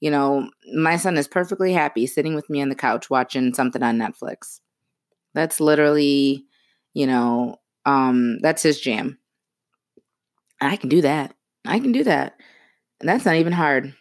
You 0.00 0.10
know, 0.10 0.48
my 0.74 0.96
son 0.96 1.16
is 1.16 1.26
perfectly 1.26 1.72
happy 1.72 2.06
sitting 2.06 2.34
with 2.34 2.48
me 2.48 2.62
on 2.62 2.68
the 2.68 2.74
couch 2.74 3.10
watching 3.10 3.52
something 3.54 3.82
on 3.82 3.98
Netflix. 3.98 4.60
That's 5.34 5.60
literally, 5.60 6.44
you 6.94 7.06
know, 7.06 7.56
um, 7.84 8.38
that's 8.40 8.62
his 8.62 8.80
jam. 8.80 9.18
I 10.60 10.76
can 10.76 10.88
do 10.88 11.00
that. 11.02 11.34
I 11.64 11.78
can 11.80 11.92
do 11.92 12.04
that. 12.04 12.34
And 13.00 13.08
that's 13.08 13.24
not 13.24 13.36
even 13.36 13.52
hard. 13.52 13.94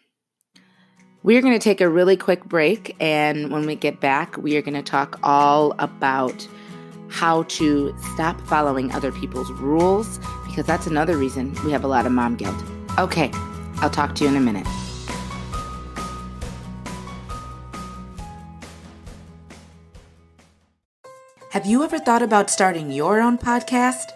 We're 1.24 1.42
going 1.42 1.54
to 1.54 1.64
take 1.64 1.82
a 1.82 1.90
really 1.90 2.16
quick 2.16 2.46
break. 2.46 2.96
And 3.00 3.52
when 3.52 3.66
we 3.66 3.76
get 3.76 4.00
back, 4.00 4.38
we 4.38 4.56
are 4.56 4.62
going 4.62 4.76
to 4.76 4.82
talk 4.82 5.20
all 5.24 5.74
about 5.80 6.48
how 7.10 7.44
to 7.44 7.96
stop 8.14 8.40
following 8.48 8.92
other 8.92 9.12
people's 9.12 9.52
rules 9.52 10.20
because 10.46 10.66
that's 10.66 10.88
another 10.88 11.18
reason 11.18 11.56
we 11.64 11.72
have 11.72 11.84
a 11.84 11.88
lot 11.88 12.06
of 12.06 12.12
mom 12.12 12.36
guilt. 12.36 12.56
Okay, 12.98 13.32
I'll 13.78 13.90
talk 13.90 14.16
to 14.16 14.24
you 14.24 14.30
in 14.30 14.36
a 14.36 14.40
minute. 14.40 14.68
Have 21.52 21.66
you 21.66 21.84
ever 21.84 21.98
thought 21.98 22.22
about 22.22 22.50
starting 22.50 22.92
your 22.92 23.20
own 23.20 23.38
podcast? 23.38 24.12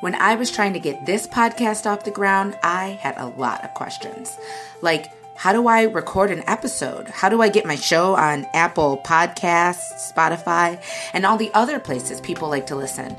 When 0.00 0.14
I 0.14 0.34
was 0.34 0.50
trying 0.50 0.72
to 0.72 0.80
get 0.80 1.06
this 1.06 1.26
podcast 1.26 1.86
off 1.86 2.04
the 2.04 2.10
ground, 2.10 2.58
I 2.62 2.98
had 3.00 3.16
a 3.18 3.26
lot 3.26 3.64
of 3.64 3.72
questions. 3.74 4.36
Like, 4.82 5.06
how 5.36 5.52
do 5.52 5.68
I 5.68 5.82
record 5.82 6.30
an 6.30 6.42
episode? 6.46 7.08
How 7.08 7.28
do 7.28 7.42
I 7.42 7.50
get 7.50 7.66
my 7.66 7.76
show 7.76 8.14
on 8.16 8.46
Apple 8.54 9.02
Podcasts, 9.04 10.10
Spotify, 10.12 10.82
and 11.12 11.26
all 11.26 11.36
the 11.36 11.50
other 11.52 11.78
places 11.78 12.22
people 12.22 12.48
like 12.48 12.66
to 12.68 12.74
listen? 12.74 13.14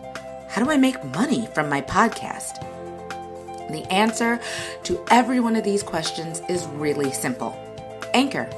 How 0.50 0.64
do 0.64 0.72
I 0.72 0.78
make 0.78 1.04
money 1.14 1.48
from 1.54 1.70
my 1.70 1.82
podcast? 1.82 2.60
The 3.70 3.86
answer 3.92 4.40
to 4.84 5.06
every 5.12 5.40
one 5.40 5.56
of 5.56 5.64
these 5.64 5.84
questions 5.84 6.42
is 6.50 6.66
really 6.68 7.12
simple 7.12 7.56
Anchor. 8.16 8.50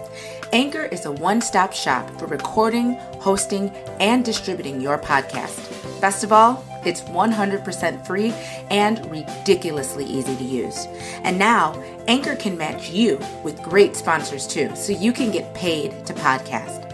Anchor 0.54 0.84
is 0.86 1.06
a 1.06 1.12
one 1.12 1.42
stop 1.42 1.74
shop 1.74 2.10
for 2.18 2.28
recording, 2.28 2.94
hosting, 3.20 3.70
and 4.00 4.24
distributing 4.24 4.80
your 4.80 4.98
podcast. 4.98 6.00
Best 6.00 6.24
of 6.24 6.32
all, 6.32 6.64
it's 6.86 7.02
100% 7.02 8.06
free 8.06 8.34
and 8.70 9.06
ridiculously 9.12 10.06
easy 10.06 10.36
to 10.36 10.44
use. 10.44 10.88
And 11.24 11.38
now, 11.38 11.82
Anchor 12.08 12.36
can 12.36 12.58
match 12.58 12.90
you 12.90 13.20
with 13.44 13.62
great 13.62 13.96
sponsors 13.96 14.48
too, 14.48 14.76
so 14.76 14.94
you 14.94 15.14
can 15.14 15.32
get 15.32 15.54
paid 15.54 16.06
to 16.06 16.14
podcast. 16.14 16.86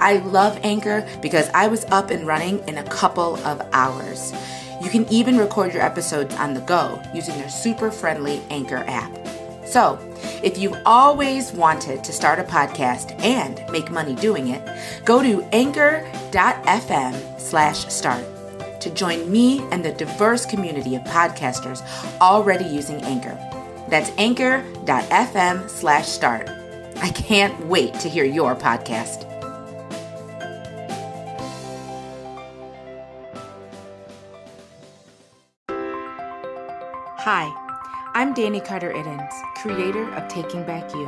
I 0.00 0.18
love 0.18 0.58
Anchor 0.62 1.06
because 1.22 1.48
I 1.54 1.68
was 1.68 1.84
up 1.86 2.10
and 2.10 2.26
running 2.26 2.58
in 2.68 2.78
a 2.78 2.84
couple 2.84 3.36
of 3.46 3.62
hours. 3.72 4.32
You 4.82 4.90
can 4.90 5.10
even 5.10 5.38
record 5.38 5.72
your 5.72 5.82
episodes 5.82 6.34
on 6.34 6.52
the 6.54 6.60
go 6.60 7.00
using 7.14 7.36
their 7.38 7.48
super 7.48 7.90
friendly 7.90 8.42
Anchor 8.50 8.84
app. 8.86 9.10
So, 9.66 9.98
if 10.42 10.58
you've 10.58 10.76
always 10.86 11.52
wanted 11.52 12.04
to 12.04 12.12
start 12.12 12.38
a 12.38 12.44
podcast 12.44 13.20
and 13.22 13.60
make 13.72 13.90
money 13.90 14.14
doing 14.14 14.48
it, 14.48 14.62
go 15.04 15.22
to 15.22 15.42
anchor.fm 15.52 17.40
slash 17.40 17.86
start 17.92 18.24
to 18.86 18.94
join 18.94 19.30
me 19.30 19.60
and 19.72 19.84
the 19.84 19.90
diverse 19.92 20.46
community 20.46 20.94
of 20.94 21.02
podcasters 21.02 21.82
already 22.20 22.64
using 22.64 23.02
Anchor. 23.02 23.36
That's 23.88 24.10
anchor.fm 24.16 25.68
slash 25.68 26.06
start. 26.06 26.48
I 26.98 27.10
can't 27.10 27.66
wait 27.66 27.94
to 27.94 28.08
hear 28.08 28.24
your 28.24 28.54
podcast. 28.54 29.24
Hi, 37.18 37.52
I'm 38.14 38.34
Danny 38.34 38.60
Carter 38.60 38.92
Iddens, 38.92 39.32
creator 39.56 40.08
of 40.14 40.28
Taking 40.28 40.62
Back 40.62 40.94
You. 40.94 41.06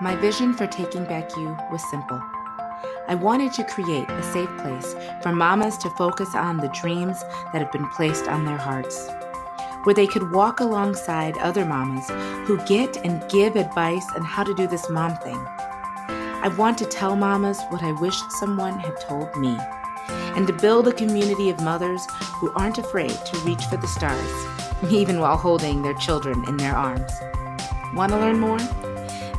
My 0.00 0.14
vision 0.20 0.54
for 0.54 0.68
Taking 0.68 1.04
Back 1.04 1.36
You 1.36 1.56
was 1.72 1.82
simple. 1.90 2.22
I 3.08 3.14
wanted 3.14 3.52
to 3.54 3.64
create 3.64 4.10
a 4.10 4.22
safe 4.22 4.50
place 4.58 4.94
for 5.22 5.32
mamas 5.32 5.78
to 5.78 5.90
focus 5.90 6.34
on 6.34 6.56
the 6.56 6.68
dreams 6.68 7.22
that 7.52 7.62
have 7.62 7.70
been 7.70 7.88
placed 7.90 8.26
on 8.26 8.44
their 8.44 8.56
hearts, 8.56 9.08
where 9.84 9.94
they 9.94 10.08
could 10.08 10.32
walk 10.32 10.58
alongside 10.58 11.38
other 11.38 11.64
mamas 11.64 12.08
who 12.48 12.58
get 12.66 12.96
and 13.04 13.28
give 13.30 13.54
advice 13.54 14.04
on 14.16 14.22
how 14.22 14.42
to 14.42 14.54
do 14.56 14.66
this 14.66 14.90
mom 14.90 15.16
thing. 15.18 15.38
I 15.38 16.52
want 16.58 16.78
to 16.78 16.84
tell 16.84 17.14
mamas 17.14 17.60
what 17.68 17.84
I 17.84 17.92
wish 17.92 18.18
someone 18.30 18.80
had 18.80 19.00
told 19.00 19.34
me, 19.36 19.56
and 20.08 20.46
to 20.48 20.52
build 20.52 20.88
a 20.88 20.92
community 20.92 21.48
of 21.48 21.60
mothers 21.60 22.04
who 22.34 22.52
aren't 22.54 22.78
afraid 22.78 23.10
to 23.10 23.38
reach 23.38 23.64
for 23.66 23.76
the 23.76 23.86
stars, 23.86 24.46
even 24.90 25.20
while 25.20 25.36
holding 25.36 25.82
their 25.82 25.94
children 25.94 26.44
in 26.48 26.56
their 26.56 26.74
arms. 26.74 27.12
Want 27.94 28.10
to 28.12 28.18
learn 28.18 28.40
more? 28.40 28.58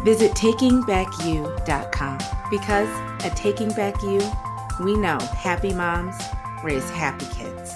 Visit 0.04 0.32
takingbackyou.com 0.32 2.18
because 2.50 3.07
at 3.28 3.36
Taking 3.36 3.74
Back 3.74 4.02
You, 4.04 4.22
we 4.80 4.96
know 4.96 5.20
happy 5.20 5.74
moms 5.74 6.16
raise 6.64 6.90
happy 6.92 7.26
kids. 7.36 7.74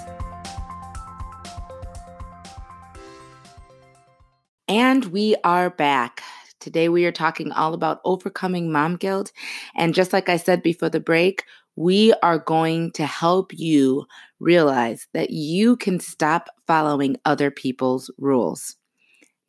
And 4.66 5.04
we 5.06 5.36
are 5.44 5.68
back. 5.68 6.22
Today 6.58 6.88
we 6.88 7.04
are 7.04 7.12
talking 7.12 7.52
all 7.52 7.74
about 7.74 8.00
overcoming 8.06 8.72
mom 8.72 8.96
guilt. 8.96 9.30
And 9.76 9.94
just 9.94 10.14
like 10.14 10.30
I 10.30 10.38
said 10.38 10.62
before 10.62 10.88
the 10.88 11.00
break, 11.00 11.44
we 11.76 12.14
are 12.22 12.38
going 12.38 12.90
to 12.92 13.04
help 13.04 13.52
you 13.52 14.06
realize 14.40 15.06
that 15.12 15.30
you 15.30 15.76
can 15.76 16.00
stop 16.00 16.48
following 16.66 17.18
other 17.26 17.50
people's 17.50 18.10
rules. 18.16 18.76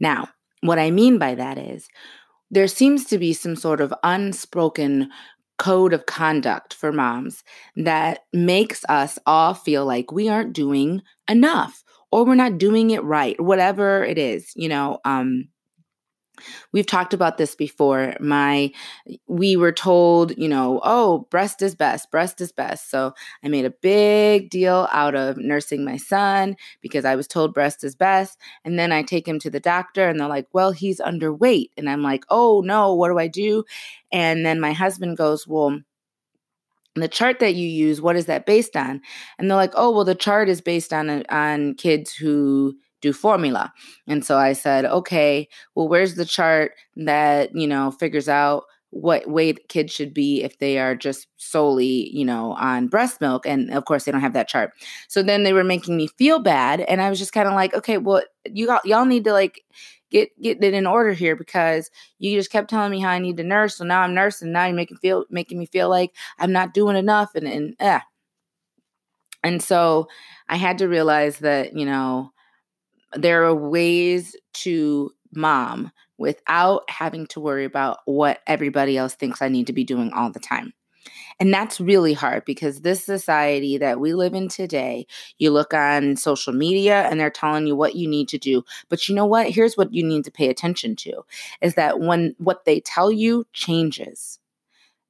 Now, 0.02 0.28
what 0.60 0.80
I 0.80 0.92
mean 0.92 1.18
by 1.18 1.36
that 1.36 1.58
is 1.58 1.88
there 2.54 2.68
seems 2.68 3.06
to 3.06 3.18
be 3.18 3.34
some 3.34 3.56
sort 3.56 3.82
of 3.82 3.94
unspoken 4.04 5.10
code 5.58 5.94
of 5.94 6.06
conduct 6.06 6.74
for 6.74 6.92
moms 6.92 7.44
that 7.76 8.20
makes 8.34 8.84
us 8.90 9.20
all 9.26 9.54
feel 9.54 9.86
like 9.86 10.12
we 10.12 10.28
aren't 10.30 10.54
doing 10.54 11.02
enough 11.30 11.84
or 12.12 12.26
we're 12.26 12.36
not 12.36 12.58
doing 12.58 12.92
it 12.92 13.04
right, 13.04 13.40
whatever 13.42 14.04
it 14.04 14.18
is, 14.18 14.52
you 14.56 14.70
know. 14.70 15.00
Um, 15.06 15.48
We've 16.72 16.86
talked 16.86 17.14
about 17.14 17.38
this 17.38 17.56
before. 17.56 18.16
My 18.20 18.72
we 19.28 19.56
were 19.56 19.72
told, 19.72 20.36
you 20.38 20.48
know, 20.48 20.82
oh, 20.84 21.28
breast 21.30 21.62
is 21.62 21.76
best, 21.76 22.10
breast 22.12 22.42
is 22.42 22.52
best. 22.52 22.90
So 22.90 23.14
I 23.44 23.50
made 23.50 23.66
a 23.66 23.70
big 23.70 24.50
deal 24.50 24.88
out 24.92 25.16
of 25.16 25.38
nursing 25.38 25.86
my 25.86 25.98
son 25.98 26.56
because 26.82 27.06
I 27.06 27.16
was 27.16 27.28
told 27.28 27.54
breast 27.54 27.84
is 27.84 27.96
best. 27.96 28.40
And 28.66 28.80
then 28.80 28.92
I 28.92 29.04
take 29.04 29.28
him 29.28 29.40
to 29.40 29.50
the 29.50 29.60
doctor 29.60 30.08
and 30.08 30.20
they're 30.20 30.28
like, 30.28 30.48
well, 30.54 30.72
he's 30.72 31.00
underweight. 31.00 31.70
And 31.78 31.90
I'm 31.90 32.02
like, 32.02 32.26
oh 32.30 32.62
no, 32.66 32.94
what 32.94 33.10
do 33.10 33.20
I 33.20 33.28
do? 33.28 33.64
And 34.12 34.46
then 34.46 34.60
my 34.60 34.74
husband 34.74 35.18
goes, 35.18 35.48
well, 35.48 35.80
the 36.96 37.08
chart 37.08 37.40
that 37.40 37.56
you 37.56 37.68
use, 37.68 38.02
what 38.02 38.16
is 38.16 38.28
that 38.28 38.46
based 38.46 38.76
on? 38.76 39.02
And 39.38 39.50
they're 39.50 39.58
like, 39.58 39.74
oh, 39.76 39.92
well, 39.92 40.06
the 40.06 40.16
chart 40.16 40.50
is 40.50 40.62
based 40.62 40.94
on 40.94 41.26
on 41.28 41.76
kids 41.76 42.14
who 42.14 42.76
do 43.04 43.14
formula. 43.14 43.72
And 44.08 44.26
so 44.26 44.38
I 44.38 44.54
said, 44.54 44.86
okay, 44.86 45.48
well, 45.76 45.88
where's 45.88 46.16
the 46.16 46.26
chart 46.26 46.72
that, 46.96 47.54
you 47.54 47.68
know, 47.68 47.92
figures 47.92 48.28
out 48.28 48.64
what 48.90 49.28
weight 49.28 49.68
kids 49.70 49.92
should 49.92 50.14
be 50.14 50.44
if 50.44 50.60
they 50.60 50.78
are 50.78 50.96
just 50.96 51.28
solely, 51.38 52.10
you 52.16 52.24
know, 52.24 52.54
on 52.54 52.88
breast 52.88 53.20
milk. 53.22 53.46
And 53.46 53.72
of 53.74 53.86
course, 53.86 54.06
they 54.06 54.12
don't 54.12 54.22
have 54.22 54.34
that 54.34 54.48
chart. 54.48 54.72
So 55.08 55.22
then 55.24 55.44
they 55.44 55.52
were 55.54 55.64
making 55.64 55.98
me 55.98 56.08
feel 56.08 56.40
bad. 56.40 56.82
And 56.82 57.02
I 57.02 57.10
was 57.10 57.20
just 57.20 57.34
kind 57.34 57.48
of 57.48 57.56
like, 57.56 57.74
okay, 57.74 57.98
well, 57.98 58.22
you 58.46 58.68
got, 58.68 58.86
y'all 58.86 59.06
need 59.06 59.26
to 59.26 59.34
like, 59.34 59.62
get 60.12 60.30
get 60.40 60.64
it 60.64 60.76
in 60.76 60.86
order 60.86 61.12
here 61.12 61.36
because 61.36 61.90
you 62.20 62.38
just 62.38 62.52
kept 62.52 62.70
telling 62.70 62.92
me 62.92 63.00
how 63.02 63.10
I 63.10 63.18
need 63.20 63.38
to 63.38 63.44
nurse. 63.44 63.78
So 63.78 63.84
now 63.84 64.02
I'm 64.02 64.14
nursing. 64.14 64.52
Now 64.52 64.66
you're 64.66 64.76
making 64.76 64.98
feel 64.98 65.26
making 65.32 65.58
me 65.58 65.66
feel 65.66 65.90
like 65.90 66.12
I'm 66.38 66.52
not 66.52 66.74
doing 66.74 66.96
enough 66.96 67.32
and 67.34 67.48
and 67.48 67.76
eh. 67.80 68.00
And 69.44 69.62
so 69.62 70.08
I 70.48 70.56
had 70.56 70.78
to 70.78 70.88
realize 70.88 71.40
that, 71.40 71.76
you 71.76 71.86
know, 71.86 72.33
there 73.16 73.44
are 73.44 73.56
ways 73.56 74.36
to 74.54 75.12
mom 75.36 75.92
without 76.18 76.84
having 76.90 77.28
to 77.28 77.40
worry 77.40 77.66
about 77.66 78.00
what 78.06 78.40
everybody 78.48 78.98
else 78.98 79.16
thinks 79.16 79.42
I 79.42 79.50
need 79.50 79.68
to 79.68 79.74
be 79.74 79.84
doing 79.84 80.12
all 80.14 80.32
the 80.32 80.40
time. 80.40 80.74
And 81.40 81.54
that's 81.54 81.82
really 81.82 82.14
hard 82.14 82.46
because 82.46 82.82
this 82.82 83.04
society 83.04 83.78
that 83.78 84.00
we 84.00 84.14
live 84.14 84.34
in 84.34 84.48
today, 84.48 85.08
you 85.40 85.52
look 85.52 85.74
on 85.74 86.16
social 86.16 86.54
media 86.54 87.02
and 87.10 87.20
they're 87.20 87.30
telling 87.30 87.68
you 87.68 87.76
what 87.76 87.96
you 87.96 88.08
need 88.08 88.30
to 88.30 88.38
do. 88.38 88.64
But 88.90 89.10
you 89.10 89.16
know 89.16 89.26
what? 89.26 89.50
Here's 89.50 89.76
what 89.76 89.94
you 89.94 90.04
need 90.04 90.24
to 90.26 90.32
pay 90.32 90.50
attention 90.50 90.96
to 90.98 91.24
is 91.62 91.76
that 91.76 92.00
when 92.00 92.36
what 92.38 92.66
they 92.66 92.80
tell 92.80 93.12
you 93.12 93.46
changes 93.52 94.40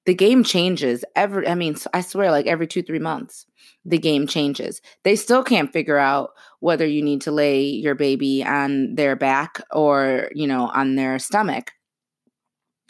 the 0.06 0.14
game 0.14 0.44
changes 0.44 1.06
every 1.16 1.48
i 1.48 1.56
mean 1.56 1.76
i 1.94 2.02
swear 2.02 2.32
like 2.32 2.48
every 2.48 2.68
two 2.68 2.84
three 2.84 3.00
months 3.00 3.46
the 3.86 3.98
game 3.98 4.28
changes. 4.28 4.82
They 5.04 5.16
still 5.16 5.44
can't 5.44 5.72
figure 5.72 5.98
out 5.98 6.32
whether 6.60 6.86
you 6.86 7.02
need 7.02 7.22
to 7.22 7.32
lay 7.32 7.64
your 7.64 7.96
baby 7.96 8.44
on 8.44 8.96
their 8.96 9.16
back 9.16 9.62
or 9.72 10.30
you 10.34 10.48
know 10.48 10.70
on 10.70 10.96
their 10.96 11.20
stomach. 11.20 11.72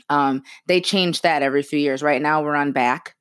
Um 0.10 0.44
they 0.68 0.82
change 0.82 1.22
that 1.22 1.42
every 1.42 1.64
few 1.64 1.80
years. 1.80 2.04
Right 2.04 2.22
now 2.22 2.44
we're 2.44 2.56
on 2.56 2.72
back 2.72 3.16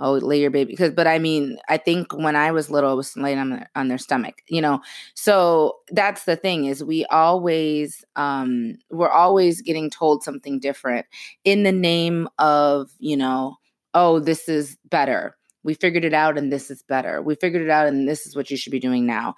oh 0.00 0.12
lay 0.12 0.40
your 0.40 0.50
baby 0.50 0.72
because 0.72 0.92
but 0.92 1.06
i 1.06 1.18
mean 1.18 1.58
i 1.68 1.76
think 1.76 2.12
when 2.12 2.36
i 2.36 2.50
was 2.50 2.70
little 2.70 2.92
it 2.92 2.96
was 2.96 3.16
laying 3.16 3.38
on, 3.38 3.50
their, 3.50 3.70
on 3.74 3.88
their 3.88 3.98
stomach 3.98 4.42
you 4.48 4.60
know? 4.60 4.80
So 5.14 5.76
that's 5.90 6.24
the 6.24 6.36
thing 6.36 6.66
is 6.66 6.84
we 6.84 7.04
always 7.06 8.04
um 8.16 8.76
we're 8.90 9.10
always 9.10 9.62
getting 9.62 9.90
told 9.90 10.22
something 10.22 10.60
different 10.60 11.06
in 11.44 11.62
the 11.62 11.72
name 11.72 12.28
of 12.38 12.90
you 12.98 13.16
know 13.16 13.56
oh 13.94 14.20
this 14.20 14.48
is 14.48 14.76
better. 14.84 15.36
We 15.64 15.74
figured 15.74 16.04
it 16.04 16.14
out 16.14 16.38
and 16.38 16.52
this 16.52 16.70
is 16.70 16.84
better. 16.84 17.20
We 17.20 17.34
figured 17.34 17.62
it 17.62 17.70
out 17.70 17.88
and 17.88 18.08
this 18.08 18.24
is 18.24 18.36
what 18.36 18.52
you 18.52 18.56
should 18.56 18.70
be 18.70 18.78
doing 18.78 19.04
now. 19.04 19.34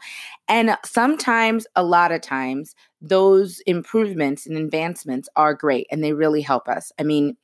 And 0.46 0.76
sometimes 0.84 1.66
a 1.74 1.82
lot 1.82 2.12
of 2.12 2.20
times 2.20 2.74
those 3.00 3.60
improvements 3.60 4.46
and 4.46 4.58
advancements 4.58 5.30
are 5.36 5.54
great 5.54 5.86
and 5.90 6.04
they 6.04 6.12
really 6.12 6.42
help 6.42 6.68
us. 6.68 6.92
I 6.98 7.04
mean 7.04 7.36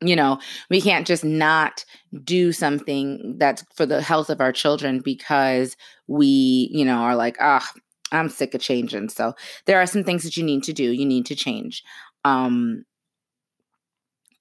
you 0.00 0.14
know, 0.14 0.38
we 0.70 0.80
can't 0.80 1.06
just 1.06 1.24
not 1.24 1.84
do 2.24 2.52
something 2.52 3.36
that's 3.38 3.64
for 3.74 3.86
the 3.86 4.00
health 4.00 4.30
of 4.30 4.40
our 4.40 4.52
children 4.52 5.00
because 5.00 5.76
we, 6.06 6.68
you 6.72 6.84
know, 6.84 6.98
are 6.98 7.16
like, 7.16 7.36
ah, 7.40 7.66
oh, 7.74 7.80
I'm 8.12 8.28
sick 8.28 8.54
of 8.54 8.60
changing. 8.60 9.08
So 9.08 9.34
there 9.66 9.80
are 9.80 9.86
some 9.86 10.04
things 10.04 10.22
that 10.22 10.36
you 10.36 10.44
need 10.44 10.62
to 10.64 10.72
do. 10.72 10.84
You 10.84 11.04
need 11.04 11.26
to 11.26 11.34
change. 11.34 11.82
Um, 12.24 12.84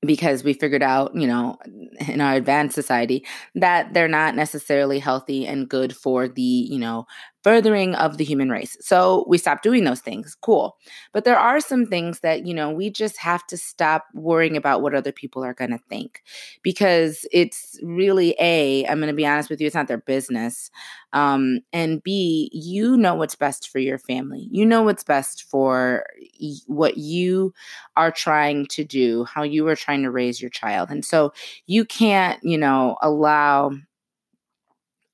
because 0.01 0.43
we 0.43 0.53
figured 0.53 0.83
out, 0.83 1.15
you 1.15 1.27
know, 1.27 1.57
in 2.07 2.21
our 2.21 2.35
advanced 2.35 2.75
society 2.75 3.25
that 3.55 3.93
they're 3.93 4.07
not 4.07 4.35
necessarily 4.35 4.99
healthy 4.99 5.47
and 5.47 5.67
good 5.67 5.95
for 5.95 6.27
the, 6.27 6.41
you 6.41 6.77
know, 6.77 7.07
furthering 7.47 7.95
of 7.95 8.17
the 8.17 8.25
human 8.25 8.49
race. 8.49 8.75
So 8.81 9.23
we 9.25 9.37
stopped 9.37 9.63
doing 9.63 9.85
those 9.85 10.01
things. 10.01 10.35
Cool. 10.41 10.75
But 11.13 11.23
there 11.23 11.39
are 11.39 11.61
some 11.61 11.85
things 11.85 12.19
that, 12.19 12.45
you 12.45 12.53
know, 12.53 12.69
we 12.69 12.89
just 12.89 13.15
have 13.19 13.47
to 13.47 13.55
stop 13.55 14.03
worrying 14.13 14.57
about 14.57 14.81
what 14.81 14.93
other 14.93 15.13
people 15.13 15.45
are 15.45 15.53
going 15.53 15.71
to 15.71 15.77
think 15.89 16.23
because 16.61 17.25
it's 17.31 17.79
really 17.81 18.35
A, 18.41 18.85
I'm 18.87 18.99
going 18.99 19.07
to 19.07 19.15
be 19.15 19.25
honest 19.25 19.49
with 19.49 19.61
you, 19.61 19.67
it's 19.67 19.77
not 19.77 19.87
their 19.87 19.97
business. 19.97 20.69
Um, 21.13 21.61
and 21.71 22.03
B, 22.03 22.49
you 22.51 22.97
know 22.97 23.15
what's 23.15 23.35
best 23.35 23.69
for 23.69 23.79
your 23.79 23.97
family. 23.97 24.49
You 24.51 24.65
know 24.65 24.83
what's 24.83 25.05
best 25.05 25.43
for 25.43 26.05
what 26.65 26.97
you 26.97 27.53
are 27.95 28.11
trying 28.11 28.65
to 28.71 28.83
do, 28.83 29.23
how 29.23 29.43
you 29.43 29.65
are 29.69 29.75
trying 29.77 30.03
to 30.03 30.11
raise 30.11 30.41
your 30.41 30.49
child. 30.49 30.89
And 30.91 31.05
so 31.05 31.31
you 31.65 31.85
can't, 31.85 32.43
you 32.43 32.57
know, 32.57 32.97
allow 33.01 33.71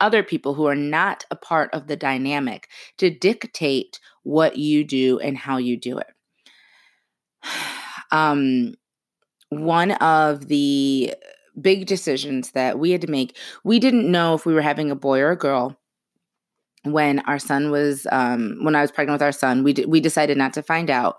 other 0.03 0.21
people 0.21 0.53
who 0.53 0.67
are 0.67 0.75
not 0.75 1.23
a 1.31 1.35
part 1.35 1.73
of 1.73 1.87
the 1.87 1.95
dynamic 1.95 2.67
to 2.97 3.09
dictate 3.09 4.01
what 4.23 4.57
you 4.57 4.83
do 4.83 5.17
and 5.19 5.37
how 5.37 5.57
you 5.57 5.77
do 5.77 5.97
it. 5.97 6.07
Um, 8.11 8.75
one 9.49 9.93
of 9.93 10.49
the 10.49 11.15
big 11.59 11.87
decisions 11.87 12.51
that 12.51 12.77
we 12.77 12.91
had 12.91 13.01
to 13.01 13.09
make, 13.09 13.35
we 13.63 13.79
didn't 13.79 14.11
know 14.11 14.35
if 14.35 14.45
we 14.45 14.53
were 14.53 14.61
having 14.61 14.91
a 14.91 14.95
boy 14.95 15.19
or 15.19 15.31
a 15.31 15.35
girl 15.35 15.79
when 16.83 17.21
our 17.21 17.39
son 17.39 17.71
was 17.71 18.05
um, 18.11 18.59
when 18.61 18.75
I 18.75 18.81
was 18.81 18.91
pregnant 18.91 19.15
with 19.15 19.23
our 19.23 19.31
son. 19.31 19.63
We 19.63 19.73
d- 19.73 19.85
we 19.85 19.99
decided 19.99 20.37
not 20.37 20.53
to 20.53 20.61
find 20.61 20.91
out. 20.91 21.17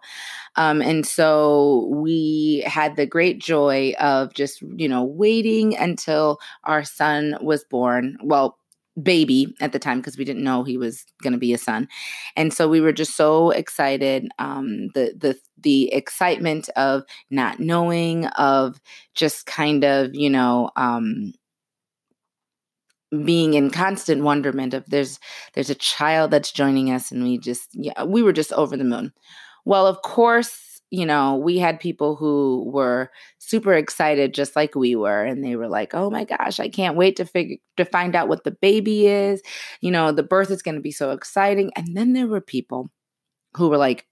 Um, 0.57 0.81
and 0.83 1.05
so 1.05 1.89
we 1.91 2.63
had 2.67 2.97
the 2.97 3.07
great 3.07 3.41
joy 3.41 3.95
of 3.99 4.35
just, 4.35 4.63
you 4.77 4.89
know, 4.89 5.03
waiting 5.03 5.77
until 5.77 6.39
our 6.63 6.85
son 6.85 7.37
was 7.41 7.65
born. 7.65 8.19
Well, 8.23 8.59
baby 9.03 9.55
at 9.61 9.73
the 9.73 9.79
time 9.79 9.99
because 9.99 10.17
we 10.17 10.25
didn't 10.25 10.45
know 10.45 10.63
he 10.63 10.79
was 10.79 11.05
going 11.23 11.33
to 11.33 11.39
be 11.39 11.53
a 11.53 11.59
son. 11.59 11.89
And 12.37 12.53
so 12.53 12.69
we 12.69 12.81
were 12.81 12.93
just 12.93 13.17
so 13.17 13.51
excited 13.51 14.29
um 14.39 14.89
the 14.95 15.15
the 15.19 15.37
the 15.63 15.93
excitement 15.93 16.69
of 16.77 17.03
not 17.31 17.59
knowing 17.61 18.27
of 18.27 18.81
just 19.15 19.47
kind 19.47 19.85
of 19.85 20.15
you 20.15 20.31
know 20.31 20.71
um 20.77 21.33
being 23.25 23.55
in 23.55 23.71
constant 23.71 24.23
wonderment 24.25 24.75
of 24.75 24.85
there's 24.89 25.21
there's 25.55 25.71
a 25.71 25.75
child 25.75 26.31
that's 26.31 26.51
joining 26.51 26.91
us 26.91 27.13
and 27.13 27.23
we 27.23 27.39
just 27.39 27.69
yeah 27.73 28.03
we 28.03 28.23
were 28.23 28.33
just 28.33 28.53
over 28.55 28.77
the 28.77 28.85
moon. 28.85 29.13
Well 29.65 29.87
of 29.87 30.03
course 30.03 30.74
you 30.95 31.07
know, 31.07 31.37
we 31.37 31.59
had 31.59 31.81
people 31.81 32.17
who 32.17 32.71
were 32.73 33.11
super 33.39 33.75
excited 33.75 34.35
just 34.35 34.57
like 34.57 34.75
we 34.75 34.97
were 34.97 35.25
and 35.25 35.45
they 35.45 35.57
were 35.57 35.69
like, 35.69 35.95
"Oh 35.95 36.11
my 36.11 36.25
gosh, 36.25 36.61
I 36.61 36.69
can't 36.69 36.97
wait 36.97 37.17
to 37.17 37.25
figure 37.27 37.57
to 37.77 37.85
find 37.85 38.15
out 38.17 38.29
what 38.29 38.45
the 38.45 38.53
baby 38.53 39.07
is. 39.09 39.43
You 39.81 39.91
know, 39.91 40.13
the 40.13 40.23
birth 40.23 40.51
is 40.51 40.63
going 40.63 40.77
to 40.77 40.81
be 40.81 40.93
so 40.93 41.11
exciting." 41.13 41.73
And 41.77 41.97
then 41.97 42.13
there 42.15 42.27
were 42.29 42.41
people 42.41 42.91
who 43.57 43.69
were 43.71 43.79
like, 43.79 44.07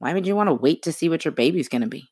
"Why 0.00 0.14
would 0.14 0.26
you 0.26 0.36
want 0.36 0.48
to 0.50 0.54
wait 0.54 0.82
to 0.84 0.92
see 0.92 1.08
what 1.10 1.24
your 1.24 1.32
baby's 1.32 1.68
going 1.68 1.82
to 1.82 1.88
be?" 1.88 2.08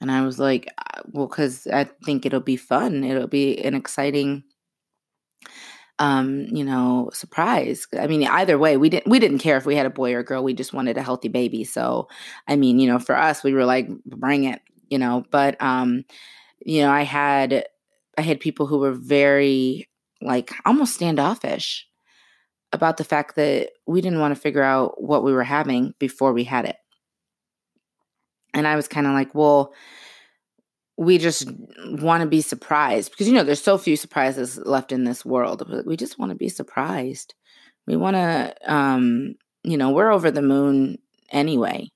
And 0.00 0.10
I 0.10 0.22
was 0.24 0.38
like, 0.38 0.68
uh, 0.78 1.02
"Well, 1.12 1.28
cuz 1.28 1.66
I 1.66 1.84
think 2.04 2.26
it'll 2.26 2.40
be 2.40 2.56
fun. 2.56 3.04
It'll 3.04 3.26
be 3.28 3.58
an 3.64 3.74
exciting 3.74 4.44
um, 5.98 6.46
you 6.50 6.64
know, 6.64 7.10
surprise. 7.12 7.86
I 7.98 8.06
mean, 8.06 8.26
either 8.26 8.58
way, 8.58 8.76
we 8.76 8.90
didn't 8.90 9.10
we 9.10 9.18
didn't 9.18 9.38
care 9.38 9.56
if 9.56 9.66
we 9.66 9.76
had 9.76 9.86
a 9.86 9.90
boy 9.90 10.14
or 10.14 10.20
a 10.20 10.24
girl. 10.24 10.44
We 10.44 10.54
just 10.54 10.72
wanted 10.72 10.98
a 10.98 11.02
healthy 11.02 11.28
baby. 11.28 11.64
So, 11.64 12.08
I 12.46 12.56
mean, 12.56 12.78
you 12.78 12.86
know, 12.86 12.98
for 12.98 13.16
us, 13.16 13.42
we 13.42 13.52
were 13.52 13.64
like, 13.64 13.88
bring 14.04 14.44
it, 14.44 14.60
you 14.90 14.98
know. 14.98 15.24
But, 15.30 15.60
um, 15.62 16.04
you 16.64 16.82
know, 16.82 16.90
I 16.90 17.02
had 17.02 17.64
I 18.18 18.22
had 18.22 18.40
people 18.40 18.66
who 18.66 18.78
were 18.78 18.92
very 18.92 19.88
like 20.20 20.52
almost 20.64 20.94
standoffish 20.94 21.86
about 22.72 22.96
the 22.96 23.04
fact 23.04 23.36
that 23.36 23.70
we 23.86 24.00
didn't 24.00 24.20
want 24.20 24.34
to 24.34 24.40
figure 24.40 24.62
out 24.62 25.02
what 25.02 25.24
we 25.24 25.32
were 25.32 25.44
having 25.44 25.94
before 25.98 26.32
we 26.32 26.44
had 26.44 26.66
it. 26.66 26.76
And 28.52 28.66
I 28.66 28.76
was 28.76 28.88
kind 28.88 29.06
of 29.06 29.12
like, 29.12 29.34
well, 29.34 29.72
we 30.96 31.18
just 31.18 31.50
want 31.84 32.22
to 32.22 32.28
be 32.28 32.40
surprised 32.40 33.10
because 33.10 33.28
you 33.28 33.34
know 33.34 33.44
there's 33.44 33.62
so 33.62 33.76
few 33.76 33.96
surprises 33.96 34.58
left 34.58 34.92
in 34.92 35.04
this 35.04 35.24
world 35.24 35.62
we 35.86 35.96
just 35.96 36.18
want 36.18 36.30
to 36.30 36.36
be 36.36 36.48
surprised. 36.48 37.34
We 37.86 37.96
want 37.96 38.16
to 38.16 38.54
um 38.66 39.34
you 39.62 39.76
know 39.76 39.90
we're 39.90 40.10
over 40.10 40.30
the 40.30 40.42
moon 40.42 40.98
anyway. 41.30 41.90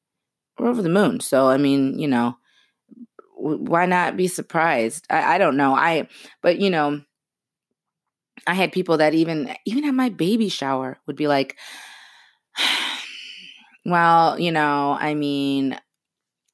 We're 0.58 0.68
over 0.68 0.82
the 0.82 0.90
moon 0.90 1.20
so 1.20 1.48
i 1.48 1.56
mean 1.56 1.98
you 1.98 2.08
know 2.08 2.36
why 3.36 3.86
not 3.86 4.18
be 4.18 4.28
surprised? 4.28 5.06
I, 5.08 5.36
I 5.36 5.38
don't 5.38 5.56
know 5.56 5.74
i 5.74 6.06
but 6.42 6.58
you 6.58 6.68
know 6.68 7.00
i 8.46 8.52
had 8.52 8.72
people 8.72 8.98
that 8.98 9.14
even 9.14 9.54
even 9.64 9.84
at 9.86 9.94
my 9.94 10.10
baby 10.10 10.50
shower 10.50 10.98
would 11.06 11.16
be 11.16 11.28
like 11.28 11.56
well 13.86 14.38
you 14.38 14.52
know 14.52 14.96
i 15.00 15.14
mean 15.14 15.78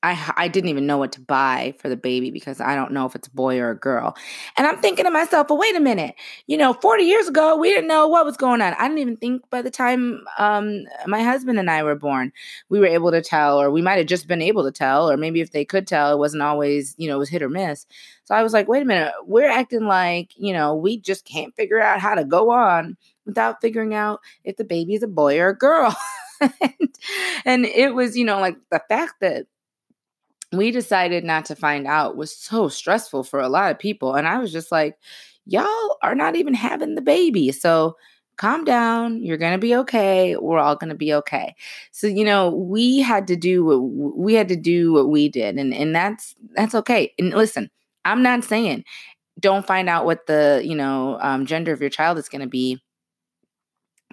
I 0.06 0.32
I 0.36 0.48
didn't 0.48 0.70
even 0.70 0.86
know 0.86 0.98
what 0.98 1.12
to 1.12 1.20
buy 1.20 1.74
for 1.78 1.88
the 1.88 1.96
baby 1.96 2.30
because 2.30 2.60
I 2.60 2.74
don't 2.74 2.92
know 2.92 3.06
if 3.06 3.14
it's 3.14 3.28
a 3.28 3.32
boy 3.32 3.58
or 3.58 3.70
a 3.70 3.78
girl. 3.78 4.16
And 4.56 4.66
I'm 4.66 4.78
thinking 4.78 5.04
to 5.04 5.10
myself, 5.10 5.48
well, 5.50 5.58
wait 5.58 5.74
a 5.74 5.80
minute. 5.80 6.14
You 6.46 6.56
know, 6.56 6.72
40 6.72 7.02
years 7.02 7.28
ago, 7.28 7.56
we 7.56 7.70
didn't 7.70 7.88
know 7.88 8.06
what 8.06 8.24
was 8.24 8.36
going 8.36 8.62
on. 8.62 8.74
I 8.74 8.82
didn't 8.88 8.98
even 8.98 9.16
think 9.16 9.48
by 9.50 9.62
the 9.62 9.70
time 9.70 10.24
um, 10.38 10.84
my 11.06 11.22
husband 11.22 11.58
and 11.58 11.70
I 11.70 11.82
were 11.82 11.96
born, 11.96 12.32
we 12.68 12.78
were 12.78 12.86
able 12.86 13.10
to 13.10 13.20
tell, 13.20 13.60
or 13.60 13.70
we 13.70 13.82
might 13.82 13.98
have 13.98 14.06
just 14.06 14.28
been 14.28 14.42
able 14.42 14.64
to 14.64 14.72
tell, 14.72 15.10
or 15.10 15.16
maybe 15.16 15.40
if 15.40 15.50
they 15.50 15.64
could 15.64 15.86
tell, 15.86 16.12
it 16.12 16.18
wasn't 16.18 16.42
always, 16.42 16.94
you 16.98 17.08
know, 17.08 17.16
it 17.16 17.20
was 17.20 17.28
hit 17.28 17.42
or 17.42 17.48
miss. 17.48 17.86
So 18.24 18.34
I 18.34 18.42
was 18.42 18.52
like, 18.52 18.68
wait 18.68 18.82
a 18.82 18.86
minute, 18.86 19.12
we're 19.24 19.50
acting 19.50 19.86
like, 19.86 20.32
you 20.36 20.52
know, 20.52 20.74
we 20.74 20.98
just 20.98 21.24
can't 21.24 21.54
figure 21.54 21.80
out 21.80 22.00
how 22.00 22.14
to 22.14 22.24
go 22.24 22.50
on 22.50 22.96
without 23.24 23.60
figuring 23.60 23.94
out 23.94 24.20
if 24.44 24.56
the 24.56 24.64
baby 24.64 24.94
is 24.94 25.02
a 25.02 25.08
boy 25.08 25.38
or 25.38 25.48
a 25.48 25.56
girl. 25.56 25.96
and, 26.40 26.94
and 27.44 27.66
it 27.66 27.94
was, 27.94 28.16
you 28.16 28.24
know, 28.24 28.40
like 28.40 28.56
the 28.70 28.82
fact 28.88 29.14
that 29.20 29.46
we 30.52 30.70
decided 30.70 31.24
not 31.24 31.44
to 31.46 31.56
find 31.56 31.86
out 31.86 32.16
was 32.16 32.34
so 32.34 32.68
stressful 32.68 33.24
for 33.24 33.40
a 33.40 33.48
lot 33.48 33.70
of 33.70 33.78
people. 33.78 34.14
And 34.14 34.28
I 34.28 34.38
was 34.38 34.52
just 34.52 34.70
like, 34.70 34.96
y'all 35.44 35.96
are 36.02 36.14
not 36.14 36.36
even 36.36 36.54
having 36.54 36.94
the 36.94 37.02
baby. 37.02 37.52
So 37.52 37.96
calm 38.36 38.64
down. 38.64 39.22
You're 39.22 39.38
going 39.38 39.52
to 39.52 39.58
be 39.58 39.74
okay. 39.74 40.36
We're 40.36 40.58
all 40.58 40.76
going 40.76 40.90
to 40.90 40.96
be 40.96 41.12
okay. 41.14 41.54
So, 41.90 42.06
you 42.06 42.24
know, 42.24 42.50
we 42.50 43.00
had 43.00 43.26
to 43.28 43.36
do 43.36 43.64
what 43.64 43.78
we 44.16 44.34
had 44.34 44.48
to 44.48 44.56
do 44.56 44.92
what 44.92 45.08
we 45.08 45.28
did. 45.28 45.58
And, 45.58 45.72
and 45.72 45.94
that's, 45.94 46.34
that's 46.54 46.74
okay. 46.74 47.12
And 47.18 47.30
listen, 47.30 47.70
I'm 48.04 48.22
not 48.22 48.44
saying 48.44 48.84
don't 49.38 49.66
find 49.66 49.88
out 49.88 50.04
what 50.04 50.26
the 50.26 50.62
you 50.64 50.74
know 50.74 51.18
um, 51.20 51.46
gender 51.46 51.72
of 51.72 51.80
your 51.80 51.90
child 51.90 52.18
is 52.18 52.28
going 52.28 52.40
to 52.40 52.48
be 52.48 52.80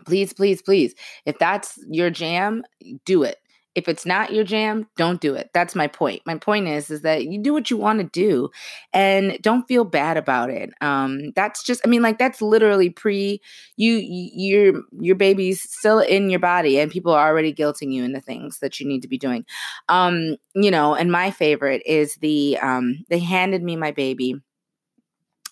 please 0.06 0.34
please 0.34 0.62
please 0.62 0.94
if 1.26 1.38
that's 1.40 1.80
your 1.90 2.10
jam 2.10 2.64
do 3.06 3.24
it 3.24 3.38
if 3.76 3.88
it's 3.88 4.06
not 4.06 4.32
your 4.34 4.44
jam 4.44 4.88
don't 4.98 5.20
do 5.22 5.34
it. 5.34 5.50
That's 5.54 5.76
my 5.76 5.88
point. 5.88 6.22
My 6.26 6.38
point 6.38 6.68
is 6.68 6.90
is 6.90 7.02
that 7.02 7.26
you 7.26 7.42
do 7.42 7.54
what 7.54 7.72
you 7.72 7.78
want 7.78 8.00
to 8.00 8.06
do 8.06 8.50
and 8.94 9.38
don't 9.42 9.68
feel 9.68 9.84
bad 9.84 10.18
about 10.18 10.50
it. 10.50 10.72
Um 10.82 11.32
that's 11.36 11.64
just 11.64 11.82
i 11.86 11.90
mean 11.90 12.02
like 12.02 12.18
that's 12.20 12.42
literally 12.42 12.90
pre 12.90 13.42
you 13.78 13.96
your 14.04 14.82
your 15.00 15.16
baby's 15.16 15.62
still 15.62 16.00
in 16.00 16.30
your 16.30 16.40
body 16.40 16.80
and 16.80 16.92
people 16.92 17.12
are 17.14 17.28
already 17.28 17.54
guilting 17.54 17.92
you 17.94 18.04
in 18.04 18.14
the 18.14 18.22
things 18.22 18.60
that 18.60 18.80
you 18.80 18.88
need 18.88 19.02
to 19.02 19.08
be 19.08 19.18
doing. 19.18 19.46
Um 19.90 20.38
you 20.56 20.72
know 20.72 20.96
and 20.96 21.12
my 21.12 21.32
favorite 21.32 21.82
is 21.86 22.16
the 22.18 22.58
um 22.62 23.04
they 23.10 23.20
handed 23.20 23.64
me 23.64 23.76
my 23.76 23.92
baby 23.92 24.36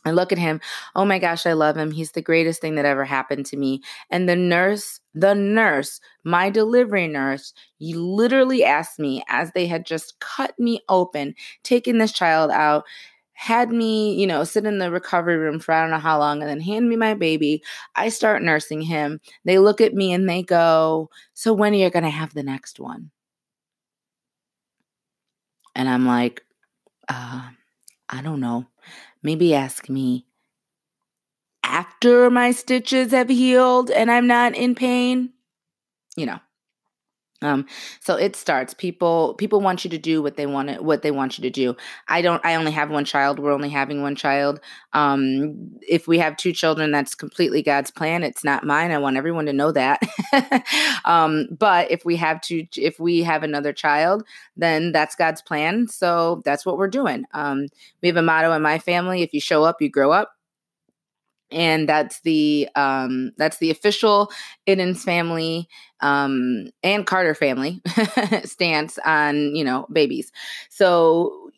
I 0.05 0.11
look 0.11 0.31
at 0.31 0.37
him. 0.39 0.59
Oh 0.95 1.05
my 1.05 1.19
gosh, 1.19 1.45
I 1.45 1.53
love 1.53 1.77
him. 1.77 1.91
He's 1.91 2.11
the 2.11 2.21
greatest 2.21 2.59
thing 2.61 2.75
that 2.75 2.85
ever 2.85 3.05
happened 3.05 3.45
to 3.47 3.57
me. 3.57 3.81
And 4.09 4.27
the 4.27 4.35
nurse, 4.35 4.99
the 5.13 5.35
nurse, 5.35 5.99
my 6.23 6.49
delivery 6.49 7.07
nurse, 7.07 7.53
you 7.79 8.03
literally 8.03 8.63
asked 8.63 8.99
me 8.99 9.23
as 9.27 9.51
they 9.51 9.67
had 9.67 9.85
just 9.85 10.19
cut 10.19 10.57
me 10.59 10.81
open, 10.89 11.35
taken 11.63 11.99
this 11.99 12.11
child 12.11 12.49
out, 12.51 12.83
had 13.33 13.71
me, 13.71 14.13
you 14.13 14.27
know, 14.27 14.43
sit 14.43 14.65
in 14.65 14.77
the 14.79 14.91
recovery 14.91 15.37
room 15.37 15.59
for 15.59 15.73
I 15.73 15.81
don't 15.81 15.91
know 15.91 15.97
how 15.97 16.19
long, 16.19 16.41
and 16.41 16.49
then 16.49 16.59
hand 16.61 16.87
me 16.89 16.95
my 16.95 17.13
baby. 17.13 17.63
I 17.95 18.09
start 18.09 18.43
nursing 18.43 18.81
him. 18.81 19.19
They 19.45 19.57
look 19.59 19.81
at 19.81 19.93
me 19.93 20.13
and 20.13 20.29
they 20.29 20.43
go, 20.43 21.09
So 21.33 21.53
when 21.53 21.73
are 21.73 21.77
you 21.77 21.89
going 21.89 22.03
to 22.03 22.09
have 22.09 22.33
the 22.33 22.43
next 22.43 22.79
one? 22.79 23.11
And 25.75 25.87
I'm 25.89 26.05
like, 26.05 26.43
uh, 27.09 27.49
I 28.09 28.21
don't 28.21 28.39
know. 28.39 28.65
Maybe 29.23 29.53
ask 29.53 29.89
me 29.89 30.25
after 31.63 32.29
my 32.29 32.51
stitches 32.51 33.12
have 33.12 33.29
healed 33.29 33.91
and 33.91 34.12
I'm 34.12 34.27
not 34.27 34.55
in 34.55 34.75
pain. 34.75 35.34
You 36.15 36.25
know. 36.25 36.39
Um, 37.41 37.65
so 37.99 38.15
it 38.15 38.36
starts. 38.36 38.73
People 38.73 39.34
people 39.36 39.62
want 39.62 39.84
you 39.84 39.89
to 39.89 39.97
do 39.97 40.21
what 40.21 40.38
they 40.38 40.45
want 40.45 40.69
to, 40.69 40.75
what 40.82 41.01
they 41.01 41.12
want 41.12 41.38
you 41.38 41.41
to 41.43 41.49
do. 41.49 41.75
I 42.08 42.21
don't. 42.21 42.43
I 42.45 42.56
only 42.56 42.71
have 42.71 42.91
one 42.91 43.06
child. 43.06 43.39
We're 43.39 43.51
only 43.51 43.69
having 43.69 44.01
one 44.01 44.15
child. 44.15 44.60
Um, 44.93 45.71
if 45.82 46.08
we 46.08 46.19
have 46.19 46.38
two 46.38 46.54
children, 46.54 46.91
that's 46.91 47.15
completely 47.15 47.62
God's 47.63 47.91
plan. 47.91 48.23
It's 48.23 48.43
not 48.43 48.63
mine. 48.63 48.91
I 48.91 48.97
want 48.99 49.17
everyone 49.17 49.45
to 49.47 49.54
know 49.54 49.71
that. 49.71 50.01
um, 51.06 51.47
but 51.51 51.89
if 51.89 52.06
we 52.06 52.15
have 52.17 52.41
two, 52.41 52.67
if 52.77 52.99
we 52.99 53.23
have 53.23 53.43
another 53.43 53.73
child, 53.73 54.23
then 54.56 54.91
that's 54.91 55.15
God's 55.15 55.41
plan. 55.41 55.88
So 55.88 56.41
that's 56.45 56.65
what 56.65 56.77
we're 56.77 56.88
doing. 56.88 57.25
Um, 57.34 57.67
we 58.01 58.08
have 58.10 58.17
a 58.17 58.21
motto 58.21 58.51
in 58.54 58.62
my 58.62 58.80
family: 58.80 59.23
if 59.23 59.34
you 59.34 59.41
show 59.41 59.63
up, 59.63 59.82
you 59.82 59.89
grow 59.89 60.12
up 60.12 60.34
and 61.51 61.87
that's 61.87 62.21
the 62.21 62.69
um, 62.75 63.31
that's 63.37 63.57
the 63.57 63.71
official 63.71 64.31
Iddens 64.67 64.99
family 64.99 65.67
um, 66.01 66.69
and 66.83 67.05
Carter 67.05 67.35
family 67.35 67.81
stance 68.43 68.97
on 69.05 69.55
you 69.55 69.63
know 69.63 69.87
babies. 69.91 70.31
So 70.69 71.51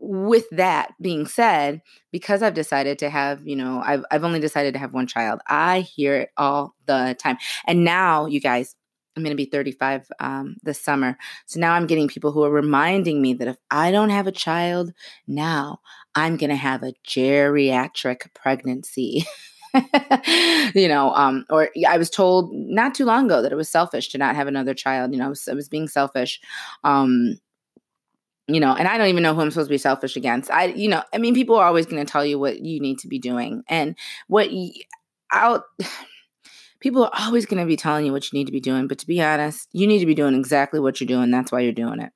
with 0.00 0.48
that 0.50 0.92
being 1.00 1.26
said, 1.26 1.82
because 2.10 2.42
I've 2.42 2.54
decided 2.54 2.98
to 3.00 3.10
have, 3.10 3.46
you 3.46 3.54
know, 3.54 3.82
I've 3.84 4.04
I've 4.10 4.24
only 4.24 4.40
decided 4.40 4.72
to 4.74 4.80
have 4.80 4.94
one 4.94 5.06
child, 5.06 5.40
I 5.46 5.80
hear 5.80 6.16
it 6.16 6.30
all 6.36 6.74
the 6.86 7.14
time. 7.18 7.36
And 7.66 7.84
now, 7.84 8.26
you 8.26 8.40
guys, 8.40 8.74
I'm 9.16 9.22
going 9.22 9.36
to 9.36 9.36
be 9.36 9.50
35 9.50 10.10
um, 10.20 10.56
this 10.62 10.80
summer. 10.80 11.18
So 11.46 11.60
now 11.60 11.74
I'm 11.74 11.86
getting 11.86 12.08
people 12.08 12.32
who 12.32 12.42
are 12.44 12.50
reminding 12.50 13.20
me 13.20 13.34
that 13.34 13.48
if 13.48 13.56
I 13.70 13.90
don't 13.90 14.10
have 14.10 14.26
a 14.26 14.32
child 14.32 14.92
now, 15.26 15.80
I'm 16.14 16.36
going 16.36 16.50
to 16.50 16.56
have 16.56 16.82
a 16.82 16.94
geriatric 17.06 18.34
pregnancy. 18.34 19.24
you 20.74 20.88
know, 20.88 21.14
um, 21.14 21.44
or 21.48 21.70
I 21.88 21.96
was 21.96 22.10
told 22.10 22.52
not 22.52 22.94
too 22.94 23.04
long 23.04 23.26
ago 23.26 23.42
that 23.42 23.52
it 23.52 23.56
was 23.56 23.68
selfish 23.68 24.08
to 24.10 24.18
not 24.18 24.34
have 24.34 24.48
another 24.48 24.74
child. 24.74 25.12
You 25.12 25.18
know, 25.18 25.26
I 25.26 25.28
was, 25.28 25.46
I 25.48 25.54
was 25.54 25.68
being 25.68 25.88
selfish. 25.88 26.40
Um, 26.82 27.38
you 28.48 28.58
know, 28.58 28.74
and 28.74 28.88
I 28.88 28.98
don't 28.98 29.06
even 29.06 29.22
know 29.22 29.32
who 29.32 29.42
I'm 29.42 29.50
supposed 29.50 29.68
to 29.68 29.74
be 29.74 29.78
selfish 29.78 30.16
against. 30.16 30.50
I, 30.50 30.66
you 30.66 30.88
know, 30.88 31.04
I 31.14 31.18
mean, 31.18 31.34
people 31.34 31.54
are 31.54 31.66
always 31.66 31.86
going 31.86 32.04
to 32.04 32.10
tell 32.10 32.26
you 32.26 32.38
what 32.38 32.60
you 32.60 32.80
need 32.80 32.98
to 33.00 33.08
be 33.08 33.20
doing 33.20 33.62
and 33.68 33.96
what 34.26 34.50
out. 35.32 35.64
People 36.80 37.04
are 37.04 37.10
always 37.14 37.44
going 37.44 37.60
to 37.60 37.66
be 37.66 37.76
telling 37.76 38.06
you 38.06 38.12
what 38.12 38.32
you 38.32 38.38
need 38.38 38.46
to 38.46 38.52
be 38.52 38.58
doing, 38.58 38.88
but 38.88 38.98
to 39.00 39.06
be 39.06 39.20
honest, 39.20 39.68
you 39.70 39.86
need 39.86 39.98
to 39.98 40.06
be 40.06 40.14
doing 40.14 40.34
exactly 40.34 40.80
what 40.80 40.98
you're 40.98 41.06
doing. 41.06 41.30
That's 41.30 41.52
why 41.52 41.60
you're 41.60 41.72
doing 41.72 42.00
it 42.00 42.10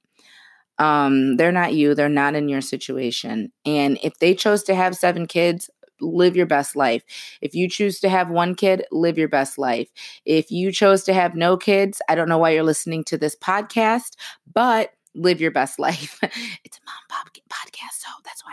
um 0.79 1.37
they're 1.37 1.53
not 1.53 1.75
you 1.75 1.95
they're 1.95 2.09
not 2.09 2.35
in 2.35 2.49
your 2.49 2.61
situation. 2.61 3.53
And 3.65 3.99
if 4.03 4.19
they 4.19 4.35
chose 4.35 4.63
to 4.65 4.75
have 4.75 4.97
seven 4.97 5.27
kids 5.27 5.71
live 6.01 6.37
your 6.37 6.47
best 6.47 6.75
life. 6.77 7.05
If 7.41 7.55
you 7.55 7.69
choose 7.69 8.01
to 8.01 8.09
have 8.09 8.29
one 8.29 8.55
kid 8.57 8.85
live 8.91 9.17
your 9.17 9.29
best 9.29 9.59
life. 9.59 9.89
If 10.25 10.51
you 10.51 10.73
chose 10.73 11.05
to 11.05 11.15
have 11.15 11.35
no 11.35 11.57
kids 11.57 12.03
i 12.09 12.15
don't 12.15 12.29
know 12.29 12.39
why 12.39 12.51
you're 12.51 12.63
listening 12.65 13.05
to 13.05 13.19
this 13.19 13.37
podcast 13.37 14.17
but 14.53 14.91
live 15.15 15.41
your 15.41 15.51
best 15.53 15.79
life. 15.87 16.19
It's 16.23 16.79
a 16.79 16.83
mom 16.85 16.95
pop 17.09 17.29
podcast 17.49 18.01
so 18.01 18.09
that's 18.25 18.45
why. 18.45 18.53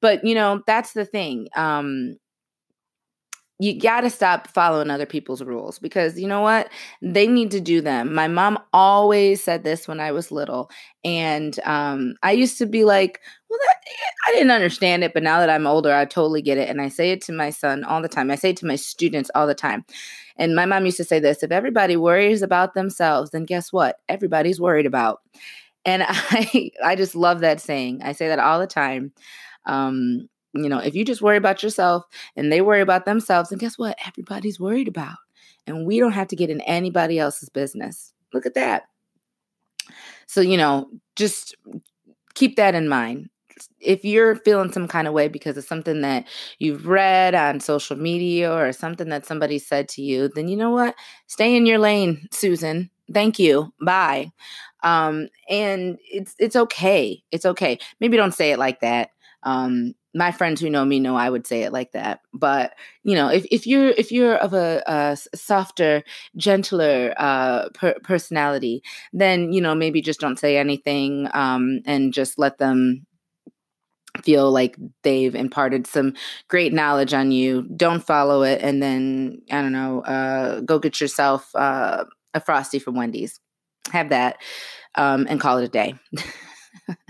But 0.00 0.24
you 0.24 0.34
know 0.34 0.62
that's 0.66 0.92
the 0.92 1.04
thing. 1.04 1.48
Um 1.56 2.16
you 3.60 3.78
got 3.78 4.00
to 4.00 4.10
stop 4.10 4.48
following 4.48 4.90
other 4.90 5.06
people's 5.06 5.42
rules 5.42 5.78
because 5.78 6.18
you 6.18 6.26
know 6.26 6.40
what? 6.40 6.70
They 7.00 7.28
need 7.28 7.52
to 7.52 7.60
do 7.60 7.80
them. 7.80 8.12
My 8.12 8.26
mom 8.26 8.58
always 8.72 9.44
said 9.44 9.62
this 9.62 9.86
when 9.86 10.00
I 10.00 10.10
was 10.10 10.32
little. 10.32 10.70
And 11.04 11.58
um, 11.64 12.16
I 12.22 12.32
used 12.32 12.58
to 12.58 12.66
be 12.66 12.84
like, 12.84 13.20
well, 13.48 13.58
that, 13.68 13.76
I 14.26 14.32
didn't 14.32 14.50
understand 14.50 15.04
it. 15.04 15.14
But 15.14 15.22
now 15.22 15.38
that 15.38 15.50
I'm 15.50 15.68
older, 15.68 15.94
I 15.94 16.04
totally 16.04 16.42
get 16.42 16.58
it. 16.58 16.68
And 16.68 16.80
I 16.80 16.88
say 16.88 17.12
it 17.12 17.20
to 17.22 17.32
my 17.32 17.50
son 17.50 17.84
all 17.84 18.02
the 18.02 18.08
time. 18.08 18.30
I 18.30 18.34
say 18.34 18.50
it 18.50 18.56
to 18.58 18.66
my 18.66 18.76
students 18.76 19.30
all 19.36 19.46
the 19.46 19.54
time. 19.54 19.84
And 20.36 20.56
my 20.56 20.66
mom 20.66 20.84
used 20.84 20.96
to 20.96 21.04
say 21.04 21.20
this 21.20 21.44
if 21.44 21.52
everybody 21.52 21.96
worries 21.96 22.42
about 22.42 22.74
themselves, 22.74 23.30
then 23.30 23.44
guess 23.44 23.72
what? 23.72 24.00
Everybody's 24.08 24.60
worried 24.60 24.86
about. 24.86 25.20
And 25.84 26.02
I, 26.08 26.72
I 26.84 26.96
just 26.96 27.14
love 27.14 27.40
that 27.40 27.60
saying. 27.60 28.02
I 28.02 28.12
say 28.12 28.26
that 28.26 28.40
all 28.40 28.58
the 28.58 28.66
time. 28.66 29.12
Um, 29.66 30.28
you 30.54 30.68
know, 30.68 30.78
if 30.78 30.94
you 30.94 31.04
just 31.04 31.22
worry 31.22 31.36
about 31.36 31.62
yourself 31.62 32.04
and 32.36 32.50
they 32.52 32.60
worry 32.60 32.80
about 32.80 33.04
themselves, 33.04 33.50
and 33.50 33.60
guess 33.60 33.76
what? 33.78 33.96
Everybody's 34.06 34.60
worried 34.60 34.88
about. 34.88 35.16
And 35.66 35.86
we 35.86 35.98
don't 35.98 36.12
have 36.12 36.28
to 36.28 36.36
get 36.36 36.50
in 36.50 36.60
anybody 36.62 37.18
else's 37.18 37.48
business. 37.48 38.12
Look 38.32 38.46
at 38.46 38.54
that. 38.54 38.84
So, 40.26 40.40
you 40.40 40.56
know, 40.56 40.88
just 41.16 41.54
keep 42.34 42.56
that 42.56 42.74
in 42.74 42.88
mind. 42.88 43.30
If 43.80 44.04
you're 44.04 44.36
feeling 44.36 44.72
some 44.72 44.88
kind 44.88 45.06
of 45.06 45.14
way 45.14 45.28
because 45.28 45.56
of 45.56 45.64
something 45.64 46.00
that 46.00 46.26
you've 46.58 46.86
read 46.88 47.34
on 47.34 47.60
social 47.60 47.96
media 47.96 48.52
or 48.52 48.72
something 48.72 49.08
that 49.10 49.26
somebody 49.26 49.58
said 49.58 49.88
to 49.90 50.02
you, 50.02 50.28
then 50.28 50.48
you 50.48 50.56
know 50.56 50.70
what? 50.70 50.96
Stay 51.28 51.54
in 51.56 51.64
your 51.64 51.78
lane, 51.78 52.26
Susan. 52.32 52.90
Thank 53.12 53.38
you. 53.38 53.72
Bye. 53.80 54.32
Um, 54.82 55.28
and 55.48 55.98
it's 56.10 56.34
it's 56.38 56.56
okay. 56.56 57.22
It's 57.30 57.46
okay. 57.46 57.78
Maybe 58.00 58.16
don't 58.16 58.34
say 58.34 58.50
it 58.50 58.58
like 58.58 58.80
that. 58.80 59.10
Um, 59.44 59.94
my 60.14 60.30
friends 60.30 60.60
who 60.60 60.70
know 60.70 60.84
me 60.84 61.00
know 61.00 61.16
I 61.16 61.28
would 61.28 61.46
say 61.46 61.62
it 61.62 61.72
like 61.72 61.92
that. 61.92 62.20
But 62.32 62.74
you 63.02 63.14
know, 63.14 63.28
if, 63.28 63.44
if 63.50 63.66
you're 63.66 63.88
if 63.88 64.12
you're 64.12 64.36
of 64.36 64.54
a, 64.54 64.82
a 64.86 65.16
softer, 65.36 66.04
gentler 66.36 67.14
uh, 67.16 67.68
per- 67.74 67.98
personality, 68.02 68.82
then 69.12 69.52
you 69.52 69.60
know 69.60 69.74
maybe 69.74 70.00
just 70.00 70.20
don't 70.20 70.38
say 70.38 70.56
anything 70.56 71.28
um, 71.34 71.80
and 71.84 72.12
just 72.12 72.38
let 72.38 72.58
them 72.58 73.06
feel 74.22 74.50
like 74.52 74.76
they've 75.02 75.34
imparted 75.34 75.86
some 75.86 76.14
great 76.48 76.72
knowledge 76.72 77.12
on 77.12 77.32
you. 77.32 77.62
Don't 77.76 78.04
follow 78.04 78.42
it, 78.42 78.62
and 78.62 78.82
then 78.82 79.42
I 79.50 79.60
don't 79.60 79.72
know, 79.72 80.00
uh, 80.02 80.60
go 80.60 80.78
get 80.78 81.00
yourself 81.00 81.54
uh, 81.54 82.04
a 82.32 82.40
frosty 82.40 82.78
from 82.78 82.94
Wendy's. 82.94 83.40
Have 83.92 84.08
that 84.10 84.38
um, 84.94 85.26
and 85.28 85.40
call 85.40 85.58
it 85.58 85.64
a 85.64 85.68
day. 85.68 85.94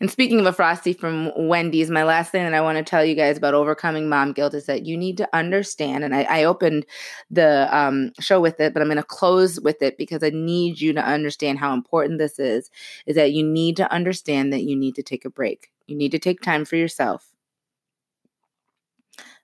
And 0.00 0.10
speaking 0.10 0.40
of 0.40 0.46
a 0.46 0.52
frosty 0.52 0.92
from 0.92 1.32
Wendy's, 1.36 1.90
my 1.90 2.04
last 2.04 2.32
thing 2.32 2.44
that 2.44 2.54
I 2.54 2.60
want 2.60 2.78
to 2.78 2.84
tell 2.84 3.04
you 3.04 3.14
guys 3.14 3.36
about 3.36 3.54
overcoming 3.54 4.08
mom 4.08 4.32
guilt 4.32 4.54
is 4.54 4.66
that 4.66 4.86
you 4.86 4.96
need 4.96 5.16
to 5.18 5.28
understand. 5.32 6.04
And 6.04 6.14
I, 6.14 6.22
I 6.22 6.44
opened 6.44 6.86
the 7.30 7.68
um, 7.76 8.12
show 8.20 8.40
with 8.40 8.60
it, 8.60 8.72
but 8.72 8.80
I'm 8.80 8.88
going 8.88 8.96
to 8.96 9.02
close 9.02 9.60
with 9.60 9.82
it 9.82 9.98
because 9.98 10.22
I 10.22 10.30
need 10.30 10.80
you 10.80 10.92
to 10.92 11.04
understand 11.04 11.58
how 11.58 11.74
important 11.74 12.18
this 12.18 12.38
is. 12.38 12.70
Is 13.06 13.16
that 13.16 13.32
you 13.32 13.42
need 13.42 13.76
to 13.78 13.92
understand 13.92 14.52
that 14.52 14.62
you 14.62 14.76
need 14.76 14.94
to 14.96 15.02
take 15.02 15.24
a 15.24 15.30
break. 15.30 15.70
You 15.86 15.96
need 15.96 16.12
to 16.12 16.18
take 16.18 16.40
time 16.40 16.64
for 16.64 16.76
yourself. 16.76 17.32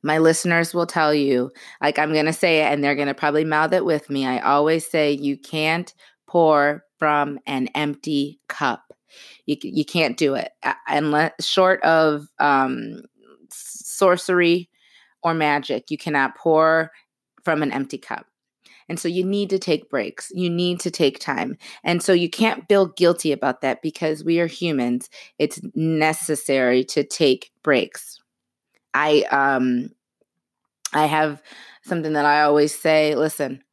My 0.03 0.19
listeners 0.19 0.75
will 0.75 0.87
tell 0.87 1.15
you, 1.15 1.51
like 1.81 1.99
I'm 1.99 2.13
going 2.13 2.27
to 2.27 2.33
say 2.33 2.61
it, 2.61 2.67
and 2.67 2.85
they're 2.85 2.95
going 2.95 3.09
to 3.09 3.15
probably 3.15 3.45
mouth 3.45 3.73
it 3.73 3.87
with 3.87 4.11
me. 4.11 4.27
I 4.27 4.39
always 4.41 4.87
say, 4.87 5.13
you 5.13 5.39
can't 5.39 5.93
pour 6.27 6.85
from 6.99 7.39
an 7.47 7.69
empty 7.75 8.39
cup. 8.49 8.93
You 9.47 9.57
you 9.63 9.85
can't 9.85 10.17
do 10.17 10.35
it 10.35 10.53
unless 10.89 11.33
short 11.41 11.83
of 11.83 12.29
um, 12.39 13.03
sorcery 13.51 14.69
or 15.23 15.35
magic. 15.35 15.91
You 15.91 15.99
cannot 15.99 16.37
pour 16.37 16.91
from 17.45 17.63
an 17.63 17.73
empty 17.73 17.99
cup. 17.99 18.27
And 18.89 19.01
so 19.01 19.09
you 19.09 19.25
need 19.25 19.51
to 19.51 19.59
take 19.59 19.89
breaks. 19.89 20.31
You 20.35 20.51
need 20.51 20.81
to 20.81 20.91
take 20.91 21.19
time. 21.19 21.57
And 21.83 22.03
so 22.03 22.13
you 22.13 22.29
can't 22.29 22.69
feel 22.69 22.87
guilty 22.87 23.33
about 23.33 23.63
that 23.63 23.81
because 23.81 24.23
we 24.23 24.41
are 24.41 24.47
humans. 24.47 25.09
It's 25.39 25.59
necessary 25.75 26.85
to 26.85 27.03
take 27.03 27.51
breaks. 27.63 28.21
I 28.93 29.23
um 29.31 29.91
I 30.93 31.07
have 31.07 31.43
something 31.83 32.13
that 32.13 32.25
I 32.25 32.43
always 32.43 32.79
say, 32.79 33.15
listen, 33.17 33.64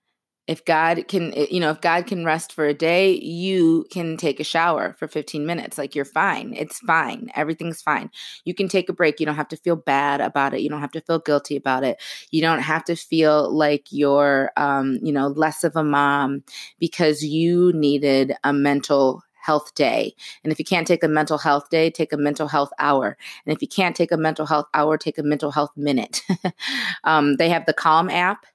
if 0.52 0.66
God 0.66 1.08
can, 1.08 1.34
eh, 1.34 1.48
you 1.50 1.62
know, 1.62 1.70
if 1.70 1.80
God 1.80 2.08
can 2.08 2.26
rest 2.26 2.52
for 2.52 2.66
a 2.66 2.74
day, 2.74 3.14
you 3.14 3.86
can 3.90 4.18
take 4.18 4.38
a 4.42 4.44
shower 4.44 4.98
for 5.00 5.08
15 5.08 5.46
minutes. 5.46 5.78
Like 5.78 5.96
you're 5.96 6.04
fine. 6.04 6.54
It's 6.54 6.80
fine. 6.80 7.32
Everything's 7.36 7.82
fine. 7.82 8.12
You 8.44 8.54
can 8.54 8.68
take 8.68 8.90
a 8.90 8.94
break. 8.94 9.22
You 9.22 9.26
don't 9.26 9.36
have 9.36 9.48
to 9.48 9.56
feel 9.56 9.78
bad 9.78 10.20
about 10.20 10.54
it. 10.54 10.60
You 10.60 10.70
don't 10.70 10.82
have 10.82 10.92
to 10.92 11.00
feel 11.00 11.20
guilty 11.20 11.56
about 11.56 11.86
it. 11.86 12.02
You 12.32 12.42
don't 12.42 12.60
have 12.60 12.84
to 12.86 12.98
feel 12.98 13.50
like 13.50 13.86
you're, 13.92 14.52
um, 14.58 15.00
you 15.02 15.14
know, 15.14 15.28
less 15.28 15.64
of 15.64 15.78
a 15.78 15.86
mom 15.86 16.44
because 16.80 17.24
you 17.24 17.72
needed 17.72 18.34
a 18.44 18.52
mental 18.52 19.24
health 19.42 19.74
day. 19.74 20.14
And 20.44 20.52
if 20.52 20.60
you 20.60 20.66
can't 20.66 20.86
take 20.86 21.02
a 21.04 21.08
mental 21.08 21.38
health 21.38 21.70
day, 21.70 21.90
take 21.90 22.12
a 22.12 22.18
mental 22.18 22.50
health 22.50 22.72
hour. 22.78 23.18
And 23.46 23.56
if 23.56 23.62
you 23.62 23.70
can't 23.70 23.96
take 23.96 24.12
a 24.12 24.18
mental 24.18 24.46
health 24.46 24.68
hour, 24.74 24.98
take 24.98 25.18
a 25.18 25.24
mental 25.24 25.52
health 25.52 25.72
minute. 25.78 26.22
um, 27.06 27.38
they 27.38 27.48
have 27.48 27.66
the 27.66 27.74
Calm 27.74 28.10
app. 28.10 28.46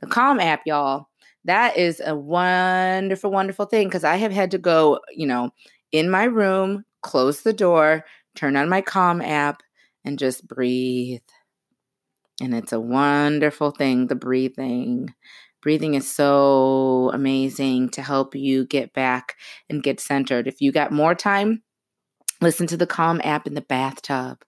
The 0.00 0.08
Calm 0.08 0.40
app, 0.40 0.62
y'all 0.66 1.06
that 1.44 1.76
is 1.76 2.00
a 2.04 2.14
wonderful, 2.14 3.30
wonderful 3.30 3.66
thing 3.66 3.88
because 3.88 4.04
I 4.04 4.16
have 4.16 4.32
had 4.32 4.50
to 4.52 4.58
go, 4.58 5.00
you 5.14 5.26
know, 5.26 5.50
in 5.92 6.10
my 6.10 6.24
room, 6.24 6.84
close 7.02 7.42
the 7.42 7.52
door, 7.52 8.04
turn 8.34 8.56
on 8.56 8.68
my 8.68 8.80
Calm 8.80 9.20
app, 9.20 9.62
and 10.04 10.18
just 10.18 10.46
breathe. 10.46 11.20
And 12.40 12.54
it's 12.54 12.72
a 12.72 12.80
wonderful 12.80 13.70
thing, 13.70 14.06
the 14.06 14.14
breathing. 14.14 15.14
Breathing 15.62 15.94
is 15.94 16.10
so 16.10 17.10
amazing 17.14 17.90
to 17.90 18.02
help 18.02 18.34
you 18.34 18.66
get 18.66 18.92
back 18.92 19.36
and 19.70 19.82
get 19.82 20.00
centered. 20.00 20.46
If 20.46 20.60
you 20.60 20.72
got 20.72 20.92
more 20.92 21.14
time, 21.14 21.62
listen 22.40 22.66
to 22.68 22.76
the 22.76 22.86
Calm 22.86 23.20
app 23.24 23.46
in 23.46 23.54
the 23.54 23.62
bathtub 23.62 24.44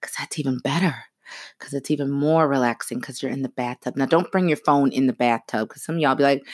because 0.00 0.14
that's 0.18 0.38
even 0.38 0.58
better 0.58 0.96
because 1.58 1.74
it's 1.74 1.90
even 1.90 2.10
more 2.10 2.48
relaxing 2.48 2.98
because 2.98 3.22
you're 3.22 3.32
in 3.32 3.42
the 3.42 3.48
bathtub. 3.48 3.96
Now, 3.96 4.06
don't 4.06 4.30
bring 4.30 4.48
your 4.48 4.58
phone 4.58 4.92
in 4.92 5.06
the 5.06 5.12
bathtub 5.12 5.68
because 5.68 5.82
some 5.82 5.98
y'all 5.98 6.14
be 6.14 6.22
like, 6.22 6.46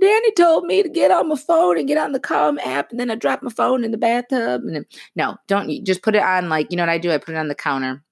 Danny 0.00 0.32
told 0.32 0.64
me 0.64 0.82
to 0.82 0.88
get 0.88 1.10
on 1.10 1.28
my 1.28 1.36
phone 1.36 1.78
and 1.78 1.88
get 1.88 1.98
on 1.98 2.12
the 2.12 2.20
Calm 2.20 2.58
app, 2.60 2.90
and 2.90 2.98
then 2.98 3.10
I 3.10 3.14
drop 3.14 3.42
my 3.42 3.50
phone 3.50 3.84
in 3.84 3.90
the 3.90 3.98
bathtub. 3.98 4.62
And 4.62 4.76
then, 4.76 4.86
no, 5.16 5.36
don't 5.46 5.84
just 5.84 6.02
put 6.02 6.14
it 6.14 6.22
on 6.22 6.48
like 6.48 6.70
you 6.70 6.76
know 6.76 6.82
what 6.82 6.90
I 6.90 6.98
do? 6.98 7.12
I 7.12 7.18
put 7.18 7.34
it 7.34 7.38
on 7.38 7.48
the 7.48 7.54
counter 7.54 8.02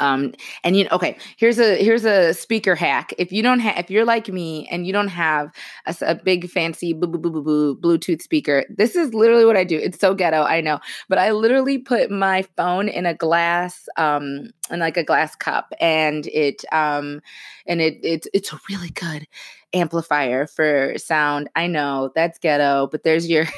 um, 0.00 0.34
and 0.64 0.76
you 0.76 0.84
know, 0.84 0.90
okay, 0.92 1.16
here's 1.36 1.58
a 1.58 1.82
here's 1.82 2.04
a 2.04 2.34
speaker 2.34 2.74
hack. 2.74 3.14
If 3.18 3.32
you 3.32 3.42
don't 3.42 3.60
have, 3.60 3.78
if 3.78 3.90
you're 3.90 4.04
like 4.04 4.28
me 4.28 4.68
and 4.70 4.86
you 4.86 4.92
don't 4.92 5.08
have 5.08 5.52
a, 5.86 5.94
a 6.02 6.14
big 6.14 6.48
fancy 6.50 6.92
boo, 6.92 7.06
boo, 7.06 7.18
boo, 7.18 7.30
boo, 7.30 7.42
boo, 7.42 7.76
Bluetooth 7.76 8.22
speaker, 8.22 8.64
this 8.68 8.96
is 8.96 9.14
literally 9.14 9.44
what 9.44 9.56
I 9.56 9.64
do. 9.64 9.78
It's 9.78 9.98
so 9.98 10.14
ghetto, 10.14 10.42
I 10.42 10.60
know, 10.60 10.80
but 11.08 11.18
I 11.18 11.30
literally 11.32 11.78
put 11.78 12.10
my 12.10 12.42
phone 12.56 12.88
in 12.88 13.06
a 13.06 13.14
glass, 13.14 13.88
um, 13.96 14.50
in 14.70 14.80
like 14.80 14.96
a 14.96 15.04
glass 15.04 15.36
cup, 15.36 15.72
and 15.80 16.26
it, 16.28 16.64
um, 16.72 17.20
and 17.66 17.80
it, 17.80 17.98
it's 18.02 18.26
it's 18.32 18.52
a 18.52 18.60
really 18.68 18.90
good 18.90 19.26
amplifier 19.74 20.46
for 20.46 20.94
sound. 20.96 21.48
I 21.54 21.66
know 21.66 22.10
that's 22.14 22.38
ghetto, 22.38 22.88
but 22.90 23.04
there's 23.04 23.28
your. 23.28 23.46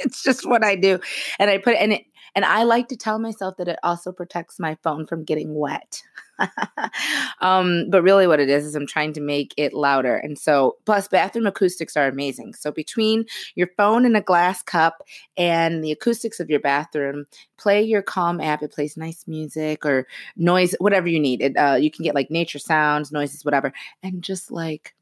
it's 0.00 0.22
just 0.22 0.46
what 0.46 0.64
I 0.64 0.74
do, 0.76 0.98
and 1.38 1.50
I 1.50 1.58
put 1.58 1.76
and 1.76 1.92
it 1.94 2.04
and 2.34 2.44
I 2.44 2.62
like 2.62 2.88
to 2.88 2.96
tell 2.96 3.18
myself 3.18 3.56
that 3.56 3.68
it 3.68 3.78
also 3.82 4.12
protects 4.12 4.58
my 4.58 4.76
phone 4.82 5.06
from 5.06 5.24
getting 5.24 5.54
wet. 5.54 6.02
um, 7.40 7.86
but 7.90 8.02
really, 8.02 8.26
what 8.26 8.40
it 8.40 8.48
is 8.48 8.64
is 8.64 8.74
I'm 8.74 8.86
trying 8.86 9.12
to 9.14 9.20
make 9.20 9.54
it 9.56 9.74
louder. 9.74 10.16
And 10.16 10.38
so, 10.38 10.76
plus, 10.86 11.08
bathroom 11.08 11.46
acoustics 11.46 11.96
are 11.96 12.06
amazing. 12.06 12.54
So, 12.54 12.70
between 12.70 13.24
your 13.54 13.68
phone 13.76 14.04
and 14.06 14.16
a 14.16 14.20
glass 14.20 14.62
cup 14.62 15.02
and 15.36 15.82
the 15.82 15.92
acoustics 15.92 16.40
of 16.40 16.50
your 16.50 16.60
bathroom, 16.60 17.26
play 17.56 17.82
your 17.82 18.02
Calm 18.02 18.40
app. 18.40 18.62
It 18.62 18.72
plays 18.72 18.96
nice 18.96 19.24
music 19.26 19.84
or 19.84 20.06
noise, 20.36 20.74
whatever 20.78 21.08
you 21.08 21.20
need. 21.20 21.42
It, 21.42 21.56
uh, 21.56 21.74
you 21.74 21.90
can 21.90 22.04
get 22.04 22.14
like 22.14 22.30
nature 22.30 22.58
sounds, 22.58 23.10
noises, 23.10 23.44
whatever, 23.44 23.72
and 24.02 24.22
just 24.22 24.50
like 24.50 24.94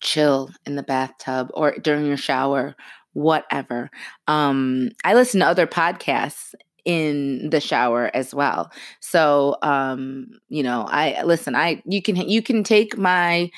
chill 0.00 0.50
in 0.64 0.76
the 0.76 0.82
bathtub 0.82 1.50
or 1.54 1.72
during 1.82 2.06
your 2.06 2.16
shower 2.16 2.76
whatever. 3.18 3.90
Um, 4.28 4.90
I 5.04 5.14
listen 5.14 5.40
to 5.40 5.46
other 5.46 5.66
podcasts 5.66 6.54
in 6.84 7.50
the 7.50 7.60
shower 7.60 8.10
as 8.14 8.34
well. 8.34 8.70
So, 9.00 9.56
um, 9.62 10.28
you 10.48 10.62
know, 10.62 10.86
I 10.88 11.22
listen, 11.24 11.54
I, 11.54 11.82
you 11.84 12.00
can, 12.00 12.16
you 12.16 12.40
can 12.42 12.62
take 12.62 12.96
my, 12.96 13.50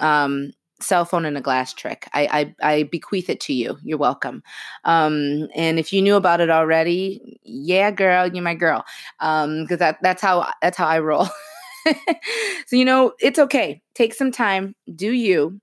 um, 0.00 0.52
cell 0.80 1.04
phone 1.04 1.24
in 1.24 1.36
a 1.36 1.40
glass 1.40 1.72
trick. 1.72 2.08
I, 2.12 2.54
I, 2.62 2.76
I 2.76 2.82
bequeath 2.84 3.30
it 3.30 3.40
to 3.42 3.54
you. 3.54 3.78
You're 3.82 3.98
welcome. 3.98 4.42
Um, 4.84 5.48
and 5.54 5.78
if 5.78 5.92
you 5.92 6.02
knew 6.02 6.16
about 6.16 6.40
it 6.40 6.50
already, 6.50 7.38
yeah, 7.44 7.90
girl, 7.90 8.26
you're 8.28 8.42
my 8.42 8.54
girl. 8.54 8.84
Um, 9.20 9.62
because 9.62 9.78
that 9.78 9.98
that's 10.02 10.20
how 10.22 10.50
that's 10.60 10.76
how 10.76 10.86
I 10.86 10.98
roll. 10.98 11.26
so 12.66 12.76
you 12.76 12.84
know, 12.84 13.12
it's 13.20 13.38
okay. 13.38 13.80
Take 13.94 14.14
some 14.14 14.32
time. 14.32 14.74
Do 14.94 15.12
you? 15.12 15.60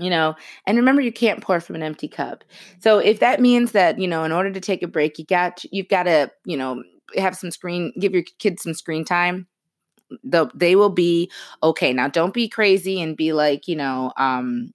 You 0.00 0.10
know? 0.10 0.34
And 0.66 0.76
remember 0.76 1.02
you 1.02 1.12
can't 1.12 1.42
pour 1.42 1.60
from 1.60 1.76
an 1.76 1.82
empty 1.82 2.08
cup. 2.08 2.44
So 2.80 2.98
if 2.98 3.20
that 3.20 3.40
means 3.40 3.72
that 3.72 3.98
you 3.98 4.08
know 4.08 4.24
in 4.24 4.32
order 4.32 4.50
to 4.50 4.60
take 4.60 4.82
a 4.82 4.88
break 4.88 5.18
you 5.18 5.24
got 5.24 5.62
you've 5.70 5.88
got 5.88 6.04
to 6.04 6.30
you 6.44 6.56
know 6.56 6.82
have 7.16 7.36
some 7.36 7.50
screen 7.50 7.92
give 7.98 8.12
your 8.12 8.24
kids 8.38 8.62
some 8.62 8.74
screen 8.74 9.04
time. 9.04 9.46
The, 10.24 10.48
they 10.54 10.74
will 10.74 10.90
be 10.90 11.30
okay. 11.62 11.92
Now 11.92 12.08
don't 12.08 12.34
be 12.34 12.48
crazy 12.48 13.00
and 13.00 13.16
be 13.16 13.32
like 13.32 13.68
you 13.68 13.76
know 13.76 14.12
um 14.16 14.72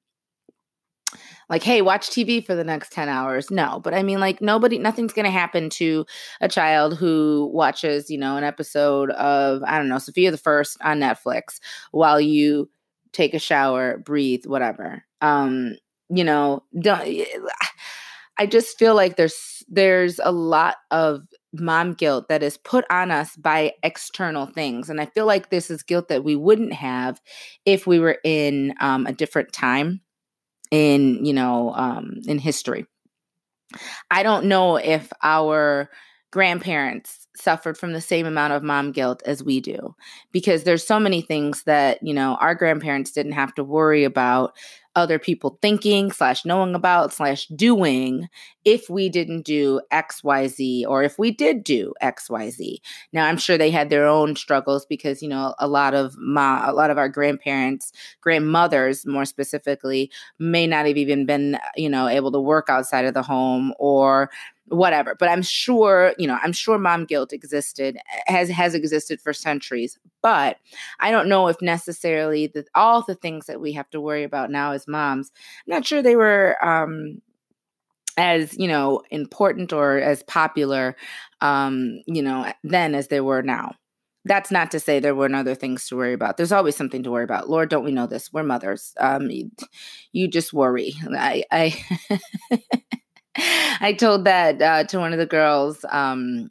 like 1.50 1.64
hey 1.64 1.82
watch 1.82 2.10
tv 2.10 2.44
for 2.44 2.56
the 2.56 2.64
next 2.64 2.92
10 2.92 3.10
hours. 3.10 3.52
No 3.52 3.80
but 3.84 3.94
i 3.94 4.04
mean 4.04 4.20
like 4.20 4.42
nobody 4.42 4.78
nothing's 4.78 5.14
going 5.14 5.26
to 5.26 5.32
happen 5.32 5.70
to 5.72 6.06
a 6.42 6.48
child 6.48 6.98
who 6.98 7.50
watches 7.54 8.10
you 8.10 8.18
know 8.18 8.38
an 8.38 8.44
episode 8.44 9.12
of 9.12 9.62
i 9.64 9.78
don't 9.78 9.90
know 9.90 10.00
Sofia 10.00 10.32
the 10.32 10.38
first 10.38 10.78
on 10.82 11.00
netflix 11.00 11.60
while 11.92 12.20
you 12.20 12.70
take 13.12 13.34
a 13.34 13.40
shower 13.40 13.98
breathe 13.98 14.46
whatever 14.46 15.04
um 15.26 15.76
you 16.10 16.24
know 16.24 16.64
don't 16.82 17.08
i 18.38 18.46
just 18.46 18.78
feel 18.78 18.96
like 18.96 19.16
there's 19.16 19.64
there's 19.68 20.20
a 20.24 20.32
lot 20.32 20.76
of 20.92 21.22
mom 21.60 21.94
guilt 21.94 22.28
that 22.30 22.44
is 22.44 22.58
put 22.58 22.86
on 22.90 23.12
us 23.12 23.36
by 23.38 23.72
external 23.84 24.46
things. 24.46 24.90
And 24.90 25.00
i 25.02 25.06
feel 25.06 25.26
like 25.26 25.50
this 25.50 25.70
is 25.70 25.84
guilt 25.84 26.10
that 26.10 26.24
we 26.24 26.36
wouldn't 26.36 26.74
have 26.74 27.22
if 27.66 27.88
we 27.88 28.00
were 28.00 28.18
in 28.24 28.74
um, 28.80 29.06
a 29.08 29.14
different 29.14 29.54
time 29.54 30.02
in 30.72 31.24
you 31.26 31.34
know 31.34 31.74
um, 31.76 32.16
in 32.28 32.40
history. 32.40 32.86
I 34.12 34.24
don't 34.24 34.46
know 34.46 34.78
if 34.78 35.12
our 35.24 35.90
grandparents 36.32 37.25
suffered 37.36 37.78
from 37.78 37.94
the 37.94 38.02
same 38.02 38.26
amount 38.26 38.54
of 38.54 38.64
mom 38.64 38.92
guilt 38.92 39.22
as 39.26 39.44
we 39.44 39.60
do 39.60 39.96
because 40.32 40.64
there's 40.64 40.86
so 40.86 41.00
many 41.00 41.22
things 41.22 41.64
that 41.64 42.02
you 42.02 42.14
know 42.14 42.38
our 42.40 42.56
grandparents 42.56 43.12
didn't 43.12 43.34
have 43.34 43.54
to 43.54 43.64
worry 43.64 44.04
about 44.04 44.54
other 44.96 45.20
people 45.20 45.60
thinking 45.62 46.10
slash 46.12 46.46
knowing 46.46 46.74
about 46.74 47.12
slash 47.12 47.48
doing 47.48 48.30
if 48.64 48.90
we 48.90 49.10
didn't 49.10 49.42
do 49.42 49.82
xyz 49.92 50.86
or 50.88 51.04
if 51.04 51.20
we 51.20 51.32
did 51.32 51.64
do 51.64 51.94
xyz 52.02 52.78
now 53.12 53.26
i'm 53.26 53.38
sure 53.38 53.58
they 53.58 53.72
had 53.72 53.90
their 53.90 54.08
own 54.08 54.36
struggles 54.36 54.86
because 54.86 55.22
you 55.22 55.28
know 55.28 55.54
a 55.60 55.68
lot 55.68 55.94
of 55.94 56.18
my 56.18 56.66
a 56.68 56.74
lot 56.74 56.90
of 56.90 56.98
our 56.98 57.10
grandparents 57.10 57.92
grandmothers 58.22 59.06
more 59.06 59.26
specifically 59.26 60.10
may 60.40 60.66
not 60.66 60.86
have 60.86 60.98
even 60.98 61.26
been 61.26 61.60
you 61.76 61.90
know 61.90 62.08
able 62.08 62.32
to 62.32 62.40
work 62.40 62.70
outside 62.70 63.06
of 63.06 63.14
the 63.14 63.24
home 63.24 63.74
or 63.78 64.30
whatever 64.68 65.16
but 65.20 65.30
i'm 65.30 65.42
sure 65.42 66.14
you 66.18 66.28
know 66.28 66.40
i'm 66.42 66.52
sure 66.52 66.78
mom 66.78 67.06
guilt 67.06 67.32
existed 67.32 67.98
has 68.26 68.50
has 68.50 68.74
existed 68.74 69.22
for 69.22 69.32
centuries 69.32 69.98
but 70.24 70.58
i 71.00 71.12
don't 71.12 71.30
know 71.30 71.48
if 71.48 71.62
necessarily 71.62 72.48
that 72.48 72.68
all 72.74 73.02
the 73.04 73.16
things 73.16 73.46
that 73.46 73.62
we 73.62 73.72
have 73.74 73.90
to 73.90 74.02
worry 74.02 74.24
about 74.24 74.50
now 74.50 74.72
as 74.72 74.88
moms 74.88 75.32
i'm 75.68 75.76
not 75.76 75.86
sure 75.86 76.02
they 76.02 76.16
were 76.16 76.58
um 76.66 77.22
as 78.18 78.58
you 78.58 78.68
know 78.68 79.02
important 79.12 79.72
or 79.72 79.98
as 79.98 80.24
popular 80.24 80.96
um 81.42 82.00
you 82.08 82.24
know 82.24 82.52
then 82.64 82.96
as 82.96 83.10
they 83.10 83.22
were 83.22 83.44
now 83.44 83.72
that's 84.26 84.50
not 84.50 84.72
to 84.72 84.80
say 84.80 85.00
there 85.00 85.16
weren't 85.16 85.36
other 85.36 85.54
things 85.54 85.88
to 85.88 85.96
worry 85.96 86.14
about. 86.14 86.36
There's 86.36 86.52
always 86.52 86.76
something 86.76 87.04
to 87.04 87.12
worry 87.12 87.24
about. 87.24 87.48
Lord, 87.48 87.70
don't 87.70 87.86
we 87.86 87.92
know 87.92 88.08
this? 88.08 88.34
We're 88.34 88.42
mothers. 88.42 88.92
Um, 89.00 89.30
you, 89.30 89.52
you 90.12 90.28
just 90.28 90.52
worry. 90.52 90.96
I, 91.16 91.44
I 91.52 91.86
I 93.82 93.96
told 93.98 94.26
that 94.26 94.62
uh, 94.62 94.84
to 94.86 95.00
one 95.00 95.14
of 95.14 95.20
the 95.20 95.26
girls 95.26 95.84
um, 95.90 96.50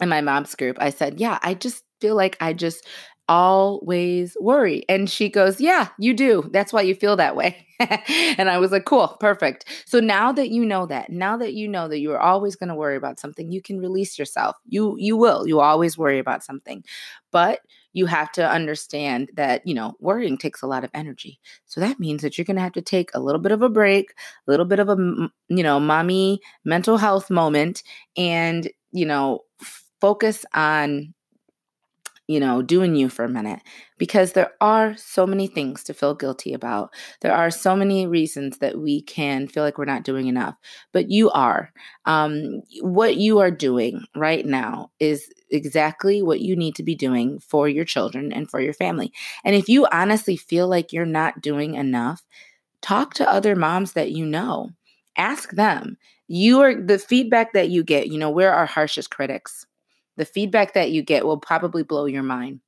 in 0.00 0.08
my 0.08 0.20
mom's 0.20 0.54
group. 0.54 0.76
I 0.80 0.90
said, 0.90 1.20
Yeah, 1.20 1.38
I 1.42 1.54
just 1.54 1.84
feel 2.00 2.16
like 2.16 2.36
I 2.40 2.52
just 2.52 2.86
always 3.28 4.36
worry. 4.40 4.84
And 4.88 5.10
she 5.10 5.28
goes, 5.28 5.60
Yeah, 5.60 5.88
you 5.98 6.14
do. 6.14 6.48
That's 6.52 6.72
why 6.72 6.82
you 6.82 6.94
feel 6.94 7.16
that 7.16 7.36
way. 7.36 7.66
and 7.80 8.48
I 8.50 8.58
was 8.58 8.72
like, 8.72 8.84
Cool, 8.84 9.16
perfect. 9.20 9.66
So 9.86 10.00
now 10.00 10.32
that 10.32 10.50
you 10.50 10.64
know 10.64 10.86
that, 10.86 11.10
now 11.10 11.36
that 11.38 11.54
you 11.54 11.68
know 11.68 11.88
that 11.88 12.00
you 12.00 12.12
are 12.12 12.20
always 12.20 12.56
going 12.56 12.68
to 12.68 12.74
worry 12.74 12.96
about 12.96 13.18
something, 13.20 13.50
you 13.50 13.62
can 13.62 13.78
release 13.78 14.18
yourself. 14.18 14.56
You 14.66 14.96
you 14.98 15.16
will. 15.16 15.46
You 15.46 15.60
always 15.60 15.96
worry 15.98 16.18
about 16.18 16.44
something. 16.44 16.84
But 17.32 17.60
you 17.96 18.04
have 18.04 18.30
to 18.30 18.46
understand 18.46 19.30
that, 19.36 19.66
you 19.66 19.72
know, 19.72 19.94
worrying 20.00 20.36
takes 20.36 20.60
a 20.60 20.66
lot 20.66 20.84
of 20.84 20.90
energy. 20.92 21.40
So 21.64 21.80
that 21.80 21.98
means 21.98 22.20
that 22.20 22.36
you're 22.36 22.44
going 22.44 22.58
to 22.58 22.62
have 22.62 22.74
to 22.74 22.82
take 22.82 23.08
a 23.14 23.20
little 23.20 23.40
bit 23.40 23.52
of 23.52 23.62
a 23.62 23.70
break, 23.70 24.12
a 24.46 24.50
little 24.50 24.66
bit 24.66 24.80
of 24.80 24.90
a, 24.90 24.96
you 25.48 25.62
know, 25.62 25.80
mommy 25.80 26.40
mental 26.62 26.98
health 26.98 27.30
moment 27.30 27.82
and, 28.14 28.70
you 28.92 29.06
know, 29.06 29.44
focus 29.98 30.44
on 30.52 31.14
you 32.28 32.40
know, 32.40 32.60
doing 32.60 32.96
you 32.96 33.08
for 33.08 33.24
a 33.24 33.28
minute 33.28 33.60
because 33.98 34.32
there 34.32 34.50
are 34.60 34.96
so 34.96 35.26
many 35.26 35.46
things 35.46 35.84
to 35.84 35.94
feel 35.94 36.14
guilty 36.14 36.52
about. 36.52 36.92
There 37.20 37.32
are 37.34 37.50
so 37.50 37.76
many 37.76 38.06
reasons 38.06 38.58
that 38.58 38.78
we 38.78 39.02
can 39.02 39.46
feel 39.46 39.62
like 39.62 39.78
we're 39.78 39.84
not 39.84 40.02
doing 40.04 40.26
enough, 40.26 40.56
but 40.92 41.10
you 41.10 41.30
are. 41.30 41.72
Um, 42.04 42.62
what 42.80 43.16
you 43.16 43.38
are 43.38 43.50
doing 43.50 44.04
right 44.14 44.44
now 44.44 44.90
is 44.98 45.32
exactly 45.50 46.22
what 46.22 46.40
you 46.40 46.56
need 46.56 46.74
to 46.76 46.82
be 46.82 46.96
doing 46.96 47.38
for 47.38 47.68
your 47.68 47.84
children 47.84 48.32
and 48.32 48.50
for 48.50 48.60
your 48.60 48.74
family. 48.74 49.12
And 49.44 49.54
if 49.54 49.68
you 49.68 49.86
honestly 49.92 50.36
feel 50.36 50.66
like 50.68 50.92
you're 50.92 51.06
not 51.06 51.40
doing 51.40 51.74
enough, 51.74 52.22
talk 52.82 53.14
to 53.14 53.30
other 53.30 53.56
moms 53.56 53.92
that 53.92 54.12
you 54.12 54.26
know. 54.26 54.70
Ask 55.16 55.52
them. 55.52 55.96
You 56.28 56.60
are 56.60 56.74
the 56.74 56.98
feedback 56.98 57.52
that 57.54 57.70
you 57.70 57.84
get, 57.84 58.08
you 58.08 58.18
know, 58.18 58.30
we're 58.30 58.50
our 58.50 58.66
harshest 58.66 59.10
critics 59.10 59.66
the 60.16 60.24
feedback 60.24 60.74
that 60.74 60.90
you 60.90 61.02
get 61.02 61.26
will 61.26 61.38
probably 61.38 61.82
blow 61.82 62.06
your 62.06 62.22
mind. 62.22 62.60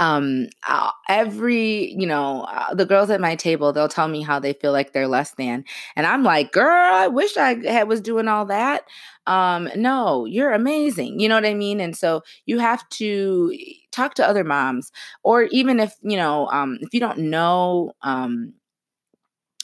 Um 0.00 0.46
uh, 0.68 0.90
every 1.08 1.92
you 1.92 2.06
know 2.06 2.42
uh, 2.42 2.72
the 2.72 2.86
girls 2.86 3.10
at 3.10 3.20
my 3.20 3.34
table 3.34 3.72
they'll 3.72 3.88
tell 3.88 4.06
me 4.06 4.22
how 4.22 4.38
they 4.38 4.52
feel 4.52 4.70
like 4.70 4.92
they're 4.92 5.08
less 5.08 5.32
than 5.32 5.64
and 5.96 6.06
i'm 6.06 6.22
like 6.22 6.52
girl 6.52 6.70
i 6.94 7.08
wish 7.08 7.36
i 7.36 7.56
had 7.66 7.88
was 7.88 8.00
doing 8.00 8.28
all 8.28 8.44
that. 8.46 8.84
Um 9.26 9.68
no 9.74 10.24
you're 10.24 10.52
amazing 10.52 11.18
you 11.18 11.28
know 11.28 11.34
what 11.34 11.44
i 11.46 11.54
mean? 11.54 11.80
And 11.80 11.96
so 11.96 12.22
you 12.46 12.60
have 12.60 12.88
to 12.90 13.52
talk 13.90 14.14
to 14.14 14.26
other 14.28 14.44
moms 14.44 14.92
or 15.24 15.42
even 15.50 15.80
if 15.80 15.94
you 16.02 16.16
know 16.16 16.46
um 16.52 16.78
if 16.80 16.94
you 16.94 17.00
don't 17.00 17.18
know 17.18 17.92
um 18.02 18.52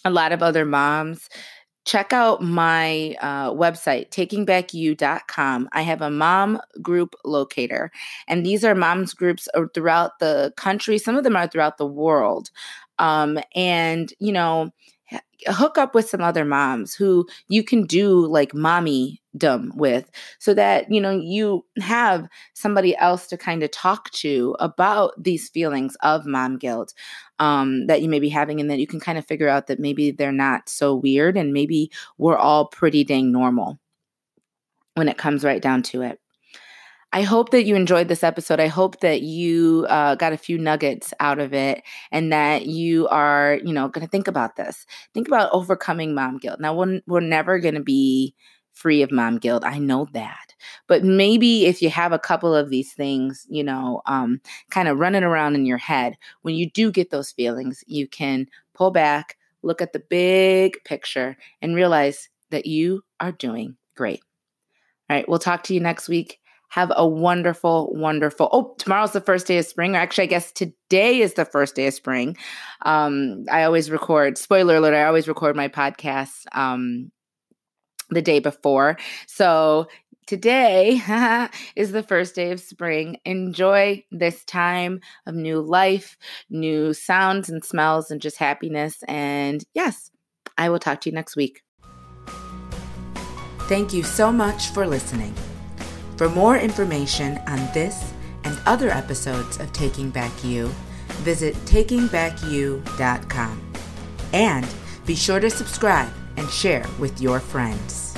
a 0.04 0.10
lot 0.10 0.32
of 0.32 0.42
other 0.42 0.64
moms 0.64 1.28
check 1.84 2.12
out 2.12 2.42
my 2.42 3.14
uh, 3.20 3.50
website, 3.50 4.10
takingbackyou.com. 4.10 5.68
I 5.72 5.82
have 5.82 6.00
a 6.02 6.10
mom 6.10 6.60
group 6.80 7.14
locator, 7.24 7.90
and 8.26 8.44
these 8.44 8.64
are 8.64 8.74
moms 8.74 9.14
groups 9.14 9.48
throughout 9.74 10.18
the 10.18 10.52
country. 10.56 10.98
Some 10.98 11.16
of 11.16 11.24
them 11.24 11.36
are 11.36 11.46
throughout 11.46 11.78
the 11.78 11.86
world. 11.86 12.50
Um, 12.98 13.38
and, 13.54 14.12
you 14.20 14.32
know, 14.32 14.70
hook 15.46 15.78
up 15.78 15.94
with 15.94 16.08
some 16.08 16.20
other 16.20 16.44
moms 16.44 16.94
who 16.94 17.26
you 17.48 17.62
can 17.62 17.84
do 17.84 18.26
like 18.26 18.54
mommy 18.54 19.20
dumb 19.36 19.72
with 19.74 20.10
so 20.38 20.54
that 20.54 20.90
you 20.90 21.00
know 21.00 21.10
you 21.10 21.64
have 21.80 22.28
somebody 22.54 22.96
else 22.96 23.26
to 23.26 23.36
kind 23.36 23.62
of 23.62 23.70
talk 23.70 24.10
to 24.10 24.54
about 24.60 25.12
these 25.22 25.48
feelings 25.48 25.96
of 26.02 26.24
mom 26.26 26.56
guilt 26.56 26.94
um, 27.40 27.86
that 27.86 28.00
you 28.00 28.08
may 28.08 28.20
be 28.20 28.28
having 28.28 28.60
and 28.60 28.70
then 28.70 28.78
you 28.78 28.86
can 28.86 29.00
kind 29.00 29.18
of 29.18 29.26
figure 29.26 29.48
out 29.48 29.66
that 29.66 29.80
maybe 29.80 30.10
they're 30.10 30.32
not 30.32 30.68
so 30.68 30.94
weird 30.94 31.36
and 31.36 31.52
maybe 31.52 31.90
we're 32.16 32.36
all 32.36 32.66
pretty 32.66 33.02
dang 33.02 33.32
normal 33.32 33.78
when 34.94 35.08
it 35.08 35.18
comes 35.18 35.44
right 35.44 35.62
down 35.62 35.82
to 35.82 36.02
it 36.02 36.20
I 37.14 37.22
hope 37.22 37.50
that 37.50 37.62
you 37.64 37.76
enjoyed 37.76 38.08
this 38.08 38.24
episode. 38.24 38.58
I 38.58 38.66
hope 38.66 38.98
that 38.98 39.22
you 39.22 39.86
uh, 39.88 40.16
got 40.16 40.32
a 40.32 40.36
few 40.36 40.58
nuggets 40.58 41.14
out 41.20 41.38
of 41.38 41.54
it 41.54 41.84
and 42.10 42.32
that 42.32 42.66
you 42.66 43.06
are, 43.06 43.60
you 43.64 43.72
know, 43.72 43.86
going 43.86 44.04
to 44.04 44.10
think 44.10 44.26
about 44.26 44.56
this. 44.56 44.84
Think 45.14 45.28
about 45.28 45.52
overcoming 45.52 46.12
mom 46.12 46.38
guilt. 46.38 46.58
Now, 46.58 46.74
we're, 46.74 47.00
we're 47.06 47.20
never 47.20 47.60
going 47.60 47.76
to 47.76 47.82
be 47.84 48.34
free 48.72 49.00
of 49.00 49.12
mom 49.12 49.38
guilt. 49.38 49.62
I 49.64 49.78
know 49.78 50.08
that. 50.12 50.56
But 50.88 51.04
maybe 51.04 51.66
if 51.66 51.80
you 51.80 51.88
have 51.88 52.10
a 52.10 52.18
couple 52.18 52.52
of 52.52 52.68
these 52.68 52.92
things, 52.94 53.46
you 53.48 53.62
know, 53.62 54.02
um, 54.06 54.40
kind 54.70 54.88
of 54.88 54.98
running 54.98 55.22
around 55.22 55.54
in 55.54 55.66
your 55.66 55.78
head, 55.78 56.16
when 56.42 56.56
you 56.56 56.68
do 56.68 56.90
get 56.90 57.10
those 57.10 57.30
feelings, 57.30 57.84
you 57.86 58.08
can 58.08 58.48
pull 58.74 58.90
back, 58.90 59.36
look 59.62 59.80
at 59.80 59.92
the 59.92 60.02
big 60.10 60.82
picture, 60.84 61.36
and 61.62 61.76
realize 61.76 62.28
that 62.50 62.66
you 62.66 63.02
are 63.20 63.30
doing 63.30 63.76
great. 63.94 64.20
All 65.08 65.16
right, 65.16 65.28
we'll 65.28 65.38
talk 65.38 65.62
to 65.64 65.74
you 65.74 65.80
next 65.80 66.08
week. 66.08 66.40
Have 66.74 66.90
a 66.96 67.06
wonderful, 67.06 67.92
wonderful. 67.94 68.48
Oh, 68.50 68.74
tomorrow's 68.78 69.12
the 69.12 69.20
first 69.20 69.46
day 69.46 69.58
of 69.58 69.64
spring. 69.64 69.94
Or 69.94 70.00
actually, 70.00 70.24
I 70.24 70.26
guess 70.26 70.50
today 70.50 71.20
is 71.20 71.34
the 71.34 71.44
first 71.44 71.76
day 71.76 71.86
of 71.86 71.94
spring. 71.94 72.36
Um, 72.84 73.44
I 73.48 73.62
always 73.62 73.92
record. 73.92 74.36
Spoiler 74.38 74.74
alert! 74.74 74.92
I 74.92 75.04
always 75.04 75.28
record 75.28 75.54
my 75.54 75.68
podcast 75.68 76.46
um, 76.50 77.12
the 78.10 78.22
day 78.22 78.40
before. 78.40 78.98
So 79.28 79.86
today 80.26 81.00
is 81.76 81.92
the 81.92 82.02
first 82.02 82.34
day 82.34 82.50
of 82.50 82.58
spring. 82.58 83.18
Enjoy 83.24 84.04
this 84.10 84.44
time 84.44 84.98
of 85.28 85.36
new 85.36 85.60
life, 85.60 86.16
new 86.50 86.92
sounds 86.92 87.48
and 87.48 87.64
smells, 87.64 88.10
and 88.10 88.20
just 88.20 88.36
happiness. 88.36 89.04
And 89.06 89.64
yes, 89.74 90.10
I 90.58 90.70
will 90.70 90.80
talk 90.80 91.02
to 91.02 91.10
you 91.10 91.14
next 91.14 91.36
week. 91.36 91.62
Thank 93.68 93.92
you 93.92 94.02
so 94.02 94.32
much 94.32 94.70
for 94.70 94.88
listening. 94.88 95.36
For 96.16 96.28
more 96.28 96.56
information 96.56 97.38
on 97.46 97.58
this 97.72 98.12
and 98.44 98.58
other 98.66 98.90
episodes 98.90 99.58
of 99.58 99.72
Taking 99.72 100.10
Back 100.10 100.44
You, 100.44 100.68
visit 101.22 101.54
takingbackyou.com. 101.66 103.60
And 104.32 104.74
be 105.06 105.14
sure 105.14 105.40
to 105.40 105.50
subscribe 105.50 106.12
and 106.36 106.48
share 106.50 106.86
with 106.98 107.20
your 107.20 107.40
friends. 107.40 108.14